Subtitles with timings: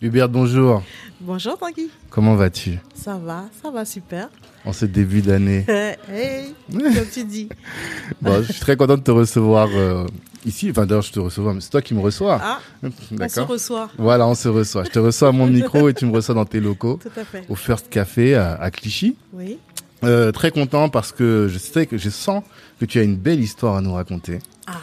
[0.00, 0.84] Hubert, bonjour.
[1.20, 1.90] Bonjour Tanguy.
[2.08, 2.78] Comment vas-tu?
[2.94, 4.28] Ça va, ça va super.
[4.64, 5.64] En ce début d'année.
[6.08, 7.48] hey, comme tu dis.
[8.22, 10.06] bon, je suis très content de te recevoir euh,
[10.46, 10.70] ici.
[10.70, 12.38] Enfin, d'ailleurs, je te reçois, mais c'est toi qui me reçois.
[12.40, 13.90] Ah, on se reçoit.
[13.98, 14.84] Voilà, on se reçoit.
[14.84, 17.00] Je te reçois à mon micro et tu me reçois dans tes locaux.
[17.02, 17.44] Tout à fait.
[17.48, 19.16] Au First Café à, Clichy.
[19.32, 19.58] Oui.
[20.04, 22.44] Euh, très content parce que je sais que je sens
[22.78, 24.38] que tu as une belle histoire à nous raconter.
[24.68, 24.74] Ah.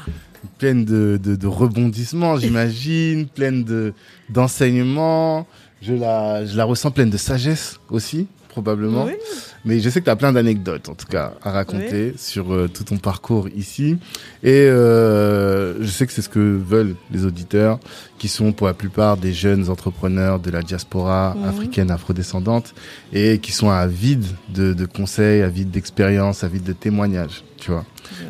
[0.58, 3.94] Pleine de, de, de rebondissements, j'imagine, pleine de
[4.30, 5.48] d'enseignements.
[5.82, 9.08] Je la, je la ressens pleine de sagesse aussi probablement.
[9.66, 12.70] Mais je sais que tu as plein d'anecdotes, en tout cas, à raconter sur euh,
[12.72, 13.98] tout ton parcours ici.
[14.44, 17.80] Et euh, je sais que c'est ce que veulent les auditeurs,
[18.20, 21.50] qui sont pour la plupart des jeunes entrepreneurs de la diaspora mhm.
[21.50, 22.76] africaine afrodescendante
[23.12, 27.86] et qui sont avides de, de conseils, avides d'expériences, avides de témoignages, tu vois.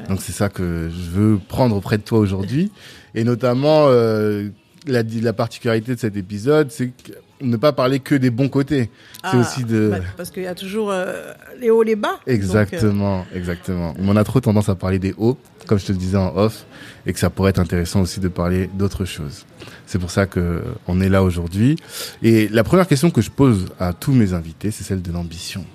[0.07, 2.71] Donc c'est ça que je veux prendre auprès de toi aujourd'hui.
[3.13, 4.49] Et notamment, euh,
[4.87, 8.89] la, la particularité de cet épisode, c'est que ne pas parler que des bons côtés.
[9.23, 9.89] c'est ah, aussi de.
[9.91, 12.19] Bah, parce qu'il y a toujours euh, les hauts, les bas.
[12.27, 13.37] Exactement, euh.
[13.37, 13.93] exactement.
[13.99, 16.65] On a trop tendance à parler des hauts, comme je te le disais en off,
[17.05, 19.45] et que ça pourrait être intéressant aussi de parler d'autres choses.
[19.85, 21.75] C'est pour ça que on est là aujourd'hui.
[22.23, 25.65] Et la première question que je pose à tous mes invités, c'est celle de l'ambition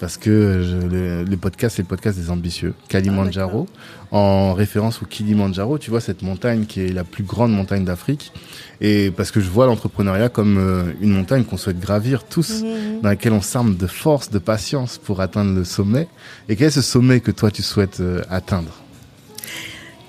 [0.00, 3.68] parce que je, le, podcast c'est le podcast des ambitieux, Kalimandjaro,
[4.10, 7.84] ah, en référence au Kilimanjaro, tu vois cette montagne qui est la plus grande montagne
[7.84, 8.32] d'Afrique,
[8.80, 13.08] et parce que je vois l'entrepreneuriat comme euh, une montagne qu'on souhaite gravir tous, dans
[13.08, 16.08] laquelle on s'arme de force, de patience pour atteindre le sommet.
[16.48, 18.72] Et quel est ce sommet que toi tu souhaites euh, atteindre?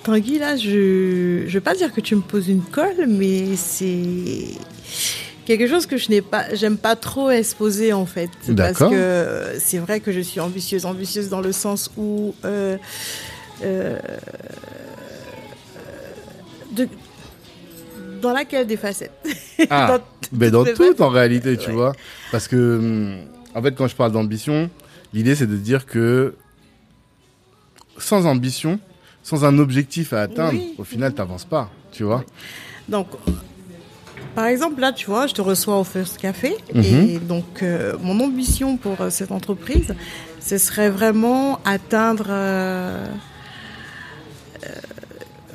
[0.04, 4.48] Tanguy, là, je ne vais pas dire que tu me poses une colle, mais c'est
[5.44, 9.78] quelque chose que je n'ai pas, j'aime pas trop exposer en fait, parce que c'est
[9.78, 12.76] vrai que je suis ambitieuse, ambitieuse dans le sens où euh,
[13.64, 13.98] euh,
[16.72, 16.88] de,
[18.20, 19.12] dans laquelle des facettes.
[19.70, 21.92] Ah, dans, mais dans tout en réalité, tu vois,
[22.32, 23.18] parce que hum,
[23.54, 24.70] en fait quand je parle d'ambition,
[25.14, 26.34] l'idée c'est de dire que
[27.98, 28.80] sans ambition,
[29.22, 32.24] sans un objectif à atteindre, au final, tu n'avances pas, tu vois.
[32.88, 33.06] Donc,
[34.34, 36.56] par exemple, là, tu vois, je te reçois au First Café.
[36.74, 36.84] Mhm.
[36.84, 39.94] Et donc, euh, mon ambition pour euh, cette entreprise,
[40.40, 42.26] ce serait vraiment atteindre.
[42.28, 43.06] Euh,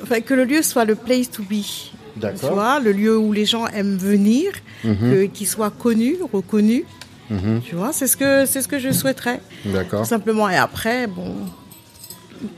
[0.02, 1.62] enfin, que le lieu soit le place to be.
[2.20, 4.50] Tu vois, le lieu où les gens aiment venir,
[4.82, 5.28] mhm.
[5.30, 6.84] qu'il soit connu, reconnu.
[7.30, 7.60] Mhm.
[7.64, 9.40] Tu vois, c'est ce que c'est ce que je souhaiterais.
[9.64, 10.04] D'accord.
[10.04, 10.48] Simplement.
[10.48, 11.34] Et après, bon,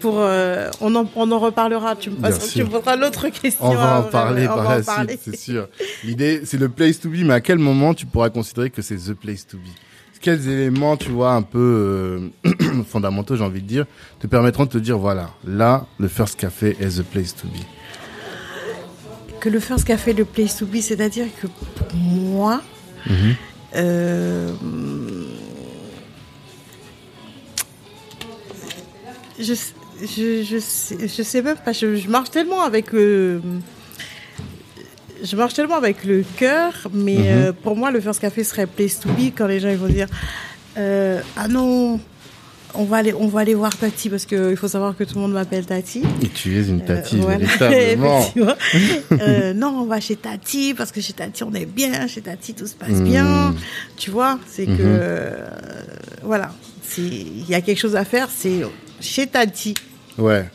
[0.00, 1.96] pour euh, on, en, on en reparlera.
[1.96, 2.16] Tu me,
[2.50, 3.64] tu me poseras l'autre question.
[3.64, 5.68] On va en parler par la suite, c'est sûr.
[6.04, 8.96] L'idée, c'est le place to be, mais à quel moment tu pourras considérer que c'est
[8.96, 9.68] the place to be?
[10.20, 13.86] Quels éléments, tu vois, un peu euh, fondamentaux, j'ai envie de dire,
[14.18, 17.62] te permettront de te dire, voilà, là, le First Café est the place to be?
[19.40, 22.60] Que le First Café est le place to be, c'est-à-dire que pour moi,
[23.06, 23.34] mhm.
[23.76, 24.52] euh,
[29.40, 29.54] je,
[30.02, 31.72] je, je, sais, je sais même pas.
[31.72, 33.40] Je, marche tellement avec le.
[35.22, 37.24] Je marche tellement avec le cœur, mais mhm.
[37.26, 39.88] euh, pour moi, le First Café serait place to be quand les gens ils vont
[39.88, 40.08] dire
[40.78, 42.00] euh, Ah non,
[42.74, 45.22] on va aller, on va aller voir Tati parce qu'il faut savoir que tout le
[45.22, 46.02] monde m'appelle Tati.
[46.22, 48.26] Et tu es une Tati, euh, véritablement.
[49.12, 52.54] euh, non, on va chez Tati parce que chez Tati on est bien, chez Tati
[52.54, 53.50] tout se passe bien.
[53.50, 53.56] Hmm.
[53.96, 54.78] Tu vois, c'est que mhm.
[54.80, 55.48] euh,
[56.22, 56.52] voilà,
[56.98, 58.62] il y a quelque chose à faire, c'est
[59.00, 59.74] chez Tati.
[60.18, 60.46] Ouais.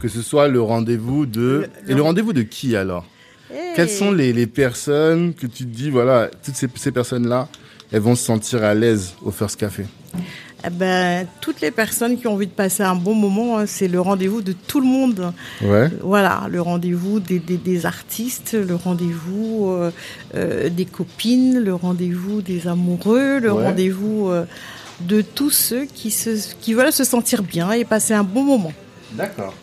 [0.00, 1.68] Que ce soit le rendez-vous de.
[1.88, 3.06] Et le rendez-vous de qui alors
[3.74, 7.48] Quelles sont les, les, personnes que tu te dis, voilà, toutes ces, ces personnes-là,
[7.92, 9.84] elles vont se sentir à l'aise au First Café
[10.64, 13.86] eh ben, toutes les personnes qui ont envie de passer un bon moment, hein, c'est
[13.86, 15.32] le rendez-vous de tout le monde.
[15.62, 15.88] Ouais.
[16.02, 19.90] Voilà, le rendez-vous des, des, des, artistes, le rendez-vous euh,
[20.34, 24.44] euh, des copines, le rendez-vous des amoureux, le rendez-vous euh,
[25.00, 28.72] de tous ceux qui, se, qui veulent se sentir bien et passer un bon moment.
[29.12, 29.54] D'accord.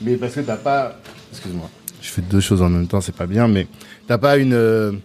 [0.00, 0.98] Mais parce que t'as pas...
[1.32, 1.68] Excuse-moi.
[2.02, 3.66] Je fais deux choses en même temps, c'est pas bien, mais
[4.06, 5.00] t'as pas une...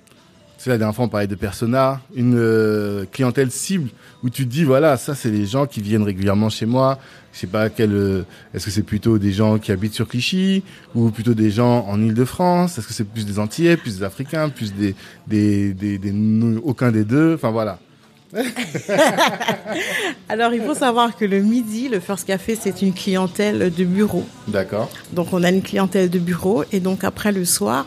[0.57, 3.89] c'est la dernière fois on parlait de persona, une euh, clientèle cible
[4.23, 6.97] où tu te dis voilà ça c'est les gens qui viennent régulièrement chez moi.
[7.33, 7.91] Je sais pas quel.
[7.91, 8.23] euh,
[8.53, 10.63] Est-ce que c'est plutôt des gens qui habitent sur Clichy
[10.95, 12.77] ou plutôt des gens en Île-de-France?
[12.77, 14.95] Est-ce que c'est plus des Antillais, plus des Africains, plus des
[15.27, 16.13] des des, des
[16.63, 17.35] aucun des deux?
[17.35, 17.77] Enfin voilà.
[20.29, 24.25] Alors, il faut savoir que le midi, le First Café, c'est une clientèle de bureau.
[24.47, 24.89] D'accord.
[25.13, 26.63] Donc, on a une clientèle de bureau.
[26.71, 27.85] Et donc, après le soir,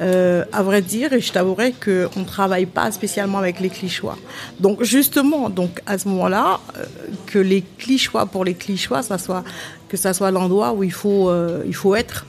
[0.00, 4.16] euh, à vrai dire, et je t'avouerai qu'on ne travaille pas spécialement avec les clichois.
[4.58, 6.84] Donc, justement, donc à ce moment-là, euh,
[7.26, 9.44] que les clichois, pour les clichois, ça soit,
[9.88, 12.26] que ça soit l'endroit où il faut, euh, il faut être.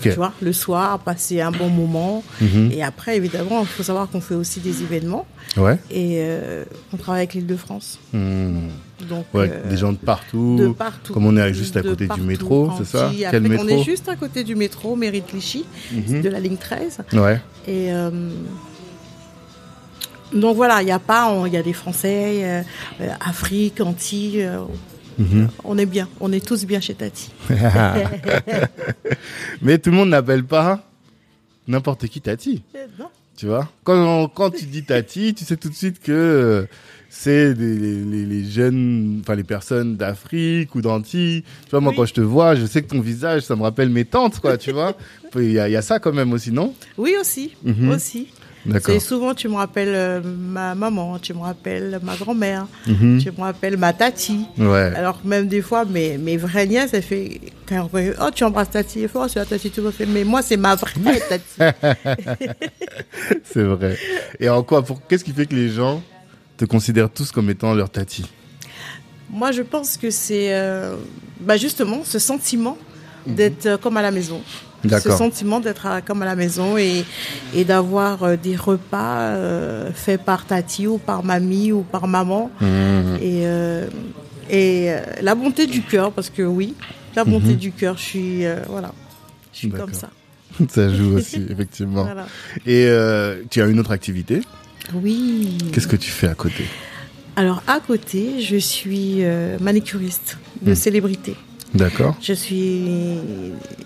[0.00, 2.22] Tu vois, le soir, passer un bon moment.
[2.40, 2.70] Mhm.
[2.72, 5.26] Et après, évidemment, il faut savoir qu'on fait aussi des événements.
[5.56, 5.78] Ouais.
[5.90, 7.98] Et euh, on travaille avec l'Île-de-France.
[8.12, 8.68] Hmm.
[9.08, 10.56] Donc, Ouais, euh, des gens de partout.
[10.58, 11.12] de partout.
[11.12, 13.82] Comme on est juste à côté partout, du métro, c'est ça Quel métro On est
[13.82, 16.22] juste à côté du métro, mairie de Clichy, Mhm.
[16.22, 16.98] de la ligne 13.
[17.14, 17.40] Ouais.
[17.66, 18.10] Et euh,
[20.32, 22.64] donc voilà, il y a pas, il y a des Français,
[23.20, 24.48] Afrique, Antilles.
[25.22, 25.48] Mhm.
[25.64, 27.30] On est bien, on est tous bien chez Tati.
[29.62, 30.84] Mais tout le monde n'appelle pas
[31.68, 32.62] n'importe qui Tati.
[32.76, 33.06] Euh, non.
[33.36, 36.66] Tu vois quand, quand tu dis Tati, tu sais tout de suite que
[37.08, 41.42] c'est les, les- les jeunes, enfin les personnes d'Afrique ou d'Antilles.
[41.64, 41.96] Tu vois, moi Oui.
[41.96, 44.56] quand je te vois, je sais que ton visage, ça me rappelle mes tantes, quoi,
[44.58, 44.96] tu vois
[45.36, 46.74] Il y, a, il y a ça quand même aussi, non?
[46.98, 47.90] Oui aussi, Mhm.
[47.90, 48.28] aussi.
[48.84, 53.20] C'est souvent tu me rappelles euh, ma maman, tu me rappelles ma grand-mère, Mhm.
[53.22, 54.46] tu me rappelles ma tati.
[54.58, 54.92] Ouais.
[54.94, 58.70] Alors même des fois, mes, mes vraies nièces, elles fait quand voient, oh tu embrasses
[58.70, 60.92] Tati, et oh c'est la Tati, tu me fais, mais moi c'est ma vraie
[61.28, 61.76] Tati.
[63.44, 63.96] C'est vrai.
[64.40, 66.02] Et en quoi pour Qu'est-ce qui fait que les gens
[66.56, 68.24] te considèrent tous comme étant leur Tati?
[69.30, 70.94] Moi je pense que c'est euh,
[71.40, 72.76] bah, justement ce sentiment
[73.26, 74.40] d'être euh, comme à la maison.
[74.90, 77.04] Ce sentiment d'être comme à la maison et,
[77.54, 82.50] et d'avoir euh, des repas euh, faits par Tati ou par mamie ou par maman.
[82.60, 83.16] Mhm.
[83.20, 83.86] Et, euh,
[84.50, 84.90] et
[85.22, 86.74] la bonté du cœur, parce que oui,
[87.14, 87.56] la bonté Mhm.
[87.56, 88.92] du cœur, je suis, euh, voilà,
[89.52, 90.10] je suis comme ça.
[90.68, 92.04] Ça joue aussi, effectivement.
[92.04, 92.26] Voilà.
[92.66, 92.86] Et
[93.50, 94.40] tu as une autre activité?
[94.92, 95.56] Oui.
[95.72, 96.64] Qu'est-ce que tu fais à côté?
[97.36, 99.22] Alors à côté, je suis
[99.60, 100.74] manicuriste de Hmm.
[100.74, 101.34] célébrité.
[101.74, 102.16] D'accord.
[102.20, 102.80] Je suis,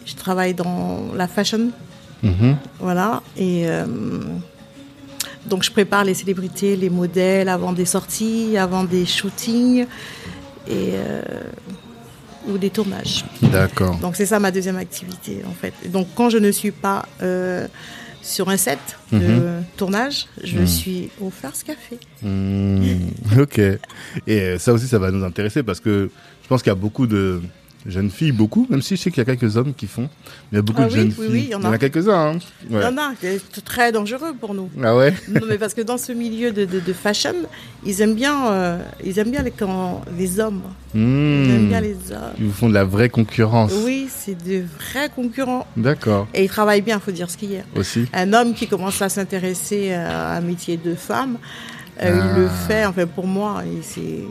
[0.05, 1.71] je travaille dans la fashion,
[2.23, 2.57] Mhm.
[2.81, 3.85] voilà, et euh,
[5.47, 9.87] donc je prépare les célébrités, les modèles avant des sorties, avant des shootings
[10.67, 11.23] et euh,
[12.49, 13.25] ou des tournages.
[13.43, 13.97] D'accord.
[13.99, 15.75] Donc c'est ça ma deuxième activité en fait.
[15.91, 17.67] Donc quand je ne suis pas euh,
[18.23, 18.79] sur un set
[19.13, 19.65] de Mhm.
[19.77, 20.67] tournage, je Mhm.
[20.67, 21.99] suis au First Café.
[23.41, 23.61] Ok.
[24.27, 26.11] Et ça aussi, ça va nous intéresser parce que
[26.43, 27.41] je pense qu'il y a beaucoup de
[27.89, 30.09] jeunes filles, beaucoup, même si je sais qu'il y a quelques hommes qui font.
[30.53, 31.33] Il y a beaucoup Ah de oui, jeunes oui, filles.
[31.33, 31.79] oui, il y en a.
[31.79, 32.35] quelques-uns.
[32.35, 32.39] Hein.
[32.69, 34.71] Il y en a, c'est très dangereux pour nous.
[34.83, 37.35] Ah ouais Non, mais parce que dans ce milieu de, de, de fashion,
[37.85, 40.63] ils aiment bien, euh, ils aiment bien les, quand, les hommes.
[40.95, 41.69] Ils aiment Hmm.
[41.69, 42.33] bien les hommes.
[42.39, 43.73] Ils vous font de la vraie concurrence.
[43.85, 45.67] Oui, c'est de vrais concurrents.
[45.77, 46.27] D'accord.
[46.35, 47.63] Et ils travaillent bien, faut dire ce qu'il y a.
[47.77, 48.07] Aussi.
[48.15, 51.37] Un homme qui commence à s'intéresser à un métier de femme,
[52.03, 52.27] euh, Ah.
[52.35, 54.25] il le fait, enfin pour moi, c'est...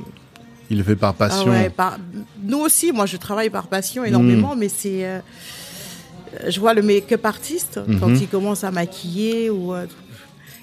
[0.69, 1.51] Il le fait par Ah passion.
[1.51, 1.97] ouais, par-
[2.43, 5.05] Nous aussi, moi je travaille par passion énormément, mais c'est...
[5.05, 5.19] euh,
[6.49, 8.15] Je vois le make-up artiste, quand Mhm.
[8.21, 9.85] il commence à maquiller, ou euh,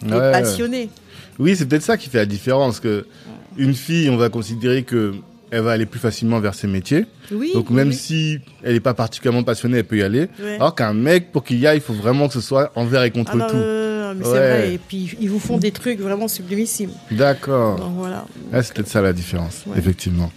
[0.02, 0.32] il Ouais, est ouais.
[0.32, 0.90] passionné.
[1.38, 2.78] Oui, c'est peut-être ça qui fait la différence.
[2.78, 3.06] Que
[3.56, 5.14] une fille, on va considérer que
[5.50, 7.06] elle va aller plus facilement vers ses métiers.
[7.30, 7.94] Oui, Donc même oui.
[7.94, 10.28] si elle n'est pas particulièrement passionnée, elle peut y aller.
[10.42, 10.56] Ouais.
[10.56, 13.10] Alors qu'un mec, pour qu'il y aille, il faut vraiment que ce soit envers et
[13.10, 13.56] contre Ah non, tout.
[13.56, 14.74] non, non, mais c'est vrai.
[14.74, 16.92] Et puis, ils vous font des trucs vraiment sublimissimes.
[17.10, 17.76] D'accord.
[17.76, 18.24] Donc voilà.
[18.52, 19.78] Ah, c'est peut-être ça la différence, Ouais.
[19.78, 20.30] effectivement.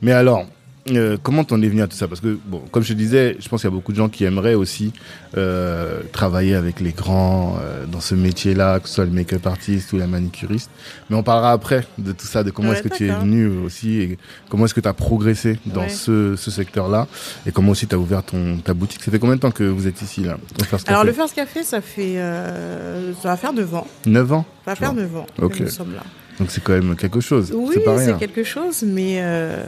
[0.00, 0.46] Mais alors,
[0.90, 2.08] euh, comment t'en es venu à tout ça?
[2.08, 4.08] Parce que, bon, comme je te disais, je pense qu'il y a beaucoup de gens
[4.08, 4.92] qui aimeraient aussi
[5.36, 9.92] euh, travailler avec les grands euh, dans ce métier-là, que ce soit le make-up artiste
[9.92, 10.70] ou la manicuriste.
[11.08, 13.46] Mais on parlera après de tout ça, de comment Ouais, est-ce que tu es venu
[13.64, 15.88] aussi et comment est-ce que tu as progressé dans Ouais.
[15.88, 17.06] ce, ce secteur-là
[17.46, 19.02] et comment aussi tu as ouvert ton, ta boutique.
[19.02, 21.34] Ça fait combien de temps que vous êtes ici, là au First Alors, le First
[21.34, 22.14] Café, ça fait.
[22.18, 23.86] euh, ça va faire 9 ans.
[24.06, 24.44] 9 ans?
[24.64, 25.02] Ça va faire vois.
[25.02, 25.58] 9 ans Ok.
[25.58, 26.02] que nous sommes là.
[26.38, 27.52] Donc c'est quand même quelque chose.
[27.54, 29.18] Oui, c'est quelque chose, mais.
[29.20, 29.64] euh,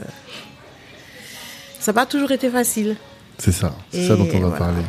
[1.85, 2.95] ça n'a pas toujours été facile.
[3.37, 4.57] C'est ça, c'est ça dont on va voilà.
[4.57, 4.81] parler.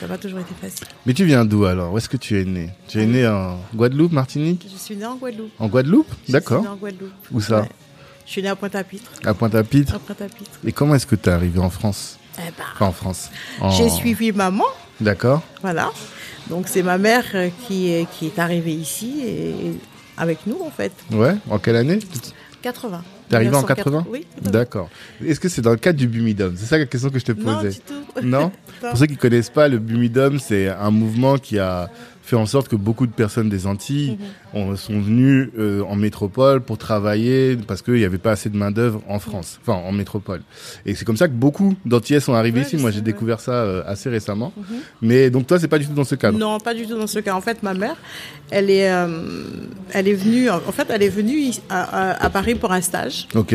[0.00, 0.86] Ça n'a pas toujours été facile.
[1.04, 1.92] Mais tu viens d'où alors?
[1.92, 2.70] Où est-ce que tu es né?
[2.88, 4.66] Tu es né en Guadeloupe, Martinique?
[4.72, 5.50] Je suis née en Guadeloupe.
[5.58, 6.10] En Guadeloupe?
[6.26, 6.60] Je D'accord.
[6.60, 7.12] suis née en Guadeloupe.
[7.32, 7.60] Où ça?
[7.60, 7.68] Ouais.
[8.24, 9.10] Je suis née à Pointe-à-Pitre.
[9.26, 9.94] À Pointe-à-Pitre.
[9.94, 10.50] À Pointe-à-Pitre.
[10.64, 12.18] Et comment est-ce que tu es arrivé en France?
[12.38, 13.30] Eh ben, Pas en France.
[13.60, 14.64] En- J'ai suivi maman.
[15.02, 15.42] D'accord.
[15.60, 15.90] Voilà.
[16.48, 19.54] Donc c'est ma mère euh, qui est, qui est arrivée ici et
[20.16, 20.92] avec nous en fait.
[21.12, 21.34] Ouais.
[21.50, 21.98] En quelle année?
[22.62, 23.02] 80.
[23.28, 23.98] T'es arrivé en 1980?
[24.02, 24.26] 80 Oui.
[24.36, 24.50] 80.
[24.50, 24.88] D'accord.
[25.24, 27.32] Est-ce que c'est dans le cadre du Bumidum C'est ça la question que je te
[27.32, 27.70] Non, posais.
[27.70, 27.94] du tout.
[28.22, 28.38] Non?
[28.82, 28.90] Non.
[28.90, 31.90] Pour ceux qui connaissent pas, le Bumidum, c'est un mouvement qui a
[32.28, 34.18] fait en sorte que beaucoup de personnes des Antilles
[34.54, 34.76] mhm.
[34.76, 38.70] sont venues euh, en métropole pour travailler parce qu'il n'y avait pas assez de main
[38.70, 40.42] d'œuvre en France, enfin en métropole.
[40.84, 42.76] Et c'est comme ça que beaucoup d'Antillais sont arrivés ici.
[42.76, 44.52] Moi, j'ai découvert ça euh, assez récemment.
[44.56, 44.64] Mhm.
[45.00, 46.38] Mais donc toi, c'est pas du tout dans ce cadre?
[46.38, 47.34] Non, pas du tout dans ce cas.
[47.34, 47.96] En fait, ma mère,
[48.50, 49.06] elle est, euh,
[49.94, 50.50] elle est venue.
[50.50, 53.26] En fait, elle est venue à, à Paris pour un stage.
[53.34, 53.54] Ok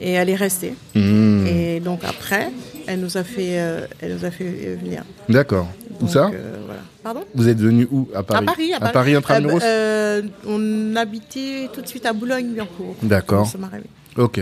[0.00, 0.74] et elle est restée.
[0.94, 1.46] Hmm.
[1.46, 2.50] Et donc après,
[2.86, 5.02] elle nous a fait, euh, elle nous a fait venir.
[5.28, 5.68] D'accord.
[6.00, 6.30] Où ça?
[6.32, 6.80] euh, voilà.
[7.06, 8.42] Pardon Vous êtes venu où À Paris.
[8.42, 8.90] À Paris, à Paris.
[8.90, 12.96] À Paris intramuros euh, On habitait tout de suite à Boulogne-Billancourt.
[13.00, 13.48] D'accord.
[14.16, 14.40] Ok.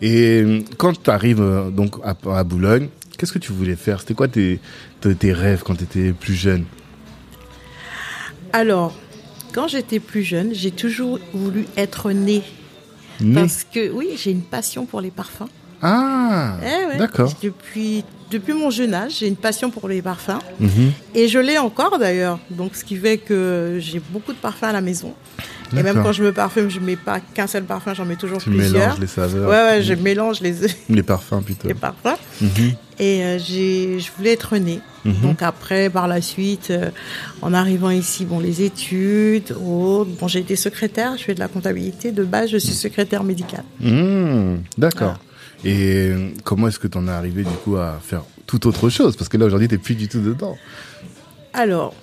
[0.00, 2.86] Et quand tu arrives donc à, Boulogne,
[3.18, 3.98] qu'est-ce que tu voulais faire?
[3.98, 4.60] C'était quoi tes,
[5.00, 6.66] tes rêves quand tu étais plus jeune?
[8.52, 8.94] Alors,
[9.52, 12.44] quand j'étais plus jeune, j'ai toujours voulu être née?
[13.34, 15.50] Parce que oui, j'ai une passion pour les parfums.
[15.86, 17.30] Ah, eh d'accord.
[17.42, 20.40] Depuis, depuis mon jeune âge, j'ai une passion pour les parfums.
[20.58, 20.92] Mhm.
[21.14, 22.38] Et je l'ai encore d'ailleurs.
[22.50, 25.12] Donc, ce qui fait que j'ai beaucoup de parfums à la maison.
[25.76, 28.16] Et même quand je me parfume, je ne mets pas qu'un seul parfum, j'en mets
[28.16, 28.70] toujours tu plusieurs.
[28.70, 29.50] Tu mélanges les saveurs.
[29.50, 30.54] Ouais, ouais, je mélange les...
[30.88, 31.68] les parfums plutôt.
[31.68, 32.16] Les parfums.
[32.40, 32.74] Mhm.
[33.00, 34.80] Et euh, j'ai, je voulais être née.
[35.04, 35.20] Mhm.
[35.20, 36.90] Donc après, par la suite, euh,
[37.42, 42.12] en arrivant ici, bon, les études, bon, j'ai été secrétaire, je fais de la comptabilité.
[42.12, 43.64] De base, je suis secrétaire médicale.
[44.78, 45.18] D'accord.
[45.64, 46.10] Et
[46.42, 49.16] comment est-ce que tu en es arrivé du coup à faire tout autre chose?
[49.16, 50.56] Parce que là aujourd'hui, tu n'es plus du tout dedans.
[51.52, 51.94] Alors,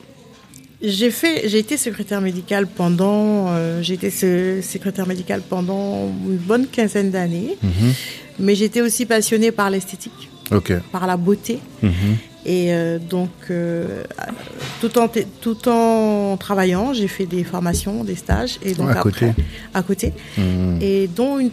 [0.82, 4.10] j'ai fait, j'ai été secrétaire médicale pendant, euh, j'ai été
[4.62, 7.94] secrétaire médicale pendant une bonne quinzaine d'années, mhm.
[8.40, 10.30] mais j'étais aussi passionnée par l'esthétique,
[10.92, 11.60] par la beauté.
[11.84, 11.92] Mhm.
[12.46, 14.04] Et euh, donc, euh,
[14.80, 15.08] tout, en
[15.42, 18.58] tout en travaillant, j'ai fait des formations, des stages.
[18.64, 19.32] Et donc à côté
[19.74, 20.14] À côté.
[20.38, 20.78] Mmh.
[20.82, 21.52] Et dont une,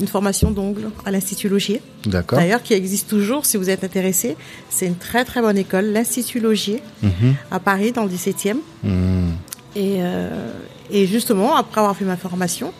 [0.00, 1.80] une formation d'ongles à l'Institut Logier.
[2.04, 2.38] D'accord.
[2.38, 4.36] D'ailleurs, qui existe toujours si vous êtes intéressé.
[4.68, 7.08] C'est une très très bonne école, l'Institut Logier, mmh.
[7.50, 8.56] à Paris, dans le 17e.
[8.82, 9.30] Mmh.
[9.76, 10.52] Et, euh,
[10.90, 12.72] et justement, après avoir fait ma formation,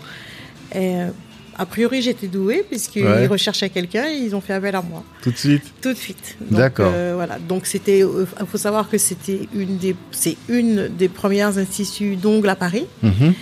[1.59, 5.03] a priori, j'étais douée puisqu'ils recherchaient quelqu'un et ils ont fait appel à moi.
[5.23, 5.65] Tout de suite?
[5.83, 6.37] Tout de suite.
[6.51, 6.93] D'accord.
[6.95, 7.39] Euh, voilà.
[7.41, 12.15] Donc c'était, il euh, faut savoir que c'était une des, c'est une des premières instituts
[12.15, 12.87] d'ongles à Paris.
[13.03, 13.35] Mhm.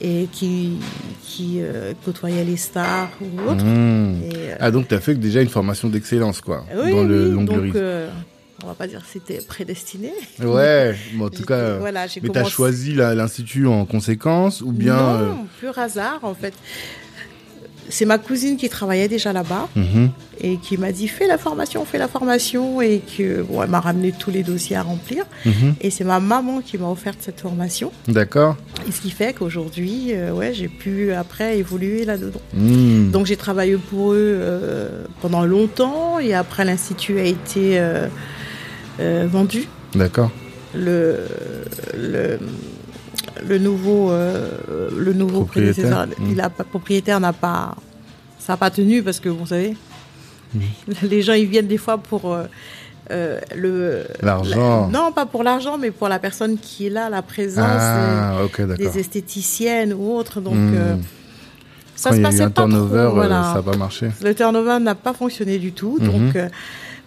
[0.00, 0.72] Et qui,
[1.22, 3.64] qui euh, côtoyait les stars ou autres.
[3.64, 4.20] Mhm.
[4.60, 7.74] ah, donc tu as fait déjà une formation d'excellence, quoi, oui, dans le oui, donc,
[8.62, 10.12] on va pas dire que c'était prédestiné.
[10.42, 11.78] Ouais, en tout cas.
[11.78, 16.54] Voilà, mais tu as choisi l'institut en conséquence ou bien Non, pur hasard en fait
[17.94, 20.10] c'est ma cousine qui travaillait déjà là-bas mhm.
[20.40, 23.78] et qui m'a dit fais la formation, fais la formation et que bon, elle m'a
[23.78, 25.76] ramené tous les dossiers à remplir mhm.
[25.80, 27.92] et c'est ma maman qui m'a offert cette formation.
[28.08, 28.56] D'accord.
[28.88, 32.40] Et ce qui fait qu'aujourd'hui, euh, ouais, j'ai pu après évoluer là-dedans.
[32.54, 33.12] Mhm.
[33.12, 38.08] Donc j'ai travaillé pour eux euh, pendant longtemps et après l'institut a été euh,
[39.30, 39.68] vendu.
[39.94, 40.32] D'accord.
[40.74, 41.20] Le,
[41.96, 42.40] le
[43.46, 44.50] le nouveau, euh,
[44.96, 47.76] le nouveau propriétaire, il a, propriétaire n'a pas,
[48.44, 49.74] ça n'a pas tenu parce que vous savez,
[51.02, 52.44] les gens ils viennent des fois pour euh,
[53.10, 54.88] euh, le l'argent.
[54.88, 58.36] Non, pas pour l'argent, mais pour la personne qui est là, la présence ah,
[58.78, 60.42] des esthéticiennes ou autres.
[60.42, 61.00] Donc mm.
[61.96, 63.44] ça Quand se passait pas turnover, trop, voilà.
[63.44, 64.10] ça n'a pas marché.
[64.22, 66.06] Le turnover n'a pas fonctionné du tout, mm-hmm.
[66.06, 66.50] donc.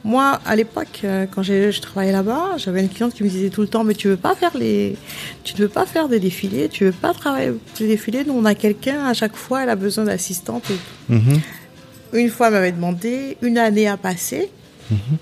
[0.04, 3.62] Moi, à l'époque, euh, quand je travaillais là-bas, j'avais une cliente qui me disait tout
[3.62, 4.96] le temps, mais tu veux pas faire les,
[5.44, 8.24] tu ne veux pas faire des défilés, tu veux pas travailler des défilés.
[8.25, 10.72] Nous, on a quelqu'un à chaque fois, elle a besoin d'assistante.
[11.10, 11.42] Mhm.
[12.13, 14.50] Une fois, elle m'avait demandé, une année a passé.
[14.92, 15.18] Mhm.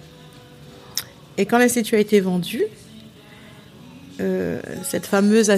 [1.37, 2.63] Et quand l'institut a été vendu,
[4.21, 5.51] euh, cette fameuse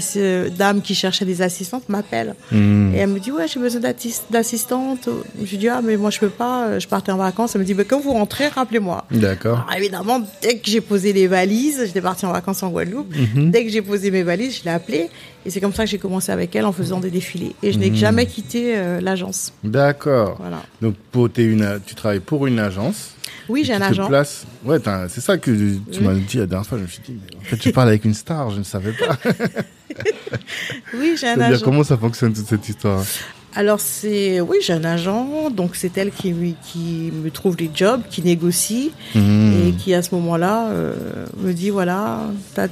[0.58, 2.36] dame qui cherchait des assistantes m'appelle.
[2.52, 2.94] Hmm.
[2.94, 3.82] et elle me dit ouais j'ai besoin
[4.30, 5.10] d'assistante.
[5.42, 7.56] Je lui dis ah mais moi je peux pas euh, je partais en vacances.
[7.56, 9.06] Elle me dit mais quand vous rentrez rappelez-moi.
[9.12, 9.66] D'accord.
[9.76, 13.14] Évidemment dès que j'ai posé les valises j'étais partie en vacances en Guadeloupe.
[13.16, 13.52] Mhm.
[13.52, 15.10] dès que j'ai posé mes valises je l'ai appelée.
[15.46, 17.56] Et c'est comme ça que j'ai commencé avec elle en faisant des défilés.
[17.64, 17.96] Et je n'ai hmm.
[17.96, 19.54] jamais quitté euh, l'agence.
[19.64, 20.36] D'accord.
[20.40, 20.62] Voilà.
[20.82, 23.12] donc pour, une, tu travailles pour une agence.
[23.50, 24.08] Oui, j'ai un agent.
[24.08, 24.46] Place...
[24.66, 25.52] Ouais, c'est ça que
[25.92, 26.78] tu m'as dit la dernière fois.
[26.78, 29.18] Je me suis dit, en fait, tu parles avec une star, je ne savais pas.
[30.94, 31.64] oui, j'ai un agent.
[31.64, 33.04] Comment ça fonctionne toute cette histoire
[33.56, 38.04] alors c'est oui j'ai un agent donc c'est elle qui qui me trouve les jobs
[38.08, 39.52] qui négocie hmm.
[39.70, 40.94] et qui à ce moment-là euh,
[41.42, 42.68] me dit voilà t'as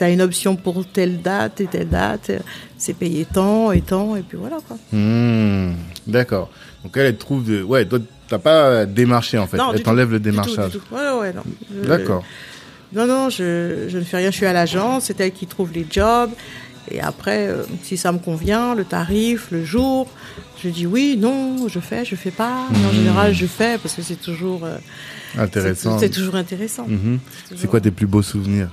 [0.00, 2.30] as une option pour telle date et telle date
[2.76, 4.76] c'est payé tant et tant et puis voilà quoi.
[4.92, 5.72] Hmm.
[6.06, 6.48] D'accord
[6.84, 9.58] donc elle, elle trouve de ouais toi T'as pas démarché en fait.
[9.74, 10.78] Elle t'enlève le démarchage.
[10.92, 11.42] Ouais, ouais, non.
[11.86, 12.22] D'accord.
[12.92, 14.30] Non, non, je, je, ne fais rien.
[14.30, 15.04] Je suis à l'agence.
[15.04, 16.30] C'est elle qui trouve les jobs.
[16.90, 20.08] Et après, euh, si ça me convient, le tarif, le jour,
[20.62, 22.66] je dis oui, non, je fais, je fais pas.
[22.70, 22.94] Mais en mmh.
[22.94, 24.78] général, je fais parce que c'est toujours euh,
[25.36, 25.98] intéressant.
[25.98, 26.86] C'est toujours intéressant.
[26.88, 27.18] Mmh.
[27.56, 28.70] C'est quoi tes plus beaux souvenirs?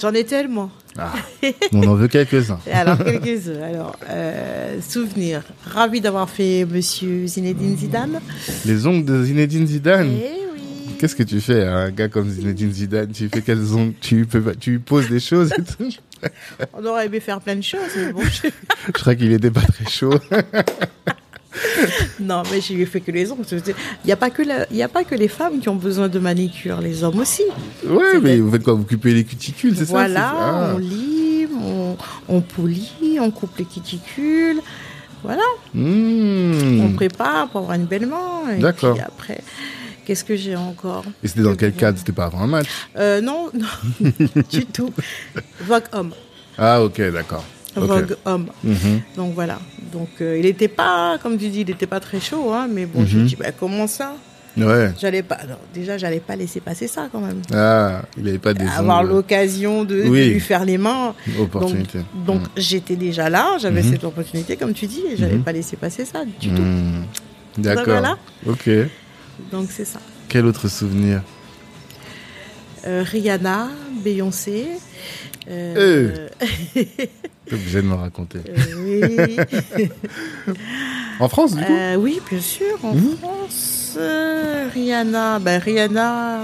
[0.00, 0.70] J'en ai tellement.
[0.98, 1.12] Ah,
[1.72, 2.60] on en veut quelques-uns.
[2.70, 3.62] Alors, quelques-uns.
[3.62, 5.42] Alors, euh, souvenir.
[5.64, 8.20] Ravi d'avoir fait Monsieur Zinedine Zidane.
[8.66, 10.44] Les ongles de Zinedine Zidane Eh.
[11.04, 13.12] Qu'est-ce que tu fais, un gars comme Zinedine Zidane?
[13.12, 15.90] Tu fais quelles ongles tu, peux, tu poses des choses et tout
[16.72, 18.22] On aurait aimé faire plein de choses, mais bon.
[18.22, 18.48] je-
[18.86, 20.14] Je crois qu'il était pas très chaud.
[22.20, 23.44] Non, mais je lui ai fait que les ongles.
[23.52, 23.74] Il
[24.06, 26.08] n'y a, pas que la- il y a pas que les femmes qui ont besoin
[26.08, 27.42] de manicure, les hommes aussi.
[27.86, 28.72] Ouais, mais vous faites quoi?
[28.72, 31.96] Vous coupez les cuticules, c'est Voilà, ça c'est ça on lime, on,
[32.30, 34.62] on polit, on coupe les cuticules.
[35.22, 35.42] Voilà,
[35.74, 36.80] Mmh.
[36.80, 38.50] on prépare pour avoir une belle main.
[38.56, 38.94] Et D'accord.
[38.94, 39.42] puis après,
[40.04, 41.98] qu'est-ce que j'ai encore Et c'était dans quel cadre?
[41.98, 42.68] C'était pas avant un match?
[42.96, 43.66] Euh, Non, non,
[44.50, 44.92] du tout.
[45.60, 46.12] Vogue homme.
[46.58, 47.44] Ah, ok, d'accord.
[47.76, 48.46] Vogue homme.
[48.62, 49.00] Mhm.
[49.16, 49.58] Donc voilà.
[49.92, 52.86] Donc euh, il n'était pas, comme tu dis, il n'était pas très chaud, hein, mais
[52.86, 53.22] bon, je Mhm.
[53.24, 54.14] me dis, bah, comment ça?
[54.56, 54.92] Ouais.
[55.00, 55.34] J'allais pas.
[55.34, 57.42] alors, déjà, j'allais pas laisser passer ça quand même.
[57.52, 61.12] Ah, il avait pas des Avoir l'occasion de, lui faire les mains.
[61.40, 61.98] Opportunité.
[62.24, 63.90] Donc, donc j'étais déjà là, j'avais Mhm.
[63.90, 65.42] cette opportunité, comme tu dis, et j'allais Mhm.
[65.42, 66.62] pas laisser passer ça du tout.
[67.58, 67.84] D'accord.
[67.86, 68.16] voilà.
[68.46, 68.70] Ok.
[69.50, 70.00] Donc c'est ça.
[70.28, 71.22] Quel autre souvenir?
[72.86, 73.68] Euh, Rihanna,
[74.04, 74.66] Beyoncé.
[75.48, 76.28] euh,
[76.74, 78.38] T'es obligé de me raconter.
[78.48, 79.38] euh, oui.
[81.20, 81.72] En France, du coup?
[81.72, 83.16] Euh, oui, bien sûr, en Mhm.
[83.18, 86.40] France, euh, Rihanna, ben Rihanna,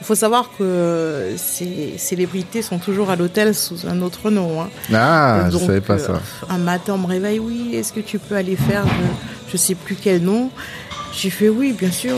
[0.00, 4.60] il faut savoir que ces célébrités sont toujours à l'hôtel sous un autre nom.
[4.62, 4.68] hein.
[4.92, 6.20] Ah, je Donc, savais pas ça.
[6.48, 9.76] Un matin, on me réveille, oui, est-ce que tu peux aller faire, je, je sais
[9.76, 10.50] plus quel nom.
[11.16, 12.16] J'ai fait oui, bien sûr.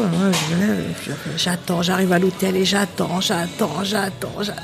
[1.05, 4.63] Je J'attends, j'arrive à l'hôtel et j'attends, j'attends, j'attends, j'attends.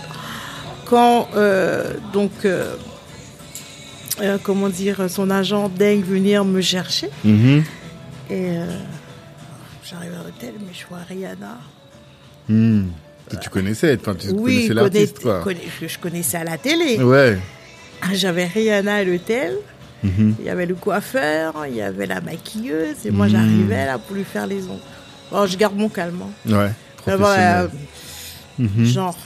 [0.87, 2.75] Quand, euh, donc, euh,
[4.21, 7.09] euh, comment dire, son agent daigne venir me chercher.
[7.25, 7.63] Mhm.
[8.31, 8.49] Et
[9.85, 11.59] j'arrive à l'hôtel, mais je vois Rihanna.
[12.49, 15.41] Que Tu connaissais, enfin, tu oui, connaissais l'artiste, connais- quoi.
[15.45, 17.03] connais- je connaissais à la télé.
[17.03, 17.39] Ouais.
[18.15, 19.57] J'avais Rihanna à l'hôtel.
[20.03, 20.35] Mhm.
[20.41, 23.33] Il y avait le coiffeur, il y avait la maquilleuse, et moi Mhm.
[23.33, 24.81] j'arrivais là pour lui faire les ongles.
[25.31, 26.21] Bon, je garde mon calme.
[26.23, 26.53] hein.
[26.53, 26.71] Ouais.
[26.97, 27.71] Professionnel.
[28.61, 28.85] euh, Mhm.
[28.85, 29.17] Genre,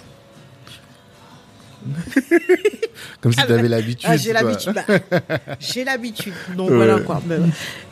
[3.21, 4.09] Comme si ah, t'avais l'habitude.
[4.11, 4.73] ah, j'ai l'habitude.
[4.75, 4.85] bah,
[5.61, 6.33] j'ai l'habitude.
[6.57, 6.77] Donc Ouais.
[6.77, 7.23] voilà quoi.
[7.27, 7.37] Mais,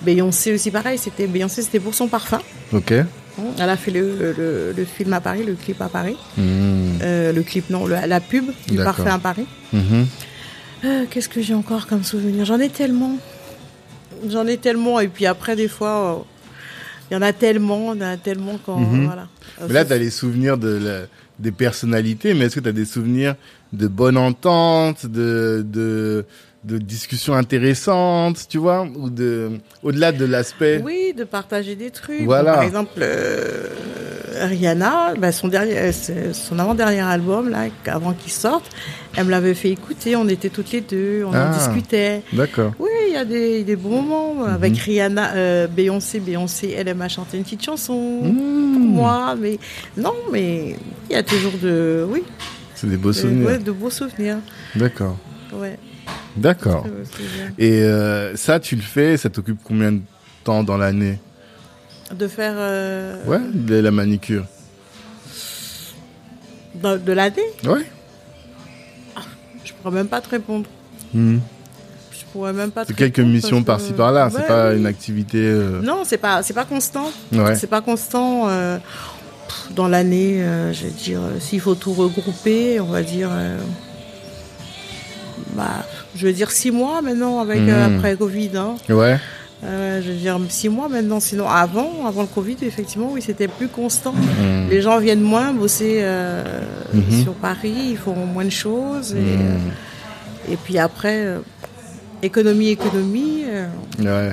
[0.03, 0.99] Beyoncé aussi pareil.
[0.99, 2.41] C'était Beyoncé, c'était pour son parfum.
[2.73, 2.93] Ok.
[2.93, 6.17] Elle a fait le, le- le film à Paris, le clip à Paris.
[6.39, 9.47] Euh, le clip, non, le- la pub du parfum à Paris.
[10.85, 12.45] Euh, Qu'est-ce que j'ai encore comme souvenir?
[12.45, 13.17] J'en ai tellement.
[14.29, 15.01] J'en ai tellement.
[15.01, 16.23] Et puis après, des fois, euh,
[17.11, 18.79] il y en a tellement, il y en a tellement quand.
[18.79, 19.07] Mhm.
[19.07, 19.29] Voilà.
[19.61, 21.03] Euh, Mais là, tu as les souvenirs de la-
[21.39, 23.35] des personnalités, mais est-ce que tu as des souvenirs
[23.73, 26.25] de bonne entente, de, de,
[26.65, 30.81] de discussions intéressantes, tu vois, ou de au-delà de l'aspect.
[30.85, 32.23] Oui, de partager des trucs.
[32.25, 32.55] Voilà.
[32.55, 33.69] Par exemple, euh,
[34.41, 35.93] Rihanna, bah, son, dernier, euh,
[36.33, 38.65] son avant-dernier album, là, avant qu'il sorte,
[39.17, 40.17] elle me l'avait fait écouter.
[40.17, 41.51] On était toutes les deux, on Ah.
[41.51, 42.23] en discutait.
[42.33, 42.73] D'accord.
[42.79, 44.35] Oui, il y a des, des bons moments.
[44.47, 44.55] Mhm.
[44.55, 48.79] Avec Rihanna, euh, Beyoncé, Beyoncé, elle, m'a chanté une petite chanson pour Mmh.
[48.95, 49.37] moi.
[49.41, 49.59] Mais
[49.97, 50.77] non, mais
[51.11, 52.23] il y a toujours de, oui,
[52.75, 53.47] C'est des beaux de, souvenirs.
[53.47, 54.39] ouais, de beaux souvenirs.
[54.75, 55.17] D'accord.
[55.53, 55.79] Ouais,
[56.37, 56.87] D'accord.
[57.59, 60.01] Et euh, ça, tu le fais, ça t'occupe combien de
[60.43, 61.19] temps dans l'année?
[62.15, 64.45] De faire euh, Ouais, de la manicure.
[66.75, 67.87] de, de l'année, Ouais.
[69.65, 70.67] je pourrais même pas te répondre.
[71.13, 71.39] Hmm.
[72.11, 72.83] Je pourrais même pas.
[72.85, 74.79] te C'est quelques missions par-ci que- par-là, c'est pas oui.
[74.79, 75.39] une activité.
[75.39, 77.11] euh, Non, c'est pas, c'est pas constant.
[77.33, 77.55] Ouais.
[77.57, 78.49] C'est pas constant.
[79.75, 83.31] dans l'année, je veux dire, s'il faut tout regrouper, on va dire.
[85.55, 85.85] Bah,
[86.17, 87.97] je veux dire six mois maintenant avec euh, Mhm.
[87.97, 88.51] après Covid.
[88.57, 88.75] hein.
[88.89, 89.19] Ouais.
[89.65, 91.21] Euh, je veux dire six mois maintenant.
[91.21, 94.13] Sinon, avant, avant le Covid, effectivement, oui, c'était plus constant.
[94.13, 94.69] Hmm.
[94.69, 96.61] Les gens viennent moins bosser euh,
[96.93, 97.23] Mhm.
[97.23, 99.13] sur Paris, ils font moins de choses.
[99.15, 100.53] Et, Hmm.
[100.53, 101.37] et puis après,
[102.23, 103.45] économie, économie.
[104.01, 104.33] Ouais.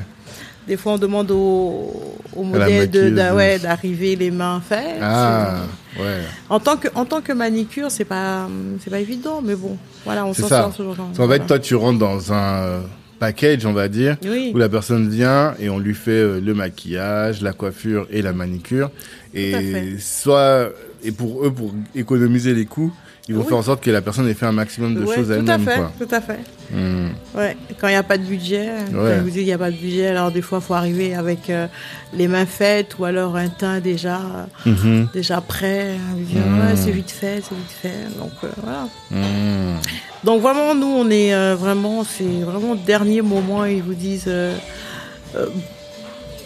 [0.71, 1.91] Des fois, on demande au,
[2.33, 4.99] au modèle de- ouais, d'arriver les mains faites.
[5.01, 5.63] Ah,
[5.99, 6.21] ouais.
[6.47, 8.47] En tant que, en tant que manicure, c'est pas,
[8.81, 10.95] c'est pas évident, mais bon, voilà, on s'en sort toujours.
[11.19, 12.79] En fait, toi, tu rentres dans un euh,
[13.19, 14.51] package, on va dire, Oui.
[14.55, 18.31] où la personne vient et on lui fait euh, le maquillage, la coiffure et la
[18.31, 18.91] manicure.
[19.33, 20.69] Et soit,
[21.03, 22.93] et pour eux, pour économiser les coûts,
[23.35, 23.47] vont Oui.
[23.47, 25.35] faire en sorte que la personne ait fait un maximum de Ouais, choses tout à
[25.37, 26.39] elle-même, fait, tout à fait.
[26.71, 27.09] Hmm.
[27.35, 27.55] Ouais.
[27.79, 29.19] Quand il n'y a pas de budget, quand Ouais.
[29.19, 31.49] vous dis il n'y a pas de budget, alors des fois, il faut arriver avec
[31.49, 31.67] euh,
[32.13, 34.19] les mains faites ou alors un teint déjà,
[34.65, 35.07] Mhm.
[35.13, 35.95] déjà prêt.
[35.95, 36.59] hein, Mm.
[36.59, 38.17] ouais, c'est vite fait, c'est vite fait.
[38.19, 38.87] Donc, euh, voilà.
[39.11, 39.77] Hmm.
[40.23, 44.29] Donc vraiment, nous, on est euh, vraiment, c'est vraiment le dernier moment, ils vous disent,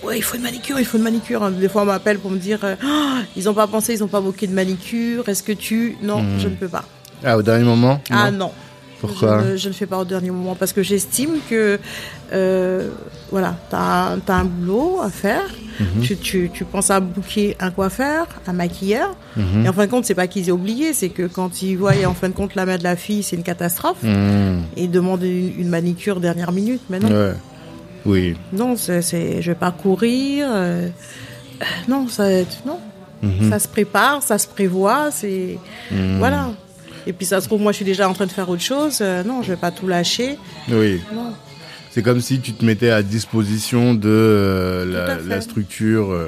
[0.06, 1.44] ouais, il faut une manicure, il faut une manicure.
[1.44, 1.52] hein.
[1.52, 4.08] Des fois, on m'appelle pour me dire, euh, Ah, ils n'ont pas pensé, ils n'ont
[4.08, 5.98] pas moqué de manicure, est-ce que tu...
[6.02, 6.40] Non, Mhm.
[6.40, 6.84] je ne peux pas.
[7.24, 8.52] Ah, au dernier moment Ah non.
[9.02, 11.80] Pourquoi je ne, fais pas au dernier moment parce que j'estime que
[12.34, 12.90] euh,
[13.30, 15.44] voilà, tu as, un boulot à faire.
[15.80, 16.02] Mhm.
[16.02, 19.14] tu, tu, tu, penses à booker un coiffeur, un maquilleur.
[19.36, 19.66] Mhm.
[19.66, 21.92] Et en fin de compte, c'est pas qu'ils aient oublié, c'est que quand ils voient
[22.08, 24.04] en fin de compte la main de la fille, c'est une catastrophe.
[24.04, 26.82] Et ils demandent une, manicure dernière minute.
[26.90, 27.10] Mais non.
[27.10, 27.34] Ouais.
[28.06, 28.36] Oui.
[28.54, 29.02] Non, c'est,
[29.42, 30.48] je vais pas courir.
[30.50, 30.90] Euh,
[31.88, 32.28] non, ça,
[32.66, 32.80] non.
[33.50, 35.10] Ça se prépare, ça se prévoit.
[35.10, 35.58] C'est
[35.90, 36.52] voilà.
[37.08, 39.00] Et puis ça se trouve, moi, je suis déjà en train de faire autre chose.
[39.02, 40.38] Euh, non, je vais pas tout lâcher.
[40.70, 41.02] Oui.
[41.92, 46.12] C'est comme si tu te mettais à disposition de euh, la, structure.
[46.12, 46.28] Euh,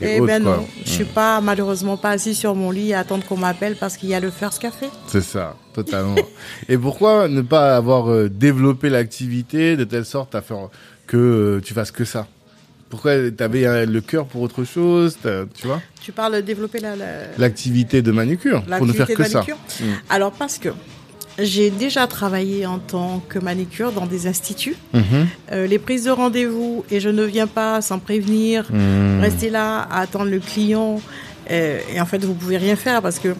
[0.00, 3.24] et eh ben non, je suis pas malheureusement pas assis sur mon lit à attendre
[3.24, 4.86] qu'on m'appelle parce qu'il y a le First Café.
[5.08, 6.14] C'est ça, totalement.
[6.68, 10.68] et pourquoi ne pas avoir développé l'activité de telle sorte à faire
[11.08, 12.28] que tu fasses que ça
[12.90, 15.18] pourquoi tu avais le cœur pour autre chose,
[15.54, 15.80] tu vois?
[16.00, 16.80] Tu parles de développer
[17.36, 19.42] l'activité de manucure pour ne faire que ça.
[19.42, 19.84] Mm.
[20.08, 20.70] Alors parce que
[21.38, 24.76] j'ai déjà travaillé en tant que manicure dans des instituts.
[24.94, 25.02] Mm-hmm.
[25.52, 29.20] Euh, les prises de rendez-vous et je ne viens pas sans prévenir, mm.
[29.20, 31.00] rester là à attendre le client.
[31.50, 33.34] Euh, et en fait, vous pouvez rien faire parce que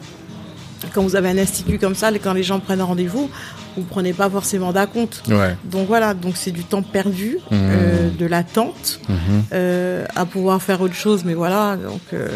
[0.93, 3.31] quand vous avez un institut comme ça, quand les gens prennent rendez-vous,
[3.77, 5.23] vous prenez pas forcément d'acompte.
[5.65, 7.55] Donc voilà, donc c'est du temps perdu, mmh.
[7.55, 9.15] euh, de l'attente, mmh.
[9.53, 11.25] euh, à pouvoir faire autre chose.
[11.25, 12.29] Mais voilà, donc euh,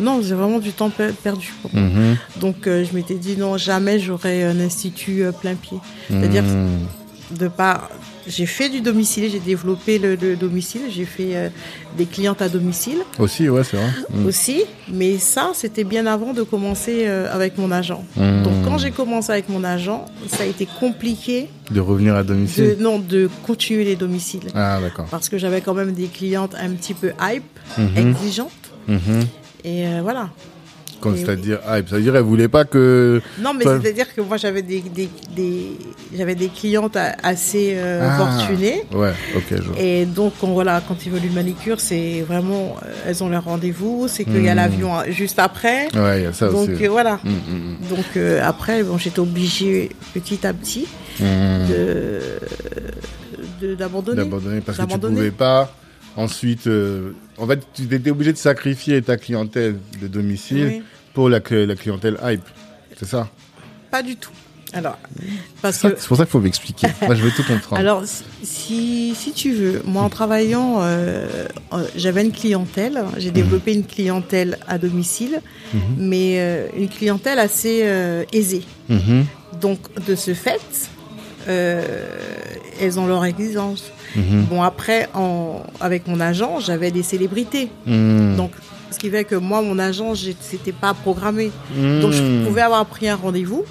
[0.00, 1.54] non, c'est vraiment du temps perdu.
[1.72, 2.14] Mmh.
[2.40, 5.78] Donc je m'étais dit non, jamais j'aurai un institut plein pied.
[6.08, 6.44] C'est-à-dire
[7.30, 7.88] de pas
[8.28, 11.48] j'ai fait du domicile, j'ai développé le, domicile, j'ai fait euh,
[11.96, 12.98] des clientes à domicile.
[13.18, 13.90] Aussi, ouais, c'est vrai.
[14.10, 14.26] Mm.
[14.26, 18.04] Aussi, mais ça, c'était bien avant de commencer euh, avec mon agent.
[18.16, 18.42] Mm.
[18.42, 21.48] Donc, quand j'ai commencé avec mon agent, ça a été compliqué.
[21.70, 24.48] De revenir à domicile Non, de continuer les domiciles.
[24.54, 25.06] Ah, d'accord.
[25.10, 27.44] Parce que j'avais quand même des clientes un petit peu hype,
[27.78, 28.08] mm-hmm.
[28.08, 28.52] exigeantes.
[28.88, 29.26] Mm-hmm.
[29.64, 30.30] Et euh, voilà
[31.02, 33.20] c'est-à-dire ah, c'est-à-dire elle voulait pas que.
[33.40, 35.72] Non, mais c'est-à-dire que moi j'avais des, des, des
[36.16, 38.82] j'avais des clientes assez euh, ah, fortunées.
[38.92, 39.54] Ouais, ok.
[39.78, 43.44] Et donc quand, voilà, quand ils veulent une manicure, c'est vraiment euh, elles ont leur
[43.44, 44.56] rendez-vous, c'est qu'il y a hmm.
[44.56, 45.88] l'avion juste après.
[45.94, 46.84] Ouais, il y a ça donc, aussi.
[46.84, 47.20] Euh, voilà.
[47.24, 50.86] Hmm, hmm, donc après, bon, j'étais obligée petit à petit
[51.20, 52.20] de
[53.74, 54.16] d'abandonner.
[54.16, 55.72] D'abandonner parce que tu pouvais pas
[56.18, 60.82] Ensuite, euh, en fait, tu étais obligé de sacrifier ta clientèle de domicile
[61.14, 62.42] pour la, la clientèle hype.
[62.96, 63.28] C'est ça?
[63.90, 64.32] Pas du tout.
[64.74, 64.98] Alors,
[65.62, 66.88] parce que c'est pour ça qu'il faut m'expliquer.
[67.02, 67.80] moi, je veux tout comprendre.
[67.80, 68.02] Alors,
[68.42, 73.02] si, si tu veux, moi, en travaillant, euh, euh, j'avais une clientèle.
[73.16, 75.40] J'ai développé une clientèle à domicile,
[75.72, 75.80] mhm.
[75.96, 77.86] mais une clientèle assez
[78.32, 78.64] aisée.
[78.88, 79.24] Mhm.
[79.60, 80.90] Donc, de ce fait,
[81.46, 83.90] elles ont leur exigence.
[84.16, 84.44] Mhm.
[84.50, 87.70] Bon, après, en, avec mon agent, j'avais des célébrités.
[87.86, 88.36] Mhm.
[88.36, 88.52] Donc,
[88.90, 91.50] ce qui fait que moi, mon agent, c'était pas programmé.
[91.76, 92.46] Donc, je mhm.
[92.46, 93.64] pouvais avoir pris un rendez-vous.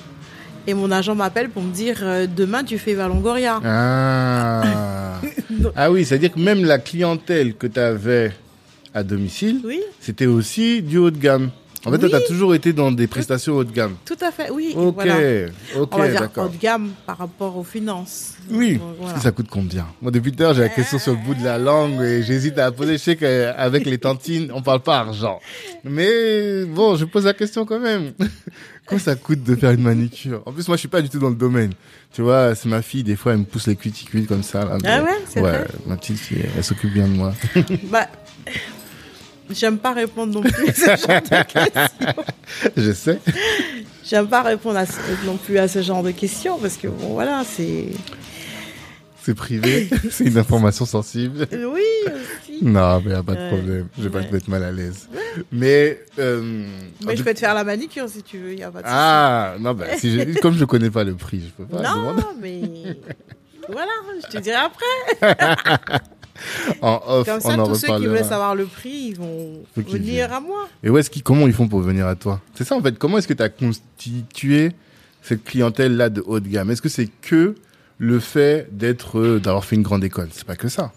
[0.67, 3.62] Et mon agent m'appelle pour me dire euh, demain tu fais Valongoria.
[3.63, 5.21] Ah,
[5.78, 8.34] ah oui, c'est-à-dire que même la clientèle que tu avais
[8.93, 9.62] à domicile,
[10.02, 11.52] c'était aussi du haut de gamme.
[11.85, 13.95] En fait, tu as toujours été dans des prestations haut de gamme.
[14.05, 14.73] Tout à fait, oui.
[14.75, 15.05] Ok,
[15.77, 18.33] ok, On va dire haut de gamme par rapport aux finances.
[18.49, 18.79] Oui,
[19.21, 19.87] ça coûte combien?
[20.01, 22.71] Moi, depuis l'heure, j'ai la question sur le bout de la langue et j'hésite à
[22.71, 22.93] poser.
[22.93, 25.39] Je sais qu'avec les tantines, on parle pas argent.
[25.83, 28.13] Mais bon, je pose la question quand même.
[28.87, 31.19] Comment ça coûte de faire une manicure En plus, moi, je suis pas du tout
[31.19, 31.73] dans le domaine.
[32.13, 34.63] Tu vois, c'est ma fille, des fois, elle me pousse les cuticules comme ça.
[34.63, 37.33] Là, ah ouais, c'est Ouais, ma petite fille, elle s'occupe bien de moi.
[37.91, 38.07] bah,
[39.51, 42.23] J'aime pas répondre non plus à ce genre de questions.
[42.75, 43.19] Je sais.
[44.03, 44.79] J'aime pas répondre
[45.25, 47.88] non plus à ce genre de questions parce que bon voilà, c'est.
[49.23, 51.47] C'est privé, c'est une information sensible.
[51.51, 52.63] Oui, aussi.
[52.63, 53.88] Non, mais y a pas de problème.
[53.97, 55.10] Je vais pas te mettre mal à l'aise.
[55.51, 55.99] Mais.
[56.17, 56.65] Euh,
[57.05, 59.55] mais je peux te faire la manicure si tu veux, y a pas de Ah,
[59.60, 61.81] non, bah, si comme je connais pas le prix, je peux pas.
[61.81, 62.62] Non, mais.
[63.69, 63.91] voilà,
[64.23, 65.99] je te dirai après.
[66.82, 70.39] en off, Comme ça, tous ceux qui veulent savoir le prix, ils vont venir à
[70.39, 70.67] moi.
[70.84, 72.41] Et où est-ce qu'ils, comment ils font pour venir à toi?
[72.56, 72.97] C'est ça en fait.
[72.97, 74.71] Comment est-ce que tu as constitué
[75.21, 76.71] cette clientèle-là de haut de gamme?
[76.71, 77.56] Est-ce que c'est que
[77.97, 80.30] le fait d'être, euh, d'avoir fait une grande école?
[80.32, 80.91] C'est pas que ça.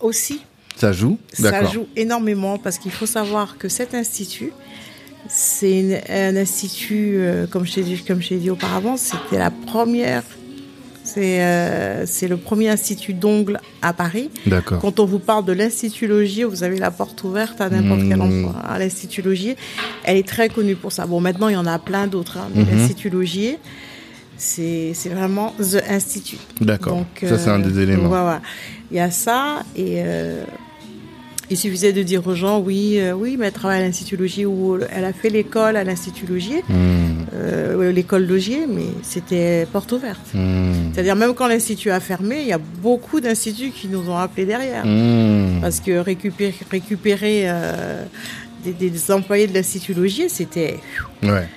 [0.00, 0.42] Aussi.
[0.76, 1.18] Ça joue?
[1.32, 4.52] Ça joue énormément parce qu'il faut savoir que cet institut,
[5.28, 10.24] c'est un institut, euh, comme je t'ai dit, comme dit auparavant, c'était la première
[11.18, 14.30] euh, c'est le premier institut d'ongles à Paris.
[14.46, 14.80] D'accord.
[14.80, 18.18] Quand on vous parle de l'Institut Logier, vous avez la porte ouverte à n'importe quel
[18.18, 18.22] hmm.
[18.22, 18.60] endroit.
[18.60, 19.56] À l'Institut Logier,
[20.04, 21.06] elle est très connue pour ça.
[21.06, 22.38] Bon, maintenant, il y en a plein d'autres.
[22.38, 23.58] Hein, mais l'Institut Logier,
[24.36, 26.40] c'est vraiment The Institute.
[26.60, 27.04] D'accord.
[27.20, 28.08] Ça, c'est un des euh, éléments.
[28.08, 28.40] Voilà.
[28.90, 30.44] Il y a ça et, euh,
[31.52, 34.46] il suffisait de dire aux gens, oui, euh, oui, mais elle travaille à l'Institut Logier
[34.46, 37.24] ou elle a fait l'école à l'Institut Logier, Hmm.
[37.34, 40.20] euh, l'école Logier, mais c'était porte ouverte.
[40.34, 40.72] Hmm.
[40.92, 44.46] C'est-à-dire même quand l'institut a fermé, il y a beaucoup d'instituts qui nous ont appelés
[44.46, 44.84] derrière.
[44.86, 45.60] Hmm.
[45.60, 48.04] Parce que récupérer, récupérer euh,
[48.64, 50.78] des, des employés de l'Institut Logier, c'était...
[51.22, 51.48] Ouais.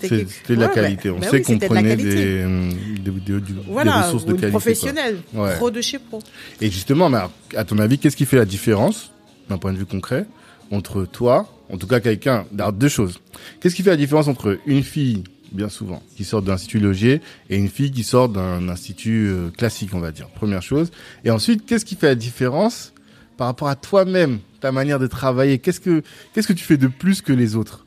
[0.00, 1.10] c'était quelque- la qualité.
[1.10, 2.68] On bah sait oui, qu'on de prenait des, hum,
[3.04, 4.50] des, des- des- des Voilà, ressources de qualité.
[4.50, 4.60] quoi.
[4.60, 5.54] professionnelle, Ouais.
[5.56, 6.18] pro de chez pro.
[6.60, 7.18] Et justement, mais
[7.56, 9.10] à ton avis, qu'est-ce qui fait la différence,
[9.48, 10.26] d'un point de vue concret,
[10.70, 13.20] entre toi, en tout cas quelqu'un, alors deux choses.
[13.60, 17.20] Qu'est-ce qui fait la différence entre une fille, bien souvent, qui sort d'un institut logier,
[17.50, 20.28] et une fille qui sort d'un institut euh, classique, on va dire?
[20.28, 20.90] Première chose.
[21.24, 22.92] Et ensuite, qu'est-ce qui fait la différence
[23.36, 25.58] par rapport à toi-même, ta manière de travailler?
[25.58, 26.02] Qu'est-ce que
[26.32, 27.86] qu'est-ce que tu fais de plus que les autres?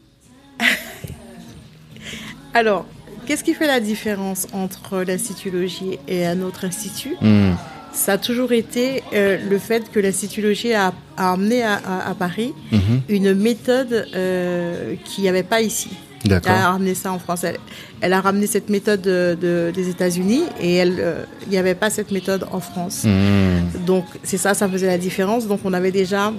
[2.54, 2.86] Alors,
[3.26, 7.16] qu'est-ce qui fait la différence entre l'Institut Logier et un autre institut?
[7.22, 7.54] Hmm.
[7.96, 10.00] Ça a toujours été euh, le fait que
[10.42, 13.02] Logier a, a amené à, à- à Paris Mhm.
[13.10, 15.90] une méthode euh, qu'il n'y avait pas ici.
[16.26, 17.44] Elle a ramené ça en France.
[17.44, 17.58] Elle,
[18.02, 21.90] elle a ramené cette méthode de- de- des États-Unis et euh, il n'y avait pas
[21.90, 23.04] cette méthode en France.
[23.06, 23.86] Hmm.
[23.86, 25.48] Donc c'est ça, ça faisait la différence.
[25.48, 26.34] Donc on avait déjà,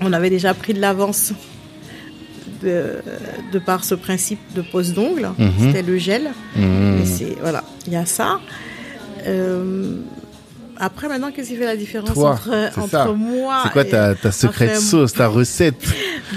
[0.00, 1.32] on avait déjà pris de l'avance
[2.62, 2.94] de,
[3.52, 5.28] de par ce principe de pose d'ongles.
[5.38, 5.50] Mhm.
[5.60, 6.30] C'était le gel.
[6.56, 8.40] Et voilà, il y a ça.
[9.26, 9.96] Euh,
[10.78, 13.06] après maintenant, qu'est-ce qui fait la différence Toi, entre, entre ça.
[13.06, 15.76] moi C'est quoi ta, ta secrète sauce, ta recette?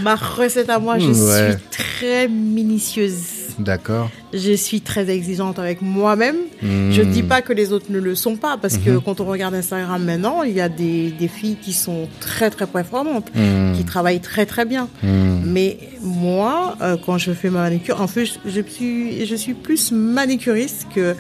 [0.03, 1.51] Ma recette à moi Je Ouais.
[1.51, 3.40] suis très minutieuse.
[3.63, 4.09] D'accord.
[4.33, 6.35] Je suis très exigeante avec moi-même.
[6.61, 6.91] Hmm.
[6.91, 9.01] Je ne dis pas que les autres ne le sont pas, parce que Mhm.
[9.01, 12.67] quand on regarde Instagram maintenant, il y a des, des filles qui sont très très
[12.67, 13.73] performantes, Hmm.
[13.75, 14.87] qui travaillent très très bien.
[15.03, 15.41] Hmm.
[15.45, 19.53] Mais moi, euh, quand je fais ma manicure, en fait, je, je suis, je suis
[19.53, 21.15] plus manicuriste que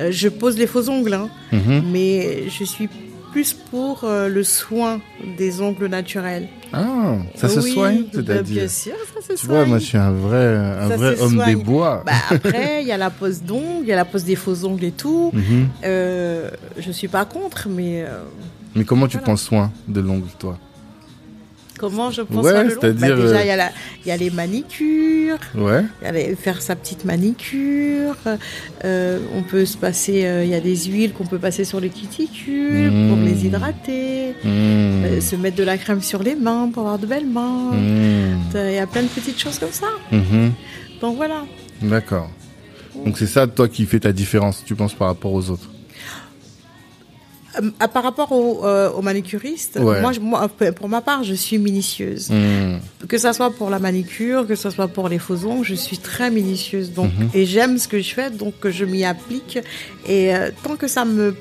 [0.00, 1.28] euh, je pose les faux ongles, hein.
[1.52, 1.82] Mhm.
[1.92, 2.88] mais je suis
[3.32, 5.00] plus pour euh, le soin
[5.38, 6.48] des ongles naturels.
[6.72, 9.56] Ah, ça se Oui, soigne, c'est-à-dire Bien sûr, ça se Tu soigne.
[9.56, 11.56] vois, moi, je suis un vrai, un Ça vrai homme soigne.
[11.56, 12.02] des bois.
[12.06, 14.64] Bah, après, il y a la pose d'ongles, il y a la pose des faux
[14.64, 15.30] ongles et tout.
[15.32, 15.68] Mhm.
[15.84, 18.20] Euh, je suis pas contre, mais euh,
[18.76, 20.58] Mais comment tu prends soin de l'ongle, toi?
[21.80, 22.80] Comment je pense Ouais, à le long?
[22.82, 23.68] Bah, Déjà, euh,
[24.02, 25.82] il y, y a les manicures, Ouais.
[26.02, 28.14] y a les- faire sa petite manicure.
[28.84, 31.80] euh, on peut se passer, euh, il y a des huiles qu'on peut passer sur
[31.80, 33.24] les cuticules pour Mmh.
[33.24, 34.34] les hydrater.
[34.44, 35.20] Mmh.
[35.20, 37.72] se mettre de la crème sur les mains pour avoir de belles mains.
[37.72, 38.56] Mmh.
[38.68, 39.88] Il y a plein de petites choses comme ça.
[41.00, 41.44] Donc voilà.
[41.82, 42.28] D'accord.
[43.04, 45.70] Donc c'est ça, toi, qui fait ta différence, tu penses, par rapport aux autres?
[47.58, 50.00] Euh, par rapport aux euh, aux manicuristes, Ouais.
[50.00, 52.30] moi, moi, pour ma part, je suis minutieuse.
[52.30, 53.06] Mmh.
[53.08, 55.98] Que ça soit pour la manicure, que ça soit pour les faux ongles, je suis
[55.98, 56.92] très minutieuse.
[56.92, 57.28] Donc, Mhm.
[57.34, 59.58] et j'aime ce que je fais, donc je m'y applique.
[60.06, 61.34] Et euh, tant que ça me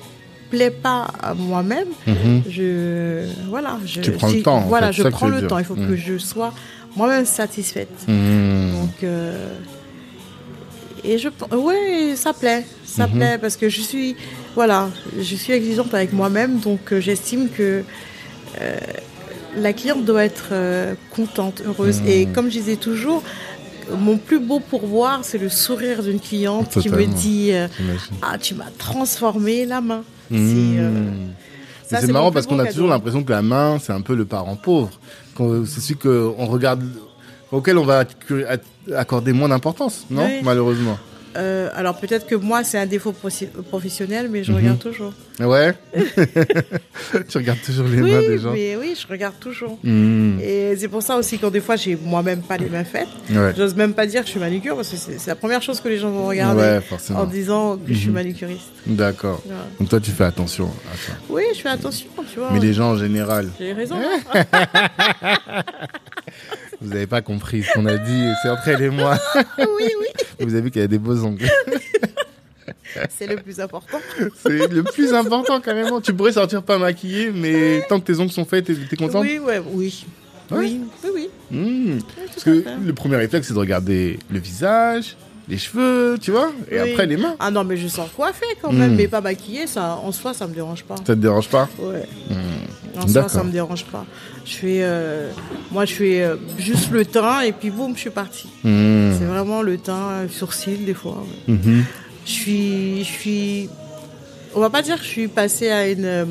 [0.50, 2.42] plaît pas à moi-même, Mhm.
[2.50, 5.48] je voilà, je Tu prends le temps, en Voilà, fait, je prends le dire.
[5.50, 5.60] temps.
[5.60, 6.52] Il faut que je sois
[6.96, 7.96] moi-même satisfaite.
[8.08, 8.72] Mmh.
[8.74, 9.54] Donc, euh,
[11.04, 13.14] et je, ouais, ça plaît, ça Mhm.
[13.16, 14.16] plaît parce que je suis,
[14.56, 17.84] voilà, je suis exigeante avec moi-même, donc euh, j'estime que
[18.62, 18.78] euh,
[19.56, 22.02] la cliente doit être euh, contente, heureuse.
[22.06, 23.24] Et comme je disais toujours,
[23.98, 27.68] mon plus beau pourboire, c'est le sourire d'une cliente qui me dit, euh,
[28.22, 30.04] ah, tu m'as transformé la main.
[30.30, 30.76] Mmh.
[31.88, 34.56] C'est, marrant parce qu'on a toujours l'impression que la main, c'est un peu le parent
[34.56, 34.92] pauvre.
[35.66, 36.84] C'est celui qu'on regarde,
[37.52, 38.04] auquel on va
[38.96, 40.26] accorder moins d'importance, non?
[40.26, 40.42] Oui.
[40.44, 41.00] Malheureusement.
[41.38, 43.14] Euh, alors peut-être que moi, c'est un défaut
[43.70, 44.58] professionnel, mais je Mhm.
[44.58, 45.14] regarde toujours.
[45.40, 45.74] Ouais.
[47.30, 48.52] tu regardes toujours les Oui, mains des gens.
[48.52, 49.80] mais oui, je regarde toujours.
[49.84, 50.40] Mmh.
[50.42, 53.54] Et c'est pour ça aussi quand des fois j'ai moi-même pas les mains faites, Ouais.
[53.56, 55.88] j'ose même pas dire que je suis manicure parce que c'est la première chose que
[55.88, 56.82] les gens vont regarder Ouais,
[57.16, 58.14] en disant que je suis Mhm.
[58.16, 58.68] manicuriste.
[58.86, 59.42] D'accord.
[59.80, 61.14] Donc toi, tu fais attention à ça.
[61.30, 62.50] Oui, je fais attention, tu vois.
[62.52, 63.96] Mais les gens en général, J'ai raison.
[66.82, 68.26] vous n'avez pas compris ce qu'on a dit.
[68.42, 69.18] C'est entre elle et moi.
[69.58, 69.66] oui,
[70.00, 70.08] oui,
[70.40, 71.46] Vous avez vu qu'elle a des beaux ongles.
[73.10, 74.00] c'est le plus important.
[74.42, 76.00] C'est le plus important carrément.
[76.02, 79.24] Tu pourrais sortir pas maquillée, mais tant que tes ongles sont faits, t'es t'es contente
[79.24, 80.06] Oui, ouais, oui.
[80.52, 80.58] Ouais.
[80.60, 81.30] Oui, oui, oui.
[81.52, 81.92] Mmh.
[81.94, 85.16] Oui, Parce que le premier réflexe, c'est de regarder le visage,
[85.50, 86.92] les cheveux, tu vois, et Oui.
[86.92, 87.36] après les mains.
[87.40, 88.98] Ah non, mais je sors coiffée quand même, Mhm.
[88.98, 90.96] mais pas maquillée, ça, en soi, ça me dérange pas.
[90.98, 92.04] Ça te dérange pas Ouais.
[92.30, 93.00] Mmh.
[93.02, 94.06] En soi, ça me dérange pas.
[94.46, 95.32] Je fais, euh,
[95.72, 98.50] moi, je fais euh, juste le teint et puis boum, je suis partie.
[98.64, 99.14] Mmh.
[99.18, 101.24] C'est vraiment le teint, euh, sourcil des fois.
[101.48, 101.54] ouais.
[101.56, 101.86] Mhm.
[102.26, 103.70] Je suis, je suis,
[104.54, 106.26] on va pas dire que je suis passée à une, euh,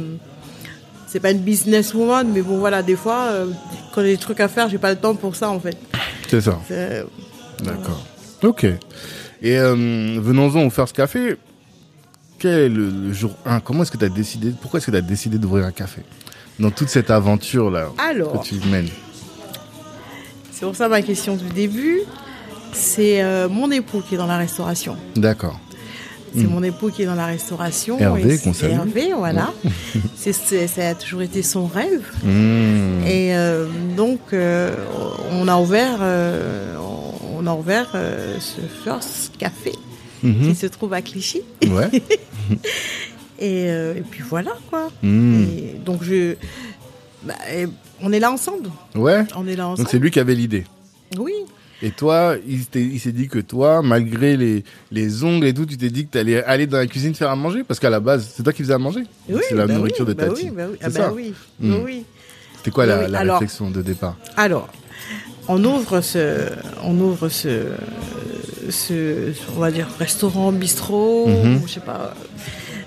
[1.08, 3.30] c'est pas une businesswoman, mais bon voilà, des fois,
[3.94, 5.76] quand j'ai des trucs à faire, j'ai pas le temps pour ça en fait.
[6.28, 6.60] C'est ça.
[7.64, 8.04] D'accord.
[8.42, 8.64] Ok.
[8.64, 11.36] Et euh, venons-en au First Café.
[12.38, 14.90] Quel est le, le jour 1 Comment est-ce que tu as décidé Pourquoi est-ce que
[14.92, 16.02] tu as décidé d'ouvrir un café?
[16.60, 18.88] Dans toute cette aventure-là que tu mènes
[20.52, 22.00] C'est pour ça ma question du début.
[22.72, 24.96] C'est euh, mon époux qui est dans la restauration.
[25.16, 25.58] D'accord.
[26.36, 27.98] C'est mon époux qui est dans la restauration.
[27.98, 28.72] Hervé, qu'on salue.
[28.72, 29.50] Hervé, voilà.
[30.16, 32.02] C'est- c'est- ça a toujours été son rêve.
[32.22, 33.06] Mmh.
[33.06, 34.74] Et euh, donc, euh,
[35.32, 36.76] on a ouvert, euh,
[37.38, 39.72] on a ouvert euh, ce First Café
[40.22, 40.48] Mhm.
[40.48, 41.42] qui se trouve à Clichy.
[41.64, 41.88] Ouais.
[43.40, 44.90] Et, euh, et puis voilà, quoi.
[45.00, 45.42] Mmh.
[45.44, 46.34] Et donc, je,
[47.22, 47.34] bah,
[48.02, 48.68] on est là ensemble.
[48.96, 49.24] Ouais.
[49.36, 49.88] On est là Donc ensemble.
[49.90, 50.64] c'est lui qui avait l'idée.
[51.16, 51.32] Oui.
[51.80, 55.90] Et toi, il s'est dit que toi, malgré les, les ongles et tout, tu t'es
[55.90, 58.28] dit que tu allais aller dans la cuisine faire à manger Parce qu'à la base,
[58.36, 60.44] c'est toi qui faisais à manger Oui, C'est la bah nourriture oui, de bah Tati.
[60.46, 60.76] oui, bah oui.
[60.80, 62.02] C'est Ah ça bah oui, bah oui.
[62.56, 64.16] C'était quoi la, alors- réflexion de départ?
[64.36, 64.68] Alors,
[65.48, 66.48] on ouvre ce,
[66.84, 67.62] on ouvre ce,
[68.70, 71.62] ce, on va dire restaurant, bistrot, Mhm.
[71.66, 72.14] je sais pas.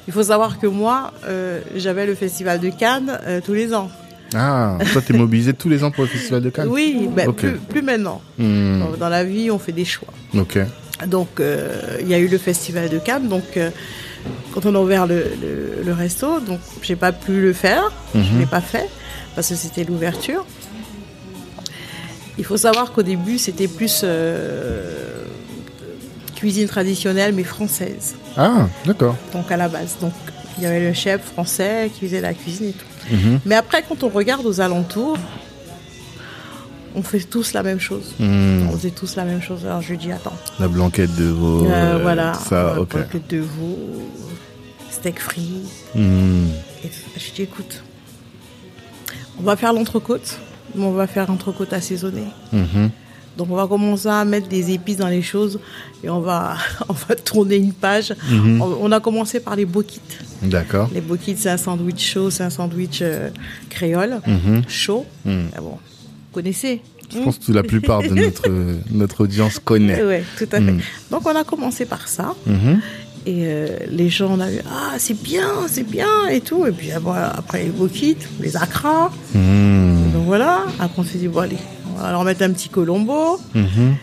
[0.08, 3.90] Il faut savoir que moi, euh, j'avais le festival de Cannes euh, tous les ans.
[4.34, 7.38] Ah, toi, t'es mobilisé tous les ans pour le festival de Cannes Oui, ben, Ok.
[7.38, 8.22] plus, plus maintenant.
[8.38, 10.08] Hmm, Dans- Dans la vie, on fait des choix.
[10.38, 10.58] Ok.
[11.08, 13.28] Donc, euh, il y a eu le festival de Cannes.
[13.28, 13.60] Donc,
[14.54, 17.92] quand on a ouvert le, le, le resto, donc j'ai pas pu le faire.
[18.16, 18.88] Je l'ai pas fait
[19.36, 20.46] parce que c'était l'ouverture.
[22.38, 25.24] Il faut savoir qu'au début, c'était plus euh,
[26.36, 28.16] cuisine traditionnelle mais française.
[28.38, 29.16] Ah, d'accord.
[29.34, 30.14] Donc à la base, donc
[30.58, 32.86] il y avait le chef français qui faisait la cuisine et tout.
[33.16, 33.40] Mhm.
[33.46, 35.18] Mais après, quand on regarde aux alentours,
[36.96, 38.14] on fait tous la même chose.
[38.20, 39.66] Hmm, On faisait tous la même chose.
[39.66, 40.36] Alors je lui dis attends.
[40.60, 41.66] La blanquette de veau.
[41.66, 42.34] Euh, euh, voilà.
[42.34, 42.90] Ça, ok.
[42.96, 43.78] blanquette de veau,
[44.90, 45.62] steak frit.
[45.96, 46.48] Hmm,
[46.84, 47.82] Et je dis, écoute,
[49.40, 50.38] on va faire l'entrecôte,
[50.78, 52.28] on va faire l'entrecôte assaisonnée.
[52.54, 52.90] mhm.
[53.38, 55.58] Donc on va commencer à mettre des épices dans les choses
[56.04, 56.58] et on va,
[56.90, 58.14] on va tourner une page.
[58.30, 58.62] Mhm.
[58.62, 60.20] On, on a commencé par les boquites.
[60.42, 60.90] D'accord.
[60.94, 63.30] Les boquites, c'est un sandwich chaud, c'est un sandwich euh,
[63.70, 64.64] créole, Mhm.
[64.68, 65.06] chaud.
[65.24, 65.48] Mhm.
[65.56, 66.82] Ah bon, vous connaissez
[67.14, 68.50] Je pense que la plupart de notre,
[68.92, 70.04] notre audience connaît.
[70.04, 70.76] Oui, tout à fait.
[71.10, 72.36] Donc on a commencé par ça.
[73.26, 73.34] Mhm.
[73.34, 76.66] Et euh, les gens, on a eu Ah, c'est bien, c'est bien, et tout.
[76.66, 79.12] Et puis ah, après les boquites, les acras.
[79.34, 81.58] Hmm, Donc voilà, après on s'est dit, bon allez,
[81.96, 83.40] on va leur mettre un petit colombo.
[83.54, 83.96] mhm.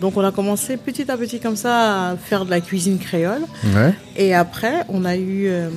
[0.00, 3.42] Donc on a commencé petit à petit comme ça à faire de la cuisine créole.
[3.74, 3.92] Ouais.
[4.16, 5.68] Et après, on a eu euh,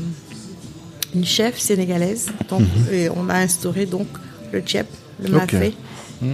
[1.14, 2.28] une chef sénégalaise.
[2.50, 4.08] Donc, et on a instauré donc
[4.52, 4.88] le tchep,
[5.22, 5.36] le Mhm.
[5.36, 5.54] Ok.
[5.54, 5.74] mafé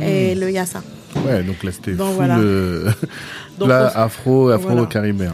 [0.03, 0.81] et le yassa.
[1.25, 2.37] Ouais, donc là, c'était Donc, full voilà.
[2.39, 2.89] euh,
[3.59, 4.81] Donc, plat on- afro, Voilà.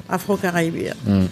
[0.10, 0.94] afro-caribéen.
[1.06, 1.26] Hmm,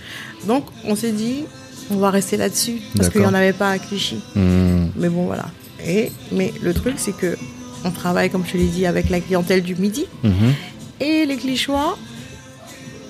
[0.47, 1.45] Donc on s'est dit,
[1.91, 2.79] on va rester là-dessus.
[2.95, 4.19] Parce qu'il n'y en avait pas à Clichy.
[4.35, 4.87] hmm.
[4.95, 5.45] Mais bon, voilà.
[5.85, 7.37] Et, mais le truc, c'est que
[7.83, 10.05] on travaille, comme je te l'ai dit, avec la clientèle du midi.
[10.23, 10.53] Mhm.
[11.01, 11.97] Et les Clichois,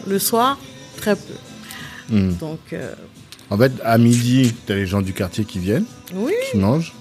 [0.07, 0.57] le soir,
[0.97, 1.33] très peu.
[2.09, 2.33] Hmm.
[2.33, 2.93] Donc, euh,
[3.49, 6.93] En fait, à midi, t'as les gens du quartier qui viennent, oui, qui mangent.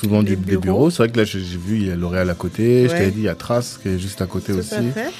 [0.00, 0.60] Souvent des bureaux.
[0.60, 0.90] bureaux.
[0.90, 2.84] C'est vrai que là, j'ai vu, il y a L'Oréal à côté.
[2.84, 4.74] Je t'avais dit, il y a Trace qui est juste à côté tout aussi.
[4.74, 5.10] à fait.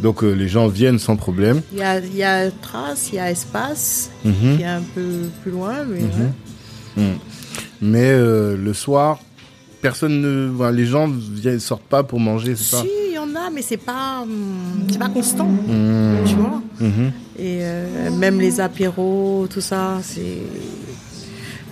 [0.00, 1.60] Donc, euh, les gens viennent sans problème.
[1.72, 4.56] Il y a, il y a Trace, il y a Espace, Mhm.
[4.56, 5.02] qui est un peu
[5.42, 6.08] plus loin, mais Mhm.
[6.96, 7.02] ouais.
[7.04, 7.16] Hmm.
[7.82, 9.18] Mais euh, le soir,
[9.82, 13.34] personne ne, enfin, les gens viennent, sortent pas pour manger, c'est Si, il y en
[13.36, 15.48] a, mais c'est pas, hum, c'est pas constant,
[16.26, 16.62] tu vois.
[16.80, 17.12] Mhm.
[17.38, 20.38] Et euh, même les apéros, tout ça, c'est.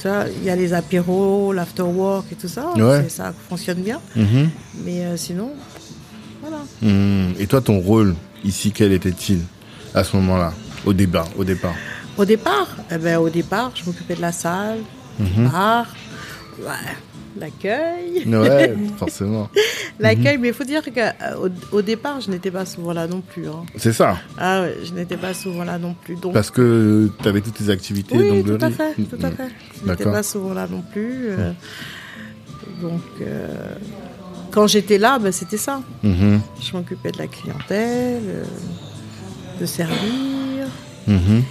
[0.00, 2.72] Tu vois, il y a les apéros, l'afterwork et tout ça.
[2.76, 3.08] Ouais.
[3.08, 4.00] Ça fonctionne bien.
[4.14, 4.48] Mhm.
[4.84, 5.50] Mais euh, sinon,
[6.40, 6.58] voilà.
[6.82, 7.32] Hmm.
[7.38, 9.40] Et toi, ton rôle ici, quel était-il
[9.94, 10.52] à ce moment-là,
[10.86, 11.74] au départ, au départ?
[12.16, 14.78] Au départ, eh ben, au départ, je m'occupais de la salle,
[15.18, 15.26] Mhm.
[15.26, 15.86] du bar,
[16.60, 16.66] ouais,
[17.38, 18.24] l'accueil.
[18.26, 19.48] Ouais, forcément.
[19.98, 21.48] L'accueil, mais il faut dire qu'au
[21.78, 23.46] au départ, je n'étais pas souvent là non plus.
[23.48, 23.64] hein.
[23.76, 26.16] C'est ça, Ah ouais, je n'étais pas souvent là non plus.
[26.16, 28.58] Donc, parce que tu avais toutes tes activités oui, d'onglerie.
[28.58, 29.48] tout à fait, tout à fait.
[29.84, 31.28] Je n'étais pas souvent là non plus.
[31.30, 31.52] euh,
[32.82, 33.48] donc, euh,
[34.50, 35.80] quand j'étais là, ben, c'était ça.
[36.02, 36.40] Mhm.
[36.60, 38.44] Je m'occupais de la clientèle, euh,
[39.60, 40.66] de servir.
[41.06, 41.42] Mhm.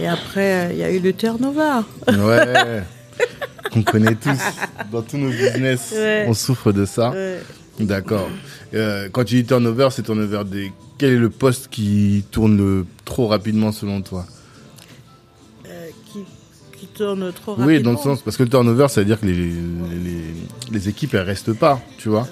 [0.00, 1.80] Et après, euh, il y a eu le turnover.
[2.08, 2.82] Ouais.
[3.76, 4.38] Qu'on connaît tous.
[4.92, 6.24] Dans tous nos business, Ouais.
[6.28, 7.10] on souffre de ça.
[7.10, 7.40] Ouais.
[7.78, 8.28] D'accord.
[8.72, 10.72] Euh, quand tu dis turnover, c'est turnover des.
[10.98, 14.24] Quel est le poste qui tourne le- trop rapidement selon toi?
[15.66, 16.20] Euh, qui,
[16.78, 17.66] qui tourne trop rapidement.
[17.66, 20.22] Oui, dans le sens parce que le turnover, ça veut dire que les, les,
[20.72, 22.26] les équipes elles restent pas, tu vois?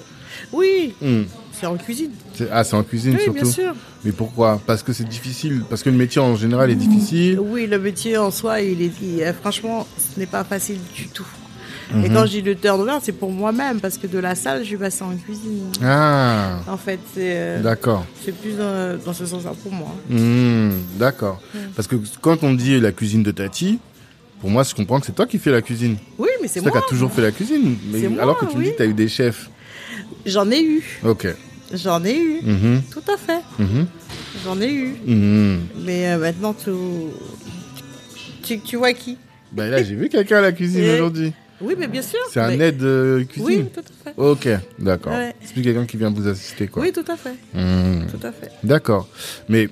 [0.51, 1.23] Oui, Hmm.
[1.59, 2.11] C'est en cuisine.
[2.51, 3.41] Ah, c'est en cuisine Oui, surtout.
[3.41, 3.73] bien sûr.
[4.03, 4.61] Mais pourquoi?
[4.65, 5.63] Parce que c'est difficile.
[5.69, 7.39] Parce que le métier en général est difficile.
[7.39, 11.07] Oui, le métier en soi, il est, il- euh, franchement, ce n'est pas facile du
[11.07, 11.25] tout.
[11.91, 12.13] Et Mhm.
[12.15, 14.77] quand je dis le turnover, c'est pour moi-même, parce que de la salle, je suis
[14.77, 15.69] passée en cuisine.
[15.83, 18.05] Ah, En fait, c'est euh, d'accord.
[18.23, 19.93] c'est plus dans, dans ce sens-là pour moi.
[20.09, 21.39] Hmm, d'accord.
[21.75, 23.77] Parce que quand on dit la cuisine de Tati,
[24.41, 25.97] pour moi, je comprends que c'est toi qui fais la cuisine.
[26.17, 26.81] Oui, mais c'est C'est toi moi.
[26.81, 27.75] qui as toujours fait la cuisine.
[27.91, 29.49] Mais moi, alors que tu me dis que tu as eu des chefs.
[30.25, 30.83] J'en ai eu.
[31.03, 31.27] Ok.
[31.73, 32.41] J'en ai eu.
[32.43, 33.41] Mhm, Tout à fait.
[33.59, 33.87] mhm,
[34.43, 34.95] J'en ai eu.
[35.05, 35.59] mhm.
[35.83, 36.71] Mais euh, maintenant, tu...
[38.43, 38.59] tu...
[38.59, 39.17] tu vois qui?
[39.51, 41.33] Ben là, j'ai vu quelqu'un à la cuisine Et- aujourd'hui.
[41.61, 42.19] Oui, mais bien sûr.
[42.29, 43.69] C'est un Mais- aide euh, Oui, cuisine.
[43.69, 44.13] tout à fait.
[44.17, 45.13] Ok, d'accord.
[45.13, 45.33] Ouais.
[45.41, 46.83] C'est plus quelqu'un qui vient vous assister, quoi.
[46.83, 47.33] Oui, tout à fait.
[47.53, 48.51] Tout à fait.
[48.63, 49.07] D'accord.
[49.47, 49.69] Mais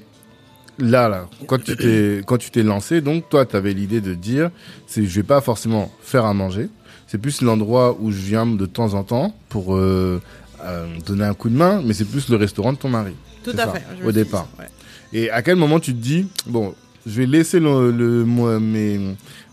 [0.80, 4.14] là, là, quand tu t'es, quand tu t'es lancé, donc toi, tu avais l'idée de
[4.14, 4.50] dire,
[4.88, 6.70] c'est, je vais pas forcément faire à manger.
[7.14, 10.20] C'est plus l'endroit où je viens de temps en temps pour euh,
[10.64, 13.14] euh, donner un coup de main, mais c'est plus le restaurant de ton mari.
[13.44, 13.84] Tout à ça, fait.
[14.04, 14.48] au départ.
[14.58, 14.66] ouais.
[15.14, 16.74] Et à quel moment tu te dis, bon,
[17.06, 19.00] je vais laisser le, le- moi, mes,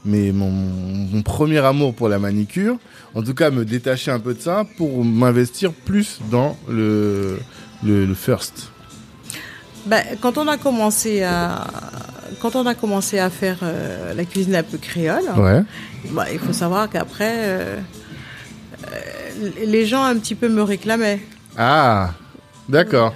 [0.07, 2.79] mes, mon, mon premier amour pour la manicure,
[3.15, 7.41] en tout cas me détacher un peu de ça pour m'investir plus dans le,
[7.85, 8.71] le, le first.
[9.85, 11.67] Ben, quand on a commencé à
[12.41, 15.63] quand on a commencé à faire euh, la cuisine un peu créole, Ouais.
[16.11, 17.77] bah, il faut savoir qu'après euh,
[18.93, 21.21] euh, les gens un petit peu me réclamaient.
[21.57, 22.13] Ah,
[22.69, 23.15] d'accord.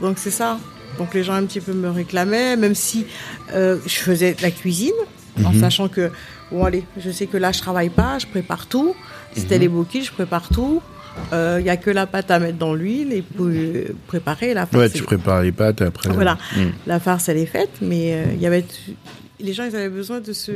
[0.00, 0.58] Donc c'est ça.
[0.98, 3.06] Donc les gens un petit peu me réclamaient, même si
[3.52, 4.92] je faisais la cuisine,
[5.44, 5.60] en Mhm.
[5.60, 6.10] sachant que
[6.50, 8.94] bon allez, je sais que là je travaille pas, je prépare tout.
[9.32, 9.42] Si Mhm.
[9.42, 10.80] c'était les bouquets, je prépare tout.
[11.32, 14.66] Il y a que la pâte à mettre dans l'huile et pour euh, préparer la
[14.66, 14.82] farce.
[14.82, 16.10] Ouais, tu prépares les pâtes après.
[16.10, 16.60] Voilà, Mm.
[16.86, 18.64] la farce elle est faite, mais euh, il y avait
[19.40, 20.52] les gens ils avaient besoin de ce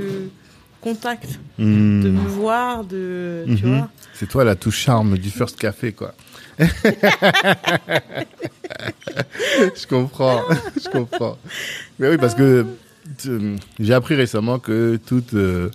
[0.81, 2.03] contact, Mm.
[2.05, 3.77] de me voir, de tu Mhm.
[3.79, 3.89] vois.
[4.15, 6.15] C'est toi la touche charme du first café, quoi.
[6.59, 6.67] je
[9.89, 10.43] comprends,
[10.83, 11.39] je comprends.
[11.99, 12.67] Mais oui, parce que
[13.27, 15.71] euh, j'ai appris récemment que toute, euh,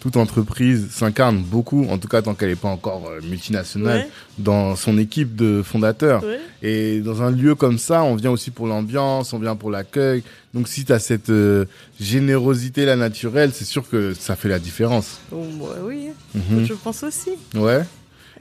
[0.00, 4.08] toute entreprise s'incarne beaucoup, en tout cas tant qu'elle n'est pas encore euh, multinationale, Ouais.
[4.38, 6.22] dans son équipe de fondateurs.
[6.22, 6.38] Ouais.
[6.62, 10.22] Et dans un lieu comme ça, on vient aussi pour l'ambiance, on vient pour l'accueil.
[10.54, 11.64] Donc si tu as cette euh,
[12.00, 15.18] générosité là naturelle, c'est sûr que ça fait la différence.
[15.32, 15.46] Ouais,
[15.82, 16.64] oui, Mhm.
[16.66, 17.30] je pense aussi.
[17.54, 17.82] Ouais.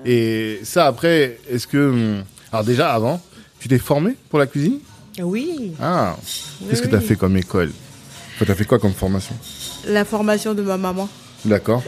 [0.05, 1.89] Et ça, après, est-ce que.
[1.89, 3.19] hum, Alors, déjà, avant,
[3.59, 4.77] tu t'es formé pour la cuisine?
[5.21, 5.71] Oui.
[5.81, 6.15] Ah
[6.69, 7.71] Qu'est-ce que tu as fait comme école?
[8.37, 9.35] Tu as fait quoi comme formation?
[9.87, 11.09] La formation de ma maman.
[11.45, 11.83] D'accord.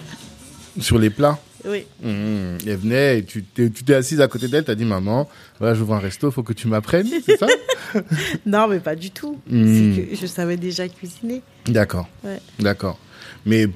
[0.80, 1.86] Sur les plats Oui.
[2.04, 5.28] Hum, Elle venait et tu t'es, assise à côté d'elle, t'as dit Maman,
[5.60, 7.48] voilà, j'ouvre un resto, faut que tu m'apprennes, c'est ça
[8.46, 9.40] Non, mais pas du tout.
[9.50, 11.42] C'est que je savais déjà cuisiner.
[11.66, 12.08] D'accord.
[12.24, 12.40] Ouais.
[12.60, 12.98] D'accord.
[13.46, 13.68] Mais,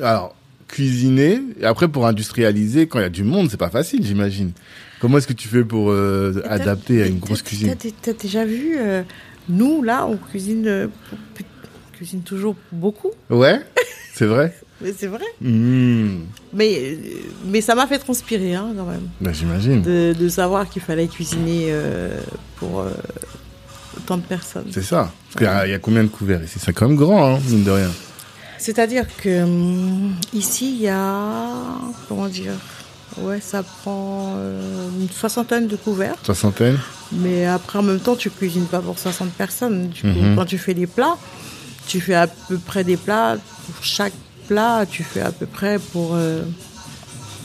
[0.00, 0.34] alors,
[0.68, 4.52] cuisiner, et après pour industrialiser, quand il y a du monde, c'est pas facile, j'imagine.
[5.00, 8.44] Comment est-ce que tu fais pour euh, adapter à une grosse cuisine T'as t'as déjà
[8.44, 9.02] vu, euh,
[9.48, 13.10] nous, là, on cuisine, euh, on cuisine toujours beaucoup.
[13.30, 13.60] Ouais
[14.14, 15.24] C'est vrai Mais c'est vrai.
[15.44, 16.96] Hum, Mais,
[17.44, 19.08] mais ça m'a fait transpirer, hein, quand même.
[19.20, 19.82] bah, J'imagine.
[19.82, 22.20] De, de savoir qu'il fallait cuisiner euh,
[22.56, 22.90] pour euh,
[24.06, 24.66] tant de personnes.
[24.70, 25.10] C'est ça.
[25.26, 26.58] Parce qu'il y a- il y, a combien de couverts ici?
[26.64, 27.90] C'est quand même grand, hein, mine de rien.
[28.58, 31.48] C'est-à-dire que hum, ici, il y a.
[32.08, 32.52] Comment dire
[33.20, 36.14] Ouais, ça prend euh, une soixantaine de couverts.
[36.22, 36.78] Soixantaine?
[37.10, 39.88] Mais après, en même temps, tu cuisines pas pour 60 personnes.
[39.88, 40.36] Du coup, Mhm.
[40.36, 41.16] quand tu fais des plats,
[41.88, 43.36] tu fais à peu près des plats.
[43.66, 44.12] Pour chaque
[44.48, 46.42] plat, tu fais à peu près pour, euh,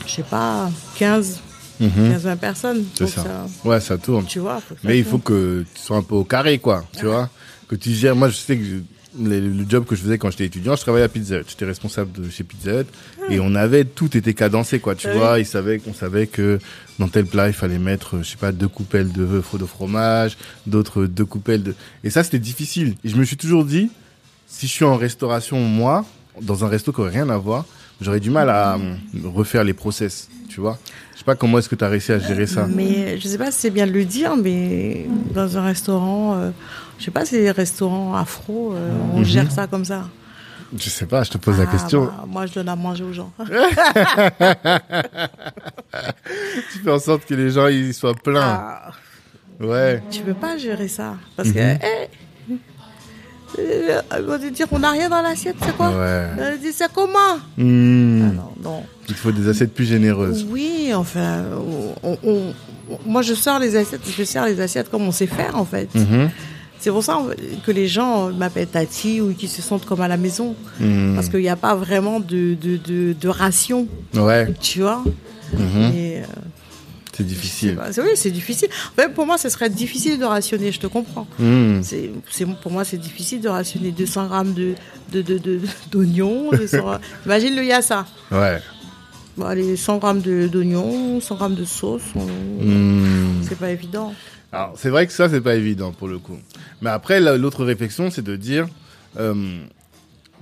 [0.06, 1.40] je sais pas, 15,
[1.80, 1.90] Mhm.
[2.12, 2.84] 15-20 personnes.
[2.94, 3.46] C'est Donc ça.
[3.64, 4.24] Ouais, ça tourne.
[4.26, 4.60] Tu vois.
[4.60, 6.84] faut ça Mais il faut que tu sois un peu au carré, quoi.
[6.98, 7.28] Tu vois
[7.68, 8.14] Que tu gères.
[8.14, 8.76] Moi, je sais que je-
[9.22, 11.44] le, le job que je faisais quand j'étais étudiant, je travaillais à Pizza Hut.
[11.48, 12.86] J'étais responsable de chez Pizza Hut.
[13.30, 13.84] Et on avait.
[13.84, 14.94] Tout était cadencé, quoi.
[14.94, 15.18] Tu Ah oui.
[15.18, 16.58] vois ils savaient, On savait que
[16.98, 20.36] dans tel plat, il fallait mettre, je sais pas, deux coupelles de, de fromage,
[20.66, 21.74] d'autres deux coupelles de.
[22.04, 22.94] Et ça, c'était difficile.
[23.04, 23.88] Et je me suis toujours dit,
[24.46, 26.04] si je suis en restauration, moi,
[26.40, 27.64] dans un resto qui aurait rien à voir,
[28.00, 30.28] j'aurais du mal à hum, refaire les process.
[30.48, 30.78] Tu vois
[31.14, 32.66] Je sais pas comment est-ce que tu as réussi à gérer ça.
[32.66, 36.50] Mais je sais pas si c'est bien de le dire, mais dans un restaurant, euh,
[36.98, 39.24] je sais pas si les restaurants afro, euh, on Mhm.
[39.24, 40.04] gère ça comme ça.
[40.76, 42.04] Je sais pas, je te pose la Ah, question.
[42.06, 43.32] bah, moi, je donne à manger aux gens.
[46.72, 48.40] Tu fais en sorte que les gens ils soient pleins.
[48.42, 48.90] Ah,
[49.60, 50.02] Ouais.
[50.10, 51.14] tu peux pas gérer ça.
[51.36, 51.54] Parce Mhm.
[51.54, 52.06] que, eh, euh,
[53.58, 55.96] ils vont te dire qu'on n'a rien dans l'assiette, c'est quoi Ouais.
[56.38, 57.18] Euh, C'est comment
[57.56, 58.30] Hmm.
[58.38, 58.82] Ah non.
[59.08, 60.46] Il faut des assiettes plus généreuses.
[60.50, 61.44] Oui, enfin,
[62.02, 62.52] on- on-
[63.06, 65.94] moi je sors les assiettes, je sers les assiettes comme on sait faire en fait.
[65.94, 66.30] Mhm.
[66.80, 67.18] C'est pour ça
[67.64, 70.54] que les gens m'appellent Tati ou qui se sentent comme à la maison.
[70.80, 71.14] Hmm.
[71.14, 74.52] Parce qu'il n'y a pas vraiment de, de, de, de ration, Ouais.
[74.60, 75.02] tu vois.
[75.56, 75.92] Mhm.
[75.94, 76.24] Et, euh,
[77.16, 77.78] C'est difficile.
[77.92, 78.68] c'est- oui, c'est difficile.
[78.92, 81.26] En fait, pour moi, ce serait difficile de rationner, je te comprends.
[81.38, 81.80] Hmm.
[81.82, 82.10] C'est,
[82.62, 84.74] pour moi, c'est difficile de rationner 200 grammes de,
[85.12, 85.60] de, de, de-
[85.92, 86.50] d'oignons.
[86.50, 88.06] 200 Imagine le yassa.
[88.32, 88.60] Ouais.
[89.36, 92.02] Bon, allez, 100 grammes d'oignons, 100 grammes de sauce.
[92.14, 93.42] Hmm.
[93.48, 94.12] C'est pas évident.
[94.52, 96.38] Alors, c'est vrai que ça, c'est pas évident pour le coup.
[96.82, 98.66] Mais après, la- l'autre réflexion, c'est de dire,
[99.18, 99.34] euh,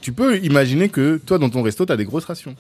[0.01, 2.55] tu peux imaginer que toi, dans ton resto, tu as des grosses rations.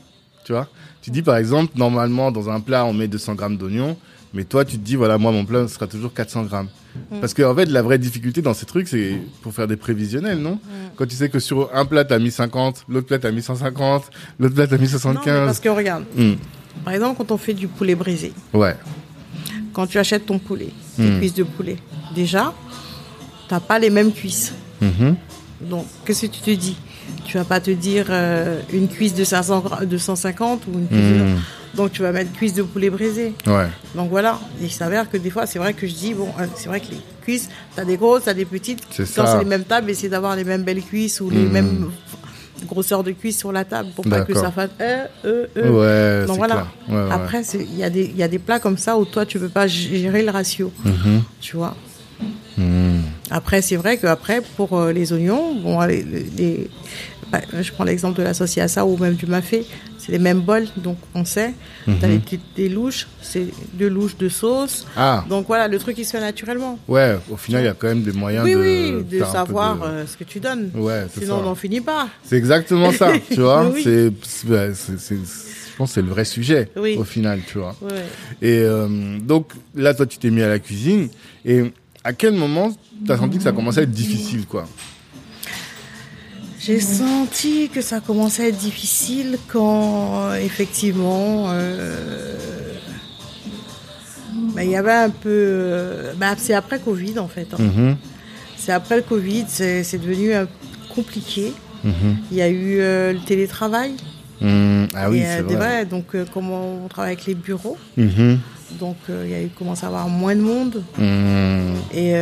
[0.45, 0.69] Tu vois
[1.03, 3.97] Tu dis par exemple, normalement, dans un plat, on met 200 grammes d'oignons,
[4.35, 6.69] mais toi, tu te dis, voilà, moi, mon plat sera toujours 400 grammes.
[7.11, 7.21] Mm.
[7.21, 10.39] Parce qu'en en fait, la vraie difficulté dans ces trucs, c'est pour faire des prévisionnels,
[10.39, 10.55] non?
[10.55, 10.59] Mm.
[10.97, 13.31] Quand tu sais que sur un plat, tu as mis 50, l'autre plat, tu as
[13.31, 14.05] mis 150,
[14.39, 15.27] l'autre plat, tu as mis 75.
[15.41, 16.33] Non, parce que regarde, mm.
[16.85, 18.33] par exemple, quand on fait du poulet brisé.
[18.55, 18.75] Ouais.
[19.73, 21.77] Quand tu achètes ton poulet, tes cuisses de poulet,
[22.15, 22.55] déjà,
[23.49, 24.53] tu n'as pas les mêmes cuisses.
[24.83, 25.15] Mm-hmm.
[25.63, 26.77] Donc, qu'est-ce que tu te dis?
[27.25, 31.77] Tu vas pas te dire euh, une cuisse de 500, 250 ou une cuisse de...
[31.77, 33.35] Donc tu vas mettre cuisse de poulet brisé.
[33.47, 33.69] Ouais.
[33.95, 36.69] Donc voilà, il s'avère que des fois, c'est vrai que je dis, bon, euh, c'est
[36.69, 38.83] vrai que les cuisses, tu as des grosses, tu as des petites.
[39.17, 41.53] Quand c'est les mêmes tables, essayer d'avoir les mêmes belles cuisses ou les hmm.
[41.53, 41.91] mêmes
[42.67, 46.21] grosseurs de cuisses sur la table pour pas que ça fasse euh, euh, euh.
[46.23, 46.67] Ouais, Donc voilà.
[47.11, 49.49] Après, il y, a des, y a des plats comme ça où toi, tu peux
[49.49, 50.73] pas gérer le ratio.
[50.85, 51.23] Mhm.
[51.41, 51.75] Tu vois?
[52.57, 53.01] Hmm.
[53.31, 56.71] Après, c'est vrai qu'après, pour euh, les oignons, bon, les, les,
[57.33, 59.65] bah, je prends l'exemple de la sauce ça ou même du mafé,
[59.97, 61.55] c'est les mêmes bols, donc on sait.
[61.87, 64.87] Tu as les petites des louches, c'est deux louches de sauce.
[64.97, 65.25] Ah.
[65.31, 66.79] Donc voilà, le truc il se fait naturellement.
[66.89, 68.55] Ouais, au final, il y a quand même des moyens de.
[68.55, 70.71] Oui, de savoir euh, ce que tu donnes.
[70.75, 72.09] Ouais, Sinon, on n'en finit pas.
[72.25, 73.73] C'est exactement ça, tu vois.
[73.83, 77.75] C'est, je pense que c'est le vrai sujet au final, tu vois.
[77.81, 78.05] Ouais.
[78.43, 81.09] Et euh, donc là, toi, tu t'es mis à la cuisine.
[81.47, 81.73] Et
[82.05, 82.73] à quel moment
[83.05, 84.67] tu as senti que ça commençait à être difficile, quoi
[86.65, 92.37] j'ai senti que ça commençait à être difficile quand, effectivement, euh,
[94.55, 95.29] bah, il y avait un peu.
[95.29, 97.49] Euh, bah, c'est après Covid, en fait.
[97.53, 97.57] Hein.
[97.59, 97.97] Mm-hmm.
[98.57, 100.31] C'est après le Covid, c'est devenu
[100.95, 101.53] compliqué.
[101.85, 102.15] Mm-hmm.
[102.31, 103.95] Il y a eu euh, le télétravail.
[104.41, 104.85] Mm.
[104.95, 105.85] ah oui, c'est vrai.
[105.85, 107.77] Donc, comment on travaille avec les bureaux.
[108.79, 110.85] Donc, il y a eu commencé à avoir moins de monde.
[111.95, 112.15] Et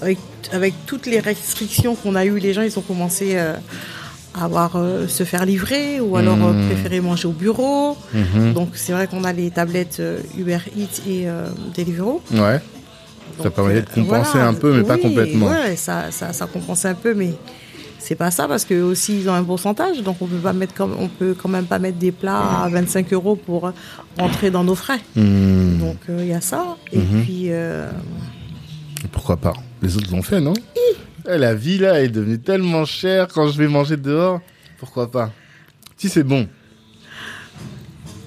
[0.00, 0.18] avec
[0.52, 3.54] avec toutes les restrictions qu'on a eues, les gens, ils ont commencé euh,
[4.34, 6.66] à avoir euh, se faire livrer ou alors euh, mmh.
[6.66, 7.96] préférer manger au bureau.
[8.12, 8.52] Mmh.
[8.52, 10.02] Donc c'est vrai qu'on a les tablettes
[10.36, 11.26] Uber Eats et
[11.76, 12.22] Deliveroo.
[12.32, 12.60] Ouais.
[13.42, 15.48] ça permet de compenser un peu, mais pas complètement.
[15.48, 17.34] Ouais, ça, ça, ça compense un peu, mais
[18.04, 20.74] c'est pas ça parce que aussi ils ont un pourcentage, donc on peut pas mettre,
[20.82, 23.72] on peut quand même pas mettre des plats à 25 euros pour
[24.18, 25.00] rentrer dans nos frais.
[25.16, 25.78] Mmh.
[25.78, 26.76] Donc il y a ça.
[26.92, 27.50] Et puis.
[29.12, 29.52] Pourquoi pas?
[29.82, 30.54] Les autres l'ont fait, non?
[31.28, 34.40] Eh, La vie, là, est devenue tellement chère quand je vais manger dehors.
[34.78, 35.30] Pourquoi pas?
[35.96, 36.48] Si c'est bon.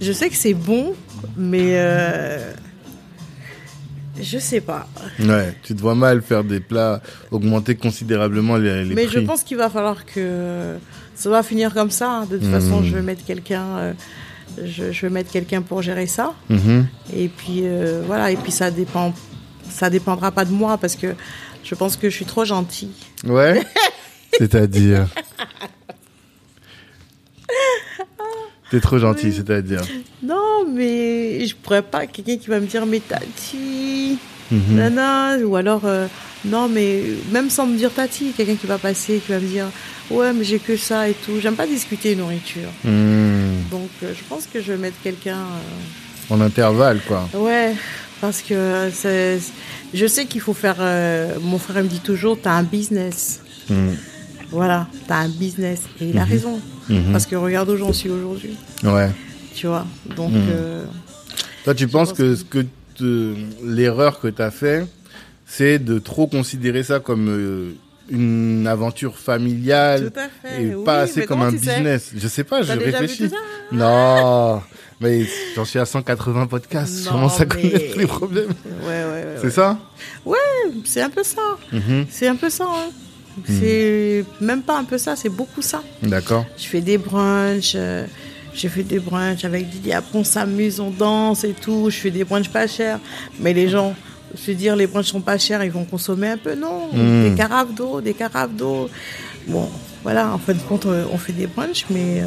[0.01, 0.93] Je sais que c'est bon,
[1.36, 1.73] mais...
[1.73, 2.53] Euh...
[4.22, 4.88] Je sais pas.
[5.20, 7.01] Ouais, tu te vois mal faire des plats,
[7.32, 10.78] augmenter considérablement les, les Mais je pense qu'il va falloir que
[11.15, 12.09] ça va finir comme ça.
[12.09, 12.26] Hein.
[12.26, 12.86] De toute façon, hmm.
[12.86, 13.93] je vais mettre quelqu'un, euh,
[14.63, 16.34] je, vais mettre quelqu'un pour gérer ça.
[16.49, 16.88] Mhm.
[17.15, 19.13] Et puis euh, voilà, et puis ça dépend,
[19.70, 21.15] ça dépendra pas de moi parce que
[21.63, 22.93] je pense que je suis trop gentille.
[23.26, 23.61] Ouais.
[24.38, 25.07] c'est-à-dire.
[28.70, 29.82] T'es trop gentille, c'est-à-dire.
[30.22, 34.18] Non, mais je pourrais pas quelqu'un qui va me dire mais tati,
[34.51, 34.76] mhm.
[34.76, 36.07] nana, ou alors euh,
[36.45, 39.68] non mais même sans me dire tati, quelqu'un qui va passer, qui va me dire
[40.11, 41.39] ouais mais j'ai que ça et tout.
[41.39, 42.70] J'aime pas discuter nourriture.
[42.84, 43.63] Mhm.
[43.72, 45.38] Donc euh, je pense que je vais mettre quelqu'un.
[45.38, 47.30] Euh, en intervalle quoi.
[47.36, 47.74] Ouais,
[48.20, 49.39] parce que c'est
[49.93, 50.78] je sais qu'il faut faire.
[51.41, 53.39] Mon frère me dit toujours, tu as un business.
[53.70, 53.93] Hmm.
[54.51, 55.81] Voilà, tu as un business.
[55.99, 56.29] Et il a hmm.
[56.29, 56.61] raison.
[56.89, 57.11] Hmm.
[57.11, 58.55] Parce que regarde où j'en suis aujourd'hui.
[58.83, 59.09] Ouais.
[59.53, 59.85] Tu vois.
[60.15, 60.33] Donc.
[60.33, 60.85] Euh,
[61.63, 62.65] Toi, tu penses que, ce que
[63.63, 64.85] l'erreur que tu as fait,
[65.45, 67.73] c'est de trop considérer ça comme euh,
[68.09, 70.11] une aventure familiale
[70.59, 72.11] et pas assez comme un business?
[72.15, 73.29] Je sais pas, je réfléchis.
[73.71, 74.61] non.
[74.99, 75.25] Mais
[75.55, 78.49] j'en suis à 180 podcasts, je commence à connaître les problèmes.
[78.81, 79.35] Ouais, ouais, ouais.
[79.41, 79.77] C'est ça?
[80.25, 80.37] Ouais,
[80.85, 81.41] c'est un peu ça.
[81.71, 82.07] Mhm.
[82.09, 82.65] C'est un peu ça.
[82.67, 82.89] Hein.
[83.45, 85.83] C'est même pas un peu ça, c'est beaucoup ça.
[86.01, 86.45] D'accord.
[86.57, 87.73] Je fais des brunchs.
[87.75, 88.05] Euh,
[88.53, 89.93] j'ai fait des brunchs avec Didier.
[89.93, 91.89] Après, on s'amuse, on danse et tout.
[91.89, 92.99] Je fais des brunchs pas chers.
[93.39, 93.95] Mais les gens,
[94.35, 96.55] se dire les brunchs sont pas chers, ils vont consommer un peu.
[96.55, 97.29] Non, mhm.
[97.29, 98.89] des carafes d'eau, des carafes d'eau.
[99.47, 99.69] Bon,
[100.03, 102.25] voilà, en fin de compte, euh, on fait des brunchs, mais euh,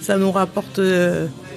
[0.00, 0.80] ça nous rapporte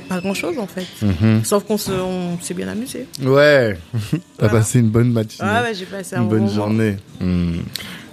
[0.08, 0.88] pas grand chose en fait.
[1.02, 1.44] Mhm.
[1.44, 3.08] Sauf qu'on s'est bien amusé.
[3.22, 3.78] Ouais,
[4.38, 5.50] t'as passé une bonne matinée.
[5.52, 6.98] Ah ouais, j'ai passé une bonne journée.
[7.20, 7.60] Hmm.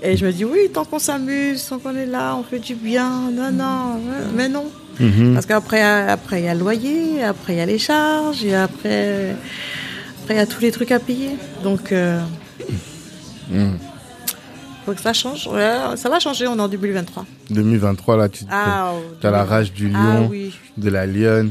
[0.07, 2.75] Et je me dis, oui, tant qu'on s'amuse, tant qu'on est là, on fait du
[2.75, 3.31] bien.
[3.33, 3.99] Non, non,
[4.37, 4.71] mais non.
[5.01, 5.33] Mhm.
[5.33, 8.55] Parce qu'après, après, il y a le loyer, après, il y a les charges, et
[8.55, 9.35] après,
[10.21, 11.31] après, il y a tous les trucs à payer.
[11.63, 12.21] Donc, euh,
[13.51, 13.73] hmm.
[14.85, 15.49] faut que ça change.
[15.97, 17.25] ça va changer, on est en 2023.
[17.51, 18.93] 2023, là, tu ah,
[19.23, 20.31] as la rage du ah lion,
[20.77, 21.51] de la lionne.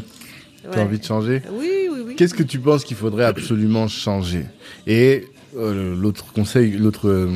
[0.72, 2.16] Tu as envie de changer Oui, oui, oui.
[2.16, 4.46] Qu'est-ce que tu penses qu'il faudrait absolument changer?
[4.88, 5.28] Et
[5.58, 7.28] euh, l'autre conseil, l'autre euh,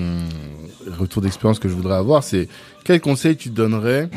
[0.94, 2.48] retour d'expérience que je voudrais avoir, c'est
[2.84, 4.10] quel conseil tu donnerais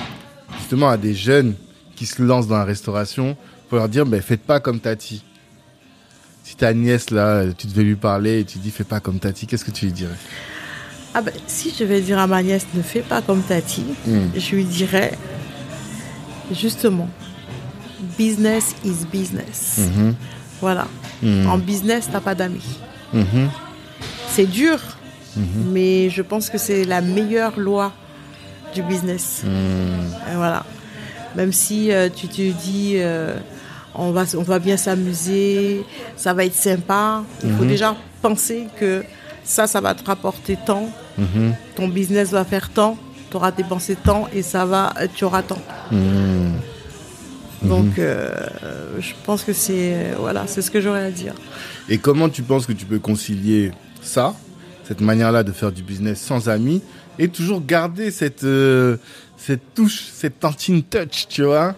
[0.58, 1.54] justement à des jeunes
[1.96, 3.36] qui se lancent dans la restauration
[3.68, 5.22] pour leur dire, ben, faites pas comme Tati.
[6.44, 9.46] Si ta nièce là, tu devais lui parler et tu dis, fais pas comme Tati,
[9.46, 10.16] qu'est-ce que tu lui dirais?
[11.14, 14.28] Ah ben, si je vais dire à ma nièce, ne fais pas comme Tati, hmm.
[14.36, 15.18] je lui dirais,
[16.52, 17.08] justement,
[18.18, 19.78] business is business.
[19.78, 20.14] Mhm.
[20.60, 20.86] Voilà.
[21.22, 21.46] Mhm.
[21.48, 22.78] En business, t'as pas d'amis.
[23.12, 23.48] Mhm.
[24.28, 24.78] C'est dur,
[25.36, 27.92] mais je pense que c'est la meilleure loi
[28.74, 29.42] du business.
[30.34, 30.64] voilà.
[31.36, 33.36] Même si euh, tu te dis, euh,
[33.94, 35.84] on, va, on va bien s'amuser,
[36.16, 39.04] ça va être sympa, il faut déjà penser que
[39.44, 40.90] ça, ça va te rapporter tant,
[41.76, 42.96] ton business va faire tant,
[43.30, 45.60] tu auras dépensé tant et ça va, tu auras tant.
[47.62, 47.94] Donc, mhm.
[47.98, 48.46] euh,
[48.98, 51.34] je pense que c'est voilà, c'est ce que j'aurais à dire.
[51.88, 53.70] Et comment tu penses que tu peux concilier
[54.00, 54.34] ça,
[54.84, 56.82] cette manière-là de faire du business sans amis,
[57.18, 58.96] et toujours garder cette euh,
[59.36, 61.74] cette touche, cette tantine touch, tu vois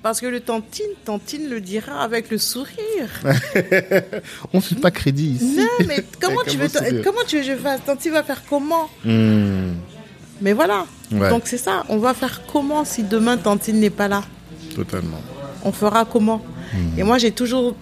[0.00, 3.10] parce que le tantine, tantine le dira avec le sourire.
[4.52, 5.56] On ne fait pas crédit ici.
[5.56, 6.68] Non, mais comment, tu veux,
[7.02, 7.80] comment tu veux que je fasse?
[7.84, 8.88] Tantine va faire comment?
[9.04, 9.72] Hmm.
[10.40, 10.86] Mais voilà.
[11.10, 11.84] Donc c'est ça.
[11.88, 14.22] On va faire comment si demain Tantine n'est pas là?
[14.74, 15.20] Totalement.
[15.64, 16.44] On fera comment?
[16.96, 17.74] Et moi, j'ai toujours,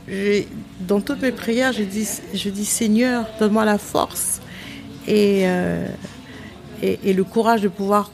[0.81, 4.41] dans toutes mes prières, je dis, je dis Seigneur, donne-moi la force
[5.09, 5.87] euh,
[6.83, 8.11] et, et, le courage de pouvoir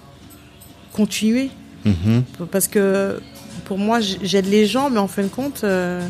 [0.93, 1.51] continuer.
[1.85, 2.25] Mhm.
[2.51, 3.21] Parce que
[3.65, 6.07] pour moi, j'aide les gens, mais en fin de compte, euh,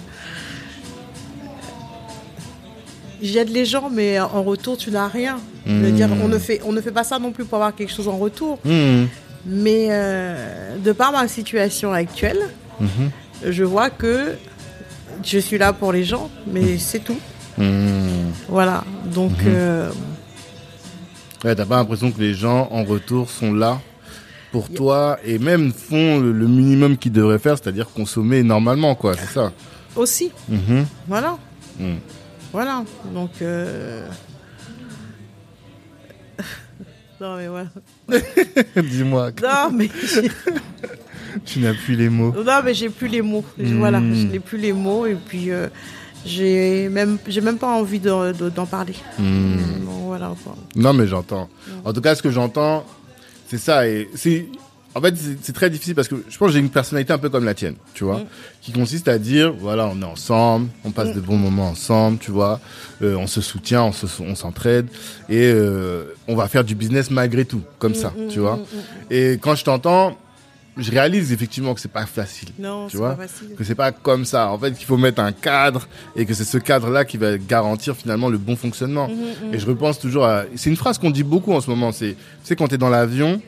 [3.22, 5.38] j'aide les gens, mais en retour, tu n'as rien.
[5.66, 8.08] dire, on ne, fait, on ne fait pas ça non plus pour avoir quelque chose
[8.08, 8.58] en retour.
[8.64, 9.08] Mhm.
[9.46, 12.38] Mais euh, de par ma situation actuelle,
[12.82, 13.10] Mhm.
[13.50, 14.36] Je vois que
[15.24, 16.78] je suis là pour les gens, mais mhm.
[16.78, 17.18] c'est tout.
[17.58, 18.32] Mhm.
[18.48, 18.84] Voilà.
[19.14, 19.32] Donc.
[19.46, 19.90] Euh,
[21.44, 23.80] ouais, t'as pas l'impression que les gens en retour sont là
[24.50, 29.14] pour toi et même font le, minimum qu'ils devraient faire, c'est-à-dire consommer normalement, quoi.
[29.14, 29.52] C'est ça?
[29.96, 30.30] Aussi.
[31.08, 31.38] Voilà.
[32.52, 32.84] Voilà.
[33.14, 33.30] Donc.
[33.40, 34.06] Euh,
[37.20, 37.68] non mais voilà.
[38.76, 39.30] Dis-moi.
[39.42, 39.88] Non mais.
[41.44, 42.32] tu n'as plus les mots.
[42.32, 43.44] Non, mais j'ai plus les mots.
[43.58, 44.14] Voilà, hmm.
[44.14, 45.68] je n'ai plus les mots et puis euh,
[46.24, 48.94] j'ai même j'ai même pas envie d'en parler.
[49.18, 49.56] Hmm.
[50.06, 50.32] voilà.
[50.76, 51.48] Non, mais j'entends.
[51.84, 52.84] En tout cas, ce que j'entends,
[53.48, 54.46] c'est ça et c'est
[54.94, 57.30] en fait, c'est très difficile parce que je pense que j'ai une personnalité un peu
[57.30, 58.26] comme la tienne, tu vois, hmm.
[58.60, 62.30] qui consiste à dire, voilà, on est ensemble, on passe de bons moments ensemble, tu
[62.30, 62.60] vois,
[63.00, 64.88] euh, on se soutient, on s'entraide
[65.30, 68.58] et euh, on va faire du business malgré tout, comme ça, tu vois.
[69.10, 70.18] Et quand je t'entends,
[70.76, 72.48] je réalise effectivement que c'est pas facile.
[72.58, 73.54] Non, tu vois, pas facile.
[73.56, 74.50] que c'est pas comme ça.
[74.50, 77.94] En fait, qu'il faut mettre un cadre et que c'est ce cadre-là qui va garantir
[77.94, 79.08] finalement le bon fonctionnement.
[79.08, 79.54] Mhm, mhm.
[79.54, 80.44] Et je repense toujours à.
[80.56, 81.92] C'est une phrase qu'on dit beaucoup en ce moment.
[81.92, 83.40] C'est, tu sais, quand t'es dans l'avion,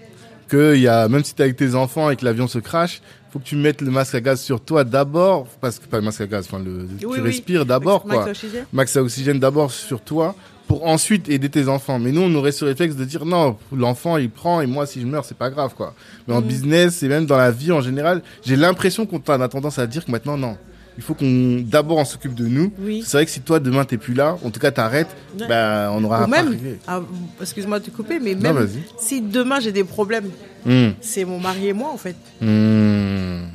[0.49, 3.01] que y a même si t'es avec tes enfants et que l'avion se crache,
[3.33, 6.05] faut que tu mettes le masque à gaz sur toi d'abord, parce que pas le
[6.05, 8.27] masque à gaz, enfin le, tu respires d'abord quoi.
[8.73, 10.37] Max à oxygène d'abord sur toi
[10.67, 11.99] pour ensuite aider tes enfants.
[11.99, 15.01] Mais nous, on aurait ce réflexe de dire non, l'enfant il prend et moi si
[15.01, 15.95] je meurs c'est pas grave quoi.
[16.27, 16.45] Mais en mm.
[16.45, 20.05] business et même dans la vie en général, j'ai l'impression qu'on a tendance à dire
[20.05, 20.57] que maintenant non.
[20.97, 22.73] Il faut qu'on d'abord on s'occupe de nous.
[23.05, 26.05] C'est vrai que si toi demain t'es plus là, en tout cas t'arrêtes, ben on
[26.05, 26.79] aura pas arrivé.
[26.87, 27.01] Ah,
[27.41, 30.31] excuse-moi de te couper, mais même si demain j'ai des problèmes,
[30.65, 30.91] mm.
[31.01, 32.17] c'est mon mari et moi en fait.
[32.41, 33.47] Mm.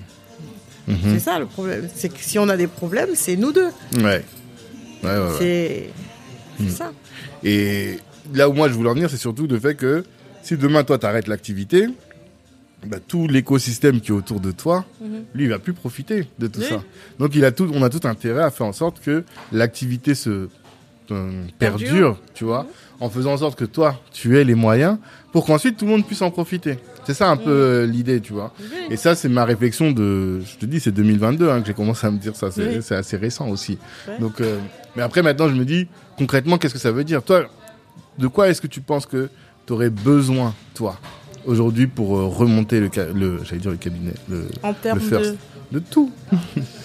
[0.88, 1.20] C'est mm-hmm.
[1.20, 1.88] ça le problème.
[1.94, 3.70] C'est que si on a des problèmes, c'est nous deux.
[3.96, 4.02] Ouais.
[4.02, 4.24] ouais,
[5.04, 5.90] ouais c'est
[6.64, 6.70] Mm.
[6.70, 6.92] ça.
[7.44, 7.98] Et
[8.34, 10.04] là où moi je voulais en venir, c'est surtout le fait que
[10.44, 11.88] si demain toi t'arrêtes l'activité,
[12.86, 15.08] bah, tout l'écosystème qui est autour de toi, mm-hmm.
[15.36, 16.82] lui, il va plus profiter de tout ça.
[17.20, 20.48] Donc, il a tout, on a tout intérêt à faire en sorte que l'activité se
[21.58, 23.04] perdure, tu vois, mm-hmm.
[23.04, 24.98] en faisant en sorte que toi, tu aies les moyens
[25.32, 26.78] pour qu'ensuite tout le monde puisse en profiter.
[27.06, 27.54] C'est ça un peu mm.
[27.54, 28.54] euh, l'idée, tu vois.
[28.90, 32.06] Et ça, c'est ma réflexion de, je te dis, c'est 2022 hein, que j'ai commencé
[32.06, 32.50] à me dire ça.
[32.52, 33.78] C'est assez récent aussi.
[34.20, 34.60] Donc, euh,
[34.96, 35.88] mais après, maintenant, je me dis,
[36.18, 37.24] concrètement, qu'est-ce que ça veut dire?
[37.24, 37.46] Toi,
[38.18, 39.30] de quoi est-ce que tu penses que
[39.66, 41.00] tu aurais besoin, toi,
[41.46, 44.74] aujourd'hui, pour euh, remonter le, le j'allais dire le cabinet, le, en
[45.72, 46.12] de tout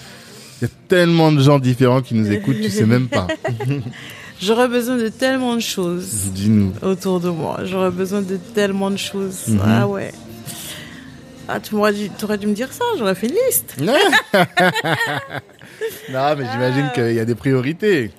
[0.61, 3.27] Il y a tellement de gens différents qui nous écoutent, tu sais même pas.
[4.41, 6.31] J'aurais besoin de tellement de choses.
[6.33, 6.73] Dis-nous.
[6.83, 7.61] Autour de moi.
[7.65, 9.49] J'aurais besoin de tellement de choses.
[9.49, 9.61] Mhm.
[9.65, 10.13] Ah ouais.
[11.47, 13.77] Ah, tu aurais dû, dû me dire ça, j'aurais fait une liste.
[13.81, 13.93] non,
[16.37, 18.11] mais j'imagine qu'il y a des priorités.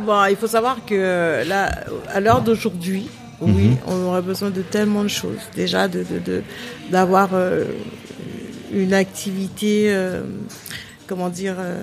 [0.00, 1.70] Bon, il faut savoir que là,
[2.08, 3.08] à l'heure d'aujourd'hui,
[3.40, 3.76] oui, mhm.
[3.86, 5.38] on aurait besoin de tellement de choses.
[5.54, 6.04] Déjà, de,
[6.90, 7.64] d'avoir euh,
[8.72, 10.22] une activité, euh,
[11.10, 11.82] comment dire, euh,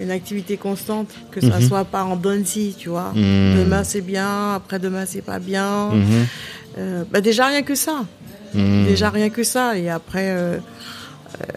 [0.00, 1.68] une activité constante, que ça Mhm.
[1.68, 3.12] soit pas en donne-si, tu vois.
[3.14, 3.58] Mhm.
[3.60, 5.90] Demain c'est bien, après-demain c'est pas bien.
[5.92, 6.26] Mhm.
[6.78, 8.04] Euh, bah déjà rien que ça.
[8.54, 8.86] Mhm.
[8.86, 9.76] Déjà rien que ça.
[9.78, 10.58] Et après, euh,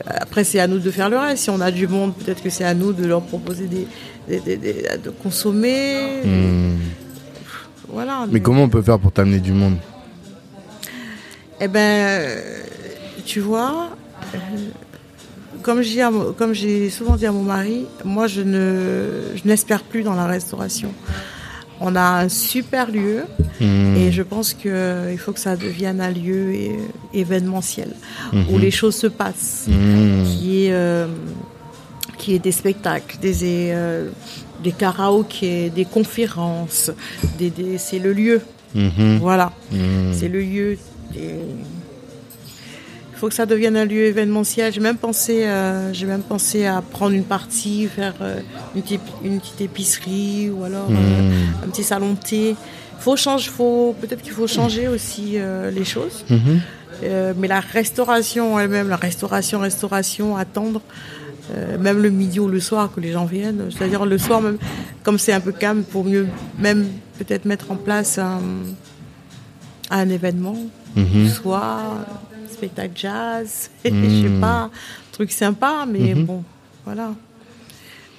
[0.06, 1.44] après c'est à nous de faire le reste.
[1.46, 3.88] Si on a du monde, peut-être que c'est à nous de leur proposer des,
[4.28, 6.22] des- des- des- de consommer.
[7.90, 8.26] Voilà.
[8.32, 9.78] Mais comment on peut faire pour t'amener du monde?
[11.62, 12.38] Eh ben,
[13.26, 13.90] tu vois,
[15.64, 20.26] comme j'ai souvent dit à mon mari, moi je ne je n'espère plus dans la
[20.26, 20.92] restauration.
[21.80, 23.24] On a un super lieu
[23.60, 23.96] Mhm.
[23.98, 26.80] et je pense que euh, il faut que ça devienne un lieu é-
[27.14, 27.90] événementiel
[28.34, 28.60] où Mhm.
[28.66, 29.66] les choses se passent,
[30.28, 31.08] qui est euh,
[32.20, 33.38] qui est des spectacles, des
[33.74, 34.10] euh,
[34.64, 36.90] des karaokés, des conférences,
[37.40, 38.40] des, des- c'est le lieu.
[38.76, 39.18] Mhm.
[39.20, 39.52] Voilà.
[39.72, 40.14] Mhm.
[40.18, 40.78] C'est le lieu.
[43.24, 44.74] Faut que ça devienne un lieu événementiel.
[44.74, 48.42] J'ai même pensé, euh, j'ai même pensé à prendre une partie, faire euh,
[48.76, 51.32] une, petite, une petite épicerie ou alors euh, Mhm.
[51.64, 52.58] un petit salon de thé.
[53.00, 55.38] Faut changer, faut peut-être qu'il faut changer aussi
[55.74, 56.26] les choses.
[56.30, 56.60] Mhm.
[57.38, 60.82] Mais la restauration elle-même, la restauration, restauration, attendre,
[61.56, 63.70] euh, même le midi ou le soir que les gens viennent.
[63.72, 64.58] C'est-à-dire le soir même,
[65.04, 66.28] comme c'est un peu calme, pour mieux
[66.60, 66.88] même
[67.20, 68.42] peut-être mettre en place un,
[69.92, 70.58] un événement,
[70.98, 71.30] Mhm.
[71.30, 71.80] soit
[72.68, 74.70] spectacle jazz, je sais pas,
[75.12, 76.26] truc sympa, mais Mhm.
[76.26, 76.44] bon,
[76.86, 77.14] voilà.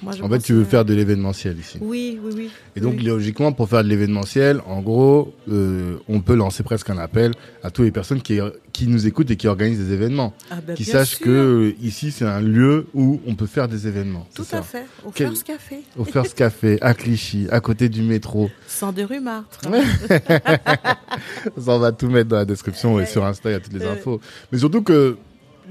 [0.05, 1.79] Moi, je En fait, tu veux que- faire de l'événementiel ici.
[1.81, 2.51] Oui, oui, oui.
[2.77, 3.05] Et donc, oui.
[3.05, 7.33] logiquement, pour faire de l'événementiel, en gros, euh, on peut lancer presque un appel
[7.63, 8.39] à toutes les personnes qui,
[8.73, 10.35] qui nous écoutent et qui organisent des événements.
[10.51, 11.27] Ah ben, qui sachent sûr.
[11.27, 14.27] que euh, ici, c'est un lieu où on peut faire des événements.
[14.35, 14.63] Tout à ça.
[14.63, 14.85] fait.
[15.07, 18.51] Au Quel- First Café, Au First Café, à Clichy, à côté du métro.
[18.69, 19.61] sans de rue Martre.
[21.59, 23.73] Ça, on va tout mettre dans la description et sur Insta, il y a toutes
[23.73, 23.93] les Euh.
[23.93, 24.21] infos.
[24.53, 25.17] Mais surtout que,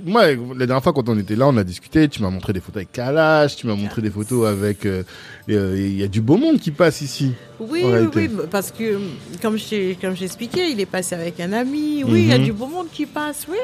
[0.05, 2.59] moi, la dernière fois quand on était là, on a discuté, tu m'as montré des
[2.59, 4.85] photos avec Kalash, tu m'as montré des photos avec...
[4.85, 5.03] euh,
[5.49, 7.31] euh, Il y a du beau monde qui passe ici.
[7.59, 7.83] Oui,
[8.15, 8.97] oui, parce que,
[9.41, 12.03] comme je t'ai- comme j'expliquais, il est passé avec un ami.
[12.03, 12.43] Oui, il y a Mhm.
[12.45, 13.57] du beau monde qui passe, oui.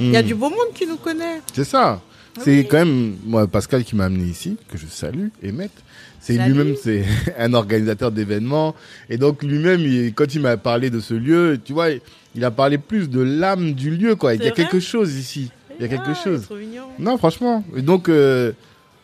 [0.00, 0.26] Il y a Hmm.
[0.26, 1.40] du beau monde qui nous connaît.
[1.54, 2.00] C'est ça.
[2.40, 2.66] C'est Oui.
[2.68, 5.72] quand même moi Pascal qui m'a amené ici, que je salue et mette.
[6.20, 7.04] C'est lui-même, c'est
[7.38, 8.74] un organisateur d'événements
[9.08, 9.80] et donc lui-même,
[10.14, 11.88] quand il m'a parlé de ce lieu, tu vois,
[12.34, 14.34] il a parlé plus de l'âme du lieu, quoi.
[14.34, 15.50] Il y a quelque chose ici.
[15.78, 16.42] Il y a quelque Ah, chose.
[16.42, 16.56] trop.
[16.98, 17.62] Non, franchement.
[17.76, 18.52] Et donc, euh,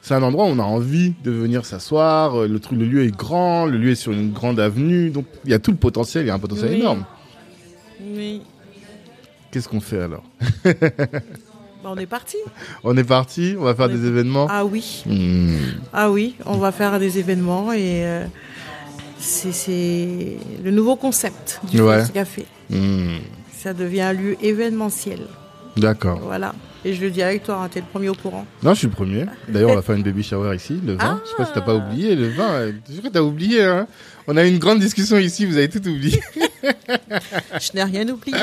[0.03, 2.41] c'est un endroit où on a envie de venir s'asseoir.
[2.43, 5.27] Euh, Le truc, le lieu est grand, le lieu est sur une grande avenue, donc
[5.45, 6.25] il y a tout le potentiel.
[6.25, 6.81] Il y a un potentiel Oui.
[6.81, 7.05] énorme.
[8.05, 8.43] Oui.
[9.51, 10.25] Qu'est-ce qu'on fait alors?
[11.85, 12.39] Bah, on est parti.
[12.83, 14.47] On est parti, on va faire On est- des événements.
[14.49, 15.59] Ah oui, Hmm.
[15.93, 18.25] ah oui, on va faire des événements et euh,
[19.19, 22.03] c'est- le nouveau concept du Ouais.
[22.15, 22.47] Café.
[22.71, 23.19] Hmm.
[23.53, 25.21] Ça devient un lieu événementiel.
[25.77, 26.21] D'accord.
[26.23, 26.55] Voilà.
[26.85, 28.45] Et je le dis avec toi, hein, t'es le premier au courant.
[28.63, 29.25] Non, je suis le premier.
[29.49, 30.99] D'ailleurs, on va faire une baby shower ici, le 20.
[31.01, 31.19] Ah.
[31.25, 32.45] Je sais pas si t'as pas oublié, le 20.
[32.45, 33.87] euh, Je crois que t'as oublié, hein.
[34.27, 36.21] On a eu une grande discussion ici, vous avez tout oublié.
[37.61, 38.37] Je n'ai rien oublié.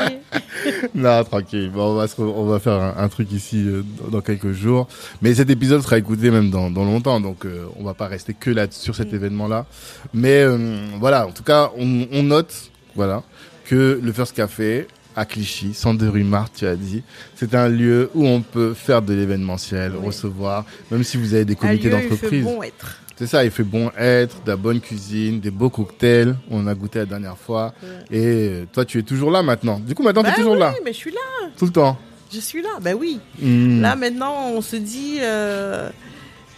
[0.94, 1.70] non, tranquille.
[1.72, 4.52] Bon, on va, se on va faire un, un truc ici euh, dans, dans quelques
[4.52, 4.88] jours.
[5.22, 8.34] Mais cet épisode sera écouté même dans, dans longtemps, donc euh, on va pas rester
[8.34, 9.16] que là sur cet Mm.
[9.16, 9.66] événement-là.
[10.14, 12.54] Mais euh, voilà, en tout cas, on, on note,
[12.94, 13.22] voilà,
[13.64, 14.86] que le First Café
[15.16, 17.02] à Clichy, centre de rue Marthe, tu as dit,
[17.36, 20.06] c'est un lieu où on peut faire de l'événementiel, Oui.
[20.06, 22.44] recevoir, même si vous avez des comités lieu, il fait d'entreprise.
[22.44, 22.98] bon être.
[23.16, 26.34] C'est ça, il fait bon être, de la bonne cuisine, des beaux cocktails.
[26.50, 27.72] On a goûté la dernière fois.
[27.82, 28.16] Ouais.
[28.18, 29.78] Et euh, toi, tu es toujours là maintenant.
[29.78, 31.48] Du coup, maintenant, tu Bah es toujours oui, là, mais je suis là.
[31.56, 31.98] tout le temps.
[32.34, 32.70] Je suis là.
[32.80, 33.20] Ben oui.
[33.40, 33.80] Hmm.
[33.82, 35.90] Là, maintenant, on se dit, euh,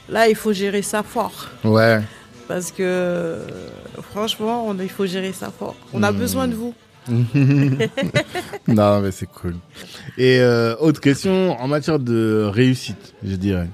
[0.08, 1.48] là, il faut gérer ça fort.
[1.64, 2.00] Ouais.
[2.48, 3.46] Parce que, euh,
[4.12, 5.74] franchement, on, il faut gérer ça fort.
[5.92, 6.16] On a Hmm.
[6.16, 6.72] besoin de vous.
[8.68, 9.56] non, mais c'est cool.
[10.16, 13.68] Et euh, autre question, en matière de réussite, je dirais.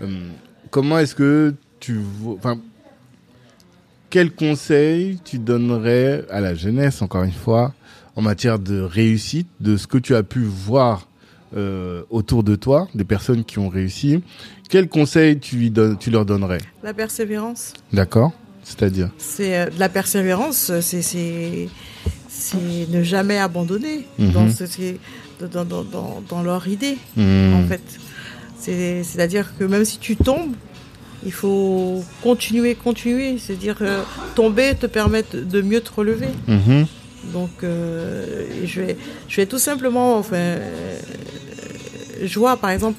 [0.00, 0.28] Euh,
[0.70, 2.00] comment est-ce que tu.
[2.36, 2.60] Enfin,
[4.10, 7.74] quel conseil tu donnerais à la jeunesse, encore une fois,
[8.16, 11.08] en matière de réussite, de ce que tu as pu voir
[11.56, 14.22] euh, autour de toi, des personnes qui ont réussi?
[14.68, 16.58] Quel conseil tu, lui donnes, tu leur donnerais?
[16.82, 17.72] La persévérance.
[17.92, 19.10] D'accord C'est-à-dire?
[19.18, 21.68] C'est euh, la persévérance, c'est
[22.48, 24.32] c'est ne jamais abandonner Mhm.
[24.32, 24.96] dans, ce-
[25.54, 27.54] dans, dans, dans, dans leur idée Hmm.
[27.58, 27.86] en fait.
[28.58, 30.54] C'est c'est à dire que même si tu tombes,
[31.24, 33.36] il faut continuer, continuer.
[33.38, 34.02] C'est à dire euh,
[34.34, 36.32] tomber te permettre de mieux te relever.
[36.48, 36.86] Mhm.
[37.32, 38.96] Donc euh, je vais
[39.28, 40.98] je vais tout simplement enfin euh,
[42.24, 42.98] je vois par exemple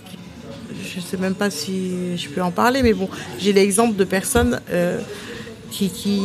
[0.93, 4.59] je sais même pas si je peux en parler mais bon j'ai l'exemple de personnes
[4.71, 4.99] euh,
[5.71, 6.17] qui qui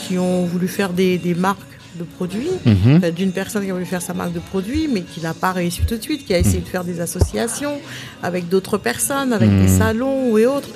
[0.00, 1.69] qui ont voulu faire des, des marques
[2.00, 3.00] de produit, Mhm.
[3.04, 5.52] euh, d'une personne qui a voulu faire sa marque de produit, mais qui n'a pas
[5.52, 7.78] réussi tout de suite, qui a essayé de faire des associations
[8.22, 10.70] avec d'autres personnes, avec des salons ou et autres.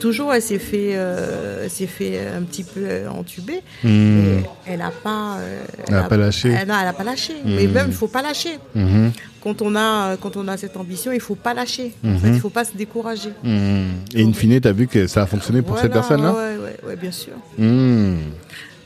[0.00, 3.60] Toujours, elle s'est fait, euh, s'est fait un petit peu euh, entuber.
[3.84, 3.90] Mhm.
[3.90, 6.48] Et Elle n'a pas, euh, Elle a pas lâché.
[6.48, 7.34] Elle n'a elle a pas lâché.
[7.44, 8.56] Mais même, il faut pas lâcher.
[8.74, 9.12] Mhm.
[9.42, 11.92] Quand on a, quand on a cette ambition, il faut pas lâcher.
[12.02, 12.18] En Mhm.
[12.18, 13.32] fait, il faut pas se décourager.
[13.44, 13.88] Mhm.
[14.14, 16.96] Et in fine, t'as vu que ça a fonctionné pour cette personne-là ouais, ouais, ouais,
[16.96, 18.16] bien sûr, Mhm.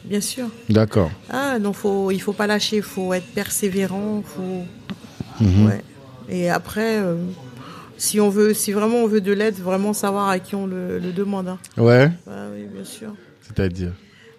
[0.04, 0.46] Bien sûr.
[0.68, 1.10] D'accord.
[1.30, 4.64] Ah non, faut, il faut pas lâcher, il faut être persévérant, faut.
[5.44, 5.66] Mhm.
[5.66, 5.82] Ouais.
[6.28, 7.16] Et après, euh,
[7.96, 10.98] si on veut, si vraiment on veut de l'aide, vraiment savoir à qui on le,
[10.98, 11.48] le demande.
[11.48, 11.58] hein.
[11.76, 13.14] Ouais, Ah oui, bien sûr.
[13.42, 13.92] c'est-à-dire.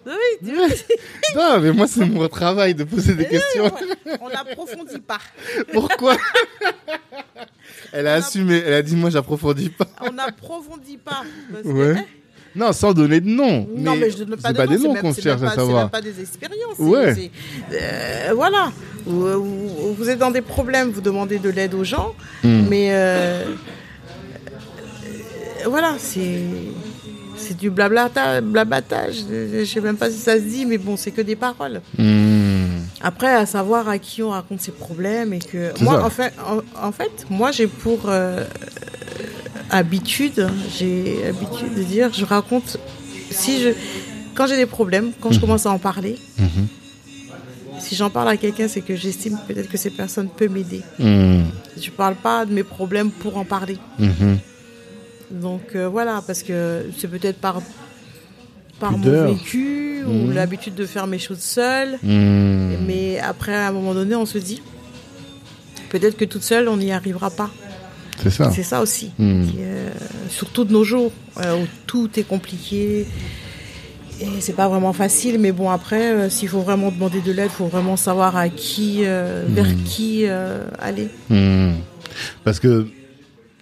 [0.06, 0.12] Oui,
[0.48, 0.66] tu vois,
[1.56, 3.70] Non, mais moi, c'est mon travail de poser des questions.
[4.20, 5.18] on n'approfondit pas.
[5.72, 6.16] Pourquoi
[7.92, 8.56] Elle a assumé.
[8.64, 9.86] Elle a dit, moi, j'approfondis pas.
[10.02, 11.22] On n'approfondit pas.
[11.50, 12.06] parce que- Ouais.
[12.56, 13.68] Non, sans donner de nom.
[13.76, 15.50] Non, mais je ne donne pas c'est de pas nom, des noms qu'on cherche à
[15.54, 15.82] savoir.
[15.82, 16.78] même pas des expériences.
[16.78, 17.30] Ouais.
[17.72, 18.72] euh, voilà.
[19.04, 22.64] Vous, vous- êtes dans des problèmes, vous demandez de l'aide aux gens, Hmm.
[22.68, 23.44] mais euh,
[25.64, 26.40] euh, voilà, c'est
[27.36, 29.16] c'est du blablata, blabatage.
[29.30, 31.82] Je sais même pas si ça se dit, mais bon, c'est que des paroles.
[31.98, 32.80] Hmm.
[33.02, 36.86] Après, à savoir à qui on raconte ses problèmes et que moi, en fait, en,
[36.88, 38.42] en fait, moi, j'ai pour euh,
[39.70, 40.48] habitude,
[40.78, 42.78] j'ai habitude de dire, je raconte
[43.30, 43.70] si je,
[44.34, 45.34] quand j'ai des problèmes, quand Mhm.
[45.34, 46.16] je commence à en parler,
[47.78, 50.82] si j'en parle à quelqu'un, c'est que j'estime peut-être que cette personne peut m'aider.
[50.98, 51.42] Hmm.
[51.80, 53.78] Je parle pas de mes problèmes pour en parler.
[53.98, 54.38] Mhm.
[55.30, 57.60] Donc euh, voilà, parce que c'est peut-être par
[58.78, 61.98] par mon vécu ou l'habitude de faire mes choses seule.
[62.02, 64.60] Mais après, à un moment donné, on se dit,
[65.88, 67.50] peut-être que toute seule, on n'y arrivera pas.
[68.22, 68.50] C'est ça.
[68.50, 69.10] C'est ça aussi.
[69.18, 69.44] Hmm.
[69.44, 69.90] Qui, euh,
[70.28, 73.06] surtout de nos jours, euh, où tout est compliqué.
[74.20, 77.50] Et c'est pas vraiment facile, mais bon, après, euh, s'il faut vraiment demander de l'aide,
[77.52, 81.08] il faut vraiment savoir à qui, vers qui euh, aller.
[81.28, 81.72] Hmm.
[82.42, 82.86] Parce que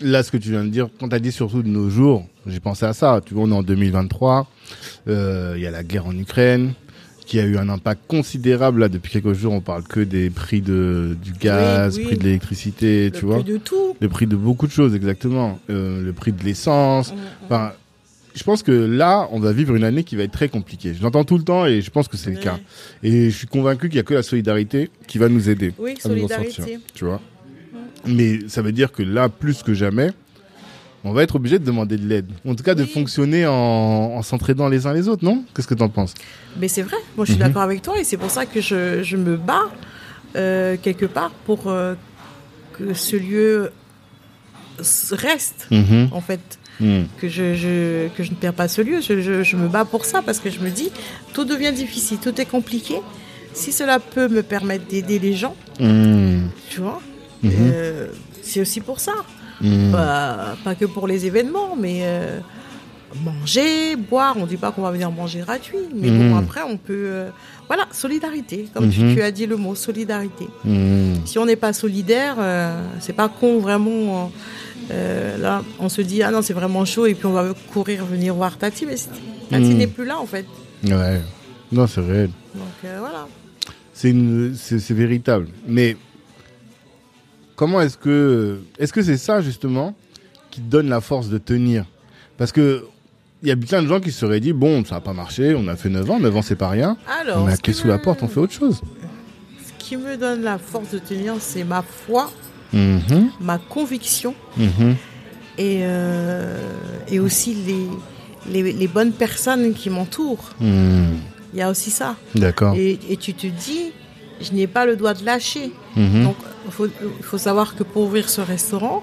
[0.01, 2.25] là, ce que tu viens de dire, quand tu as dit surtout de nos jours,
[2.47, 3.21] j'ai pensé à ça.
[3.25, 4.47] Tu vois, on est en 2023.
[5.09, 6.75] euh, Il y a la guerre en Ukraine
[7.27, 8.81] qui a eu un impact considérable.
[8.81, 12.05] Là, depuis quelques jours, on parle que des prix de, du gaz, oui.
[12.05, 13.43] prix de l'électricité, Le tu prix vois.
[13.43, 13.97] de tout.
[14.01, 15.59] Le prix de beaucoup de choses, exactement.
[15.71, 17.13] Euh, le prix de l'essence.
[17.13, 17.17] Mm,
[17.47, 17.73] Enfin,
[18.35, 20.93] je pense que là, on va vivre une année qui va être très compliquée.
[20.93, 22.59] Je l'entends tout le temps et je pense que c'est le cas.
[23.03, 25.93] Et je suis convaincu qu'il y a que la solidarité qui va nous aider Oui,
[26.05, 26.51] à nous en solidarité.
[26.53, 26.81] sortir.
[26.95, 27.21] Tu vois.
[28.07, 30.11] Mais ça veut dire que là, plus que jamais,
[31.05, 32.31] on va être obligé de demander de l'aide.
[32.47, 35.45] En tout cas, de fonctionner en, en s'entraidant les uns les autres, non?
[35.55, 36.15] Qu'est-ce que tu en penses?
[36.59, 37.47] Mais c'est vrai, moi je suis Mhm.
[37.47, 39.71] d'accord avec toi et c'est pour ça que je, je me bats
[40.37, 41.95] euh, quelque part pour euh,
[42.73, 43.71] que ce lieu
[45.13, 46.09] reste Mhm.
[46.13, 46.59] en fait.
[46.81, 47.07] Mhm.
[47.21, 49.01] que je, je- que je ne perds pas ce lieu.
[49.01, 50.91] Je, je- je me bats pour ça parce que je me dis,
[51.33, 52.97] tout devient difficile, tout est compliqué.
[53.53, 57.01] Si cela peut me permettre d'aider les gens, tu vois,
[57.45, 58.09] euh,
[58.43, 59.13] c'est aussi pour ça.
[59.61, 59.93] Mhm.
[59.93, 62.41] Pas, pas que pour les événements, mais euh,
[63.25, 64.35] manger, boire.
[64.39, 66.93] On dit pas qu'on va venir manger gratuit, mais bon, après, on peut.
[67.07, 67.29] euh,
[67.69, 69.15] voilà, solidarité, comme tu- Mhm.
[69.15, 70.49] tu, as dit le mot, solidarité.
[71.25, 74.31] Si on n'est pas solidaire, euh, c'est pas con vraiment.
[74.91, 78.05] euh, là, on se dit ah non c'est vraiment chaud et puis on va courir
[78.05, 78.97] venir voir Tati, mais
[79.51, 80.45] Tati n'est plus là en fait.
[80.85, 81.23] Ouais.
[81.73, 82.29] Non, c'est réel.
[82.55, 83.27] Donc voilà.
[83.95, 85.49] C'est véritable.
[85.67, 85.97] Mais
[87.57, 89.95] comment est-ce que, est-ce que c'est ça justement
[90.51, 91.85] qui te donne la force de tenir?
[92.37, 92.85] Parce que
[93.43, 95.55] il y a plein de gens qui se seraient dit bon, ça n'a pas marché,
[95.55, 97.87] on a fait 9 ans, 9 ans c'est pas rien, Alors, on a clé sous
[97.89, 98.81] la porte, on fait autre chose.
[99.63, 102.31] Ce qui me donne la force de tenir, c'est ma foi,
[102.73, 104.97] Mhm, ma conviction mhm,
[105.59, 106.59] et euh,
[107.07, 107.87] et aussi les,
[108.63, 110.51] les les bonnes personnes qui m'entourent.
[110.61, 111.19] mhm.
[111.53, 112.17] Il y a aussi ça.
[112.35, 112.75] D'accord.
[112.75, 113.93] Et, et tu te dis
[114.41, 115.73] je n'ai pas le droit de lâcher.
[115.97, 116.87] Mhm, Donc, il faut,
[117.23, 119.03] faut savoir que pour ouvrir ce restaurant,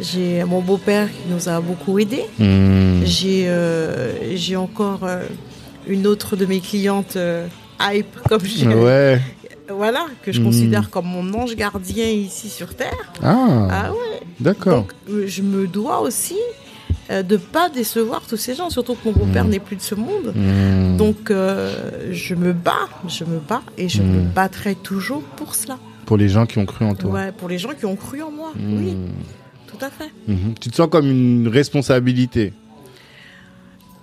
[0.00, 2.24] j'ai mon beau-père qui nous a beaucoup aidés.
[2.38, 3.02] mhm.
[3.04, 5.24] J'ai euh, j'ai encore euh,
[5.86, 7.46] une autre de mes clientes euh,
[7.80, 9.20] hype, comme je Ouais.
[9.68, 13.12] voilà, que je considère comme mon ange gardien ici sur Terre.
[13.22, 14.20] Ah, Ah ouais.
[14.40, 14.86] d'accord.
[15.08, 16.36] Donc, je me dois aussi
[17.10, 19.50] euh, de pas décevoir tous ces gens, surtout que mon beau-père Mm.
[19.50, 20.32] n'est plus de ce monde.
[20.34, 20.96] Mhm.
[20.96, 24.06] Donc, euh, je me bats, je me bats et je Mm.
[24.06, 25.78] me battrai toujours pour cela.
[26.06, 27.10] Pour les gens qui ont cru en toi.
[27.10, 28.52] Ouais, pour les gens qui ont cru en moi.
[28.56, 28.96] Oui,
[29.66, 30.10] tout à fait.
[30.28, 30.54] Mhm.
[30.60, 32.52] Tu te sens comme une responsabilité?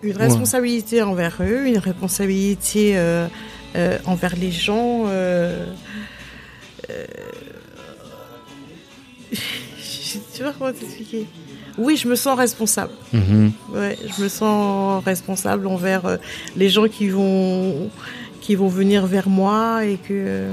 [0.01, 3.27] Une responsabilité envers eux, une responsabilité euh,
[4.05, 5.03] envers les gens.
[5.07, 5.65] euh,
[10.33, 11.27] tu vois comment t'expliquer
[11.77, 12.91] Oui, je me sens responsable.
[13.13, 13.51] Mhm.
[13.73, 16.17] Ouais, je me sens responsable envers euh,
[16.55, 17.89] les gens qui vont
[18.41, 20.47] qui vont venir vers moi et que.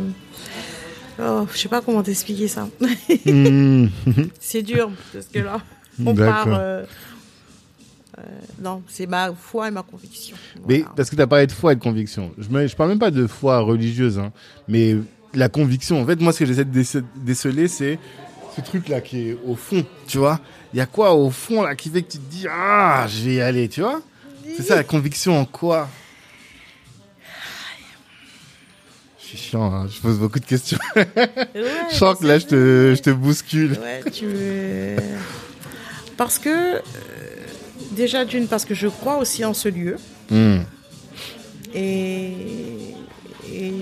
[1.18, 2.68] Oh, je sais pas comment t'expliquer ça.
[3.24, 3.86] Hmm.
[4.40, 5.60] c'est dur parce que là,
[6.04, 6.46] on part.
[6.48, 6.84] Euh,
[8.18, 8.22] euh,
[8.62, 10.36] non, c'est ma foi et ma conviction.
[10.68, 12.32] Mais parce que tu as parlé de foi et de conviction.
[12.38, 14.32] Je ne parle même pas de foi religieuse, hein,
[14.68, 14.96] mais
[15.34, 16.00] la conviction.
[16.00, 17.98] En fait, moi, ce que j'essaie de déceler, c'est
[18.57, 20.40] ce truc-là qui est au fond, tu vois.
[20.72, 23.24] Il y a quoi au fond là qui fait que tu te dis ah, je
[23.24, 24.00] vais y aller, tu vois
[24.57, 25.88] C'est ça la conviction en quoi?
[29.20, 30.78] Je suis chiant, hein, je pose beaucoup de questions.
[30.96, 33.72] je sens que là, je te, je te bouscule.
[33.72, 34.28] Ouais, tu
[36.16, 36.80] Parce que, euh,
[37.90, 39.96] déjà d'une, parce que je crois aussi en ce lieu.
[40.30, 40.61] Hmm.
[41.74, 42.32] Et,
[43.52, 43.72] et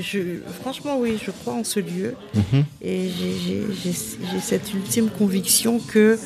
[0.00, 0.18] je,
[0.60, 2.14] franchement, oui, je crois en ce lieu.
[2.34, 2.64] Mhm.
[2.82, 3.92] Et j'ai
[4.40, 6.18] cette ultime conviction que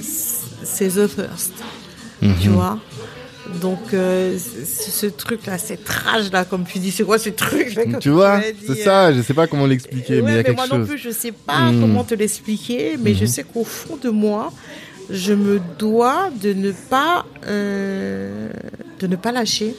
[0.00, 1.52] c'est The First.
[2.20, 2.36] Mhm.
[2.40, 2.78] Tu vois
[3.60, 8.40] donc, euh, ce truc-là, cette rage-là, comme tu dis, c'est quoi ce truc-là Tu vois,
[8.66, 10.78] c'est ça, euh, je sais pas comment l'expliquer, mais il y a quelque moi chose.
[10.78, 11.80] non plus, je sais pas mhm.
[11.80, 14.52] comment te l'expliquer, mais je sais qu'au fond de moi,
[15.10, 18.48] je me dois de ne pas, euh,
[19.00, 19.74] de ne pas lâcher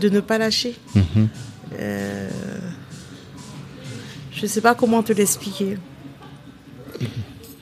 [0.00, 0.74] de ne pas lâcher.
[0.94, 1.28] Mhm.
[1.78, 2.28] Euh,
[4.32, 5.78] je ne sais pas comment te l'expliquer.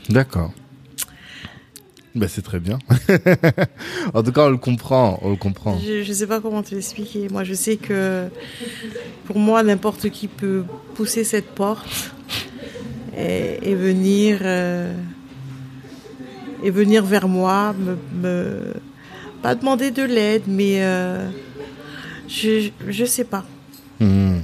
[0.09, 0.53] D'accord.
[2.15, 2.79] Ben, c'est très bien.
[4.15, 5.79] en tout cas, on le comprend, on le comprend.
[5.85, 7.29] Je ne sais pas comment te l'expliquer.
[7.29, 8.29] Moi, je sais que
[9.25, 10.65] pour moi, n'importe qui peut
[10.95, 12.15] pousser cette porte
[13.17, 14.95] et, venir euh,
[16.63, 17.75] et venir vers moi,
[18.15, 18.75] me,
[19.43, 21.29] pas demander de l'aide, mais euh,
[22.35, 23.45] je, je sais pas.
[24.01, 24.39] Hmm.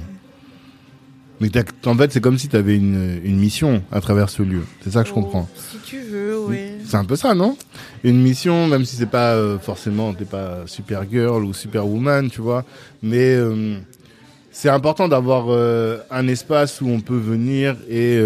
[1.39, 1.49] Mais
[1.85, 4.61] en fait, c'est comme si tu avais une, une, mission à travers ce lieu.
[4.83, 5.49] C'est ça que je oh, comprends.
[5.55, 6.59] Si tu veux, oui.
[6.85, 7.57] C'est un peu ça, non?
[8.03, 12.29] Une mission, même si c'est pas euh, forcément, t'es pas super girl ou super woman,
[12.29, 12.63] tu vois.
[13.01, 13.75] Mais euh,
[14.51, 18.19] c'est important d'avoir euh, un espace où on peut venir et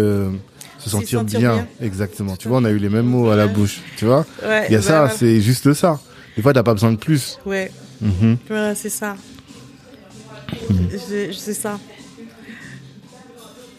[0.78, 1.66] se sentir, bien.
[1.80, 2.36] Exactement.
[2.36, 3.80] Tu vois, on a eu les mêmes mots à la bouche.
[3.96, 4.26] Tu vois
[4.68, 5.98] Il y a ça, c'est juste ça.
[6.36, 7.38] Des fois, t'as pas besoin de plus.
[7.46, 7.70] Ouais.
[8.02, 8.36] Mhm.
[8.46, 9.16] Voilà, c'est ça.
[11.32, 11.78] C'est ça.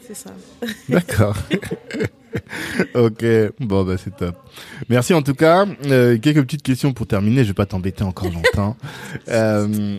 [0.07, 0.31] C'est ça.
[0.89, 1.35] D'accord.
[2.95, 3.25] ok,
[3.59, 4.35] bon bah c'est top.
[4.89, 5.65] Merci en tout cas.
[5.85, 7.43] Euh, quelques petites questions pour terminer.
[7.43, 8.77] Je vais pas t'embêter encore longtemps.
[9.27, 9.97] euh,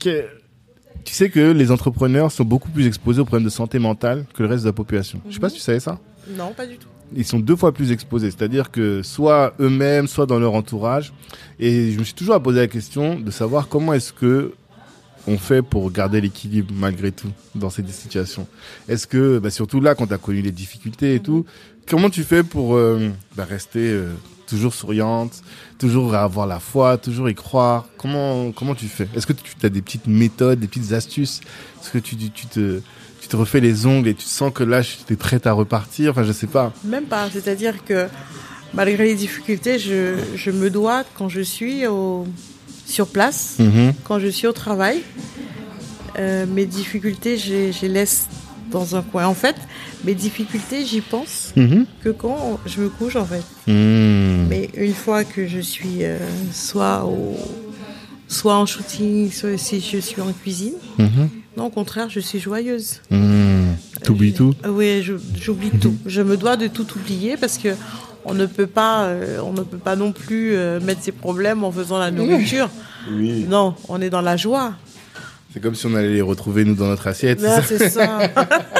[0.00, 0.26] que,
[1.04, 4.42] tu sais que les entrepreneurs sont beaucoup plus exposés aux problèmes de santé mentale que
[4.42, 5.20] le reste de la population.
[5.28, 5.98] Je sais pas si tu savais ça.
[6.36, 6.88] Non, pas du tout.
[7.14, 11.12] Ils sont deux fois plus exposés, c'est-à-dire que soit eux-mêmes, soit dans leur entourage.
[11.60, 14.54] Et je me suis toujours posé la question de savoir comment est-ce que
[15.26, 18.46] on fait pour garder l'équilibre malgré tout dans ces situations.
[18.88, 21.44] Est-ce que, bah, surtout là, quand tu as connu les difficultés et tout,
[21.88, 24.12] comment tu fais pour euh, bah, rester euh,
[24.46, 25.42] toujours souriante,
[25.78, 27.86] toujours avoir la foi, toujours y croire?
[27.96, 29.08] Comment comment tu fais?
[29.14, 31.40] Est-ce que tu as des petites méthodes, des petites astuces?
[31.80, 32.80] Est-ce que tu, te
[33.20, 36.12] tu te refais les ongles et tu sens que là, tu es prête à repartir?
[36.12, 36.72] Enfin, je sais pas.
[36.84, 37.28] Même pas.
[37.30, 38.06] C'est-à-dire que
[38.74, 42.26] malgré les difficultés, je, je me dois quand je suis au
[42.86, 43.92] sur place, mhm.
[44.04, 45.02] quand je suis au travail.
[46.18, 48.28] Euh, mes difficultés, je, les laisse
[48.70, 49.26] dans un coin.
[49.26, 49.56] En fait,
[50.04, 51.84] mes difficultés, j'y pense mhm.
[52.02, 53.44] que quand je me couche, en fait.
[53.66, 54.46] Mhm.
[54.48, 56.18] Mais une fois que je suis euh,
[56.52, 57.36] soit, au,
[58.28, 60.74] soit en shooting, soit si je suis en cuisine,
[61.56, 63.00] non, au contraire, je suis joyeuse.
[64.04, 65.94] T'oublies tout Oui, j'oublie tout.
[66.06, 67.70] Je me dois de tout oublier parce que
[68.26, 71.64] on ne peut pas, euh, on ne peut pas non plus euh, mettre ses problèmes
[71.64, 72.68] en faisant la nourriture.
[73.08, 73.46] Oui.
[73.48, 74.72] Non, on est dans la joie.
[75.54, 77.40] C'est comme si on allait les retrouver nous dans notre assiette.
[77.64, 78.18] c'est ça.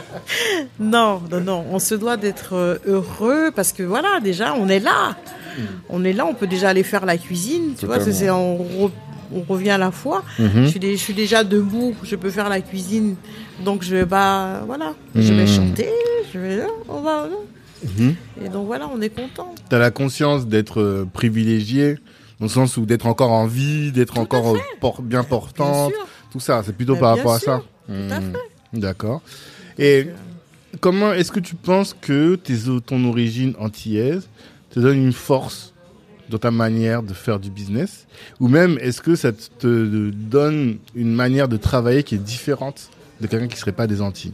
[0.81, 1.65] non, non, non.
[1.71, 5.17] On se doit d'être euh, heureux parce que voilà, déjà, on est là.
[5.57, 5.63] Mm.
[5.91, 7.75] On est là, on peut déjà aller faire la cuisine.
[7.79, 8.91] Tu vois, c'est, on,
[9.49, 10.25] revient à la fois.
[10.41, 10.65] Mm-hmm.
[10.65, 13.15] je, suis je, suis déjà debout, je peux faire la cuisine.
[13.65, 15.47] Donc je vais, bah, voilà, je vais mm.
[15.47, 15.91] chanter,
[16.35, 17.29] je vais, on va,
[17.85, 18.14] Mhm.
[18.45, 19.55] Et donc voilà, on est content.
[19.68, 21.95] Tu as la conscience d'être euh, privilégié,
[22.41, 25.93] dans le sens où d'être encore en vie, d'être encore euh, bien portante,
[26.31, 26.62] tout ça.
[26.64, 27.62] C'est plutôt par rapport à ça.
[27.87, 28.33] Tout à hmm.
[28.33, 28.79] fait.
[28.79, 29.22] D'accord.
[29.79, 30.09] Et
[30.81, 34.29] comment est-ce que tu penses que tes, ton origine antillaise
[34.70, 35.72] te donne une force
[36.29, 38.07] dans ta manière de faire du business?
[38.41, 43.27] Ou même, est-ce que ça te donne une manière de travailler qui est différente de
[43.27, 44.33] quelqu'un qui serait pas des Antilles?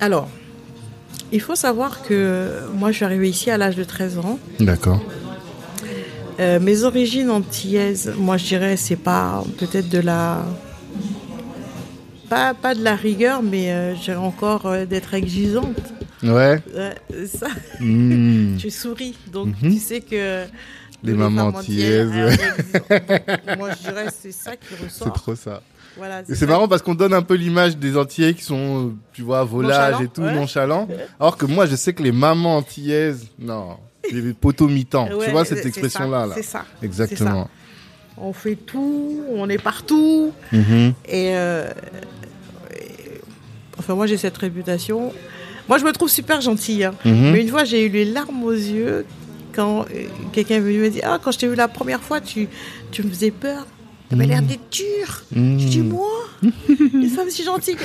[0.00, 0.28] Alors,
[1.32, 4.38] il faut savoir que moi, je suis arrivée ici à l'âge de 13 ans.
[4.60, 5.00] D'accord.
[6.40, 10.44] Euh, mes origines antillaises, moi, je dirais, c'est pas peut-être de la.
[12.28, 15.76] Pas, pas de la rigueur, mais euh, j'ai encore euh, d'être exigeante.
[16.22, 16.60] Ouais.
[17.32, 17.48] ça.
[17.80, 18.56] Hmm.
[18.58, 19.72] tu souris, donc mhm.
[19.72, 20.44] tu sais que
[21.02, 22.10] Les mamans antillaises.
[22.90, 25.06] Ah, moi, je dirais c'est ça qui ressort.
[25.06, 25.62] C'est trop ça.
[25.98, 29.44] Voilà, c'est marrant parce qu'on donne un peu l'image des Antillais qui sont, tu vois,
[29.44, 30.88] volage et tout, nonchalant.
[31.20, 33.76] Alors que moi, je sais que les mamans antillaises, non,
[34.10, 35.08] les poteaux mi-temps.
[35.24, 36.34] tu vois cette expression-là, là.
[36.34, 36.64] C'est ça.
[36.82, 37.48] Exactement.
[38.20, 40.32] On fait tout, on est partout.
[40.52, 40.92] Mm-hmm.
[41.12, 41.70] Euh,
[42.74, 43.20] et,
[43.78, 45.12] enfin, moi, j'ai cette réputation.
[45.68, 46.84] Moi, je me trouve super gentille.
[46.84, 46.94] Hein.
[47.04, 47.32] Mm-hmm.
[47.32, 49.04] Mais une fois, j'ai eu les larmes aux yeux
[49.54, 52.20] quand euh, quelqu'un est venu me dire Ah, quand je t'ai vu la première fois,
[52.20, 52.48] tu,
[52.90, 53.66] tu me faisais peur.
[54.08, 55.22] Tu avais l'air d'être dur.
[55.32, 56.06] Je dis, moi,
[56.42, 57.76] une femme si gentille.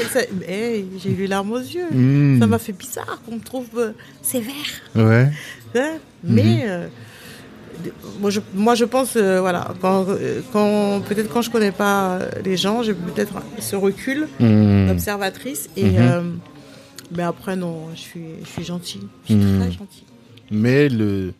[0.47, 1.89] Hey, j'ai eu les larmes aux yeux.
[1.91, 2.39] Mm.
[2.39, 4.53] Ça m'a fait bizarre qu'on me trouve euh, sévère.
[4.95, 5.30] Ouais.
[5.76, 5.97] Hein?
[6.24, 6.88] Mais euh,
[8.19, 10.05] moi, je, moi, je pense, voilà, quand,
[10.53, 15.69] quand peut-être quand je connais pas les gens, j'ai peut-être ce recul d'observatrice.
[15.76, 15.91] Et
[17.15, 19.07] mais après, non, je suis, je suis gentille.
[19.30, 20.03] Je suis très gentille.
[20.51, 21.34] Mais le,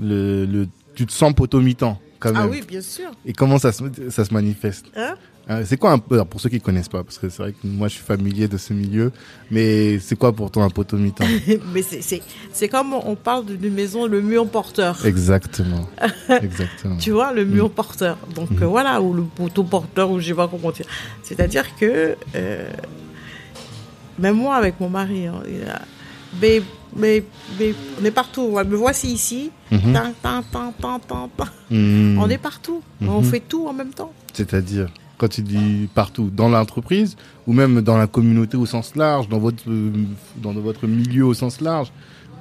[0.00, 2.42] le, le, tu te sens potomitant quand même.
[2.42, 3.10] Ah oui, bien sûr.
[3.26, 5.14] Et comment ça se, ça se manifeste hein
[5.50, 7.66] euh, C'est quoi un peu, pour ceux qui connaissent pas, parce que c'est vrai que
[7.66, 9.10] moi je suis familier de ce milieu,
[9.50, 11.24] mais c'est quoi pour toi un potomitant
[11.74, 15.04] Mais c'est comme on parle d'une maison, le mur porteur.
[15.04, 15.88] Exactement.
[16.28, 16.96] Exactement.
[16.96, 17.72] tu vois, le mur mm.
[17.72, 18.18] porteur.
[18.34, 18.62] Donc mm.
[18.62, 20.86] euh, voilà, ou le poteau porteur, ou je sais pas comment dire.
[21.24, 22.70] C'est-à-dire que, euh,
[24.18, 25.82] même moi avec mon mari, hein, il a,
[26.96, 27.24] mais,
[27.58, 28.50] mais, on est partout.
[28.50, 29.50] Me voici ici.
[29.70, 29.98] Mhm.
[31.70, 32.18] Mhm.
[32.18, 32.82] On est partout.
[33.00, 33.24] On mhm.
[33.24, 34.12] fait tout en même temps.
[34.32, 34.88] C'est-à-dire
[35.18, 37.16] quand tu dis partout, dans l'entreprise
[37.46, 39.62] ou même dans la communauté au sens large, dans votre,
[40.36, 41.92] dans votre milieu au sens large,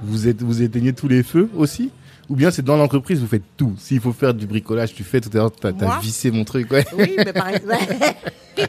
[0.01, 1.91] vous, êtes, vous éteignez tous les feux aussi?
[2.31, 3.75] Ou bien c'est dans l'entreprise, vous faites tout.
[3.77, 5.19] S'il faut faire du bricolage, tu fais.
[5.19, 6.71] Tout à l'heure, tu as, vissé mon truc.
[6.71, 6.85] Ouais.
[6.97, 7.75] Oui, mais par exemple.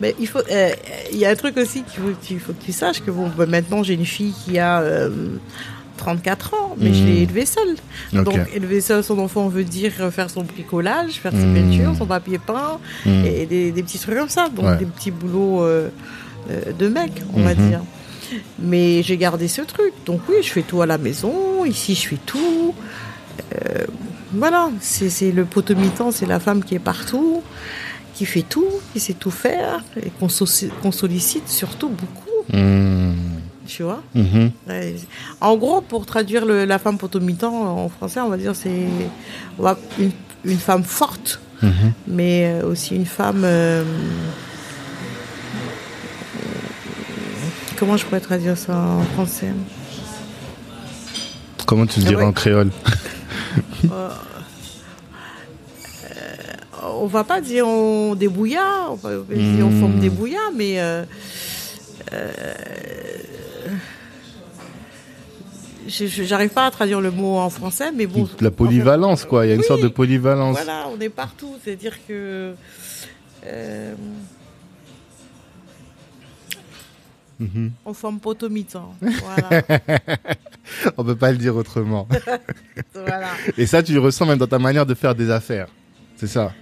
[0.00, 0.40] mais, il faut.
[0.50, 0.70] Euh,
[1.12, 3.94] y a un truc aussi qu'il faut, que tu saches que bon, bah, maintenant, j'ai
[3.94, 4.82] une fille qui a.
[5.98, 7.24] 34 euh, ans, mais je l'ai hmm.
[7.24, 7.76] élevée seule.
[8.24, 11.54] Donc, élever seule son enfant veut dire faire son bricolage, faire ses hmm.
[11.54, 13.24] peintures, son papier peint, hmm.
[13.26, 14.48] et des, petits trucs comme ça.
[14.48, 15.90] Donc, des petits boulots euh,
[16.48, 17.82] de mec, on va dire.
[18.58, 19.92] Mais j'ai gardé ce truc.
[20.06, 21.64] Donc oui, je fais tout à la maison.
[21.64, 22.74] Ici, je fais tout.
[23.54, 23.86] Euh,
[24.32, 27.42] voilà, c'est le potomitan, c'est la femme qui est partout,
[28.14, 32.56] qui fait tout, qui sait tout faire et qu'on sollicite surtout beaucoup.
[32.56, 33.12] Mmh.
[33.66, 34.48] Tu vois mmh.
[35.40, 38.86] En gros, pour traduire la femme potomitan en français, on va dire c'est
[39.98, 40.10] une,
[40.44, 41.68] une, femme forte, mmh.
[42.08, 43.42] mais euh, aussi une femme.
[43.44, 43.84] Euh,
[47.80, 49.48] Comment je pourrais traduire ça en français
[51.64, 52.70] Comment tu le dirais en créole
[53.90, 54.10] euh,
[56.92, 60.10] On va pas dire on débouilla, on va dire on forme hmm.
[60.54, 61.04] mais euh,
[62.12, 62.32] euh,
[65.88, 68.28] j'arrive pas à traduire le mot en français, mais bon.
[68.42, 69.46] La polyvalence, quoi.
[69.46, 70.56] Il y a une sorte de polyvalence.
[70.56, 71.56] Voilà, on est partout.
[71.64, 72.52] C'est-à-dire que.
[73.46, 73.94] Euh,
[77.40, 77.72] Mhm.
[77.86, 78.94] On forme potomitan.
[79.02, 79.62] Voilà.
[80.96, 82.06] On peut pas le dire autrement.
[82.94, 83.28] voilà.
[83.56, 85.68] Et ça, tu le ressens même dans ta manière de faire des affaires.
[86.16, 86.52] C'est ça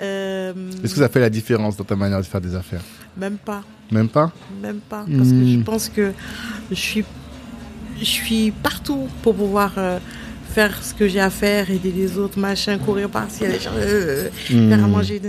[0.00, 0.52] euh,
[0.84, 2.82] Est-ce que ça fait la différence dans ta manière de faire des affaires?
[3.16, 3.62] Même pas.
[3.90, 4.30] Même pas?
[4.62, 5.04] Même pas.
[5.06, 5.64] Parce que je hmm.
[5.64, 6.12] pense que
[6.70, 7.04] je suis,
[7.98, 9.98] je suis partout pour pouvoir euh,
[10.58, 14.68] faire ce que j'ai à faire, aider les autres, machin, courir par-ci, aller euh, mmh.
[14.68, 15.22] faire à manger,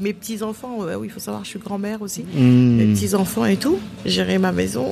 [0.00, 2.76] mes petits-enfants, oui, il faut savoir, je suis grand-mère aussi, hmm.
[2.76, 4.86] mes petits-enfants et tout, gérer ma maison,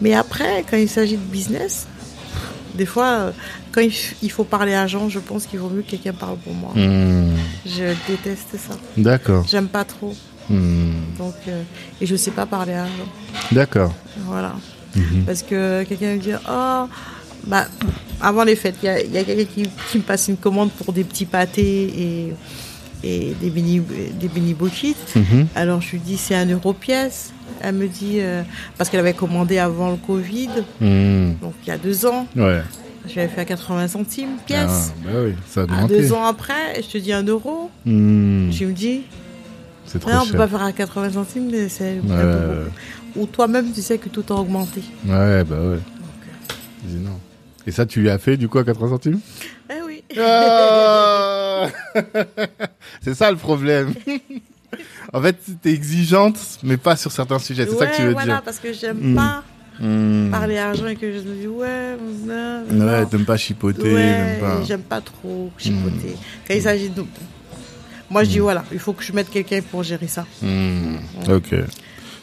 [0.00, 1.86] mais après, quand il s'agit de business,
[2.74, 3.30] des fois, euh,
[3.70, 3.82] quand
[4.22, 6.72] il faut parler à gens, je pense qu'il vaut mieux que quelqu'un parle pour moi.
[6.74, 7.36] Hmm.
[7.64, 8.74] Je déteste ça.
[8.96, 9.44] D'accord.
[9.48, 10.16] J'aime pas trop.
[10.48, 10.94] Hmm.
[11.16, 11.62] Donc, euh,
[12.00, 13.10] et je sais pas parler à gens.
[13.52, 13.94] D'accord.
[14.26, 14.56] Voilà.
[15.24, 16.86] Parce que quelqu'un me dit, oh,
[17.46, 17.66] bah,
[18.20, 19.44] avant les fêtes, il y a, quelqu'un
[19.90, 22.34] qui, me passe une commande pour des petits pâtés et,
[23.02, 25.46] et des mini des mini mhm.
[25.54, 27.32] Alors je lui dis c'est un euro pièce.
[27.62, 28.42] Elle me dit euh,
[28.78, 30.48] parce qu'elle avait commandé avant le Covid,
[30.80, 31.36] mhm.
[31.40, 32.26] donc il y a deux ans.
[32.36, 32.62] Ouais.
[33.08, 34.92] Je l'avais fait à 80 centimes pièce.
[34.92, 37.70] Ah, bah oui, ça a deux ans après, je te dis un euro.
[37.86, 38.50] Mhm.
[38.52, 39.02] Tu me dis.
[39.86, 42.00] C'est trop non, on peut pas faire à 80 centimes, mais c'est
[43.16, 44.82] Ou toi-même, tu sais que tout a augmenté.
[45.04, 45.80] Ouais, bah ouais.
[46.84, 47.18] Dis non.
[47.66, 49.20] Et ça, tu lui as fait du coup à 80 centimes?
[49.70, 50.02] Eh oui.
[50.18, 51.68] Ah
[53.02, 53.94] c'est ça le problème.
[55.12, 57.66] en fait, t'es exigeante, mais pas sur certains sujets.
[57.66, 59.14] C'est ça que tu veux voilà, parce que j'aime hmm.
[59.14, 59.44] pas
[59.78, 60.30] hmm.
[60.30, 61.96] parler argent et que je me dis ouais,
[62.70, 64.62] non, ouais, t'aimes pas chipoter, ouais, pas.
[64.66, 66.14] J'aime pas trop chipoter.
[66.14, 66.46] Hmm.
[66.48, 67.04] Quand il s'agit de,
[68.08, 70.26] moi je dis voilà, il faut que je mette quelqu'un pour gérer ça.
[71.28, 71.54] Ok.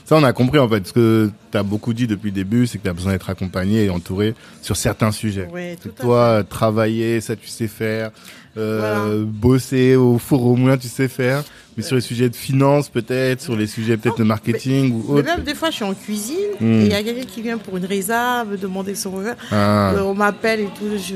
[0.08, 0.88] Ça, on a compris en fait.
[0.88, 3.30] Ce que tu as beaucoup dit depuis le début, c'est que tu as besoin d'être
[3.30, 5.50] accompagné et entouré sur certains sujets.
[5.54, 8.12] Oui, tout à Toi, travailler, ça tu sais faire.
[8.56, 11.44] Euh, Bosser au four au moulin, tu sais faire.
[11.76, 15.20] Mais sur les sujets de finance, peut-être, sur les sujets peut-être de marketing ou Mais
[15.20, 15.28] autre.
[15.28, 16.66] même des fois, je suis en cuisine Hmm.
[16.82, 19.36] et il y a quelqu'un qui vient pour une réserve, demander son revers.
[19.52, 20.88] Ah, Euh, on m'appelle et tout.
[20.98, 21.16] Je...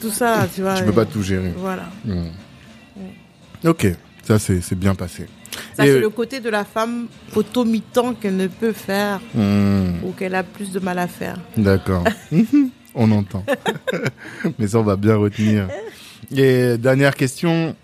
[0.00, 0.74] Tout ça, tu vois.
[0.74, 1.52] tu peux et- pas tout gérer.
[1.56, 1.84] Voilà.
[2.04, 2.26] Hmm.
[3.64, 3.86] Ok,
[4.24, 5.26] ça c'est bien passé.
[5.74, 10.12] Ça, c'est euh, le côté de la femme automitant qu'elle ne peut faire hmm, ou
[10.12, 11.36] qu'elle a plus de mal à faire.
[11.56, 12.04] D'accord.
[12.94, 13.44] on entend.
[14.58, 15.68] Mais ça, on va bien retenir.
[16.34, 17.74] Et dernière question.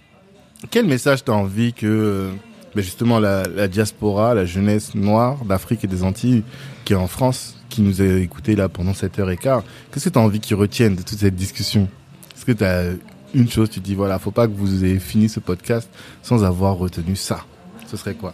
[0.71, 2.31] Quel message t'as envie que, euh,
[2.75, 6.43] ben justement, la, la diaspora, la jeunesse noire d'Afrique et des Antilles,
[6.85, 10.07] qui est en France, qui nous a écoutés là pendant cette heure et quart, qu'est-ce
[10.07, 11.89] que t'as envie qu'ils retiennent de toute cette discussion?
[12.37, 12.93] Est-ce que t'as
[13.35, 15.89] une chose, tu te dis, voilà, faut pas que vous ayez fini ce podcast
[16.23, 17.45] sans avoir retenu ça?
[17.91, 18.33] Ce serait quoi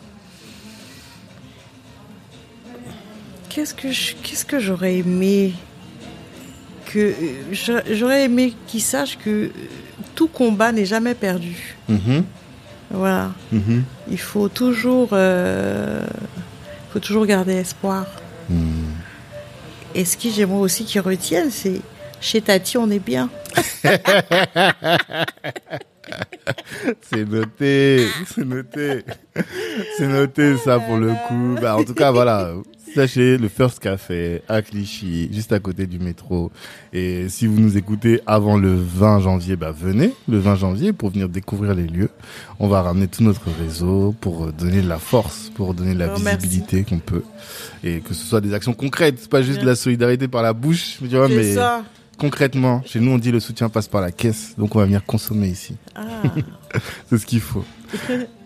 [3.49, 3.89] Qu'est-ce que
[4.23, 5.55] qu'est-ce que j'aurais aimé
[6.85, 7.15] que euh,
[7.53, 9.51] j'a- j'aurais aimé qu'ils sachent que euh,
[10.15, 11.75] tout combat n'est jamais perdu.
[11.89, 12.23] Mhm,
[12.91, 13.83] Voilà, mhm.
[14.11, 16.05] il faut toujours euh,
[16.93, 18.05] faut toujours garder espoir.
[18.51, 18.93] Hmm.
[19.95, 21.81] Et ce que j'aimerais aussi qu'ils retiennent, c'est
[22.21, 23.31] chez Tati, on est bien.
[27.11, 29.03] C'est noté, c'est noté,
[29.99, 31.61] c'est noté ça pour le coup.
[31.61, 32.53] Bah, en tout cas, voilà,
[32.95, 36.51] sachez le First Café à Clichy, juste à côté du métro.
[36.93, 41.11] Et si vous nous écoutez avant le 20 janvier, bah venez le 20 janvier pour
[41.11, 42.11] venir découvrir les lieux.
[42.59, 46.13] On va ramener tout notre réseau pour donner de la force, pour donner de la
[46.15, 47.25] Oh, visibilité qu'on peut,
[47.85, 50.99] et que ce soit des actions concrètes, pas juste de la solidarité par la bouche,
[51.01, 51.85] tu vois, mais ça.
[52.19, 52.83] Concrètement.
[52.87, 55.49] Chez nous, on dit le soutien passe par la caisse, donc on va venir consommer
[55.49, 55.77] ici.
[55.95, 56.03] Ah,
[57.11, 57.65] C'est ce qu'il faut.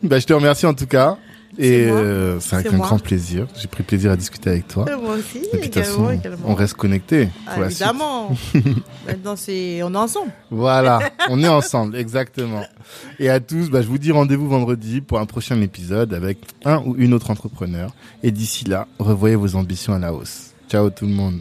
[0.03, 1.17] bah, je te remercie en tout cas.
[1.59, 2.87] Et euh, c'est avec un moi.
[2.87, 3.49] grand plaisir.
[3.61, 4.87] J'ai pris plaisir à discuter avec toi.
[5.03, 6.39] moi aussi, Et puis également, façon, également.
[6.47, 7.81] on reste connecté Ah, pour la suite.
[7.83, 8.37] évidemment.
[9.07, 10.31] Maintenant, c'est on est ensemble.
[10.53, 12.63] Voilà, on est ensemble, exactement.
[13.19, 16.79] Et à tous, bah, je vous dis rendez-vous vendredi pour un prochain épisode avec un
[16.87, 17.93] ou une autre entrepreneur.
[18.23, 20.53] Et d'ici là, revoyez vos ambitions à la hausse.
[20.71, 21.41] Ciao tout le monde.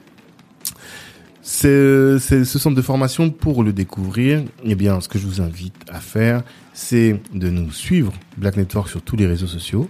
[1.43, 4.43] Ce centre de formation pour le découvrir.
[4.63, 6.43] Eh ce que je vous invite à faire,
[6.73, 9.89] c'est de nous suivre Black Network sur tous les réseaux sociaux,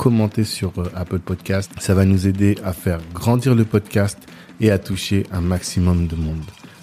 [0.01, 4.17] commentez sur euh, Apple Podcast, ça va nous aider à faire grandir le podcast
[4.59, 6.41] et à toucher un maximum de monde.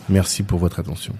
[0.08, 1.14] Merci pour votre attention.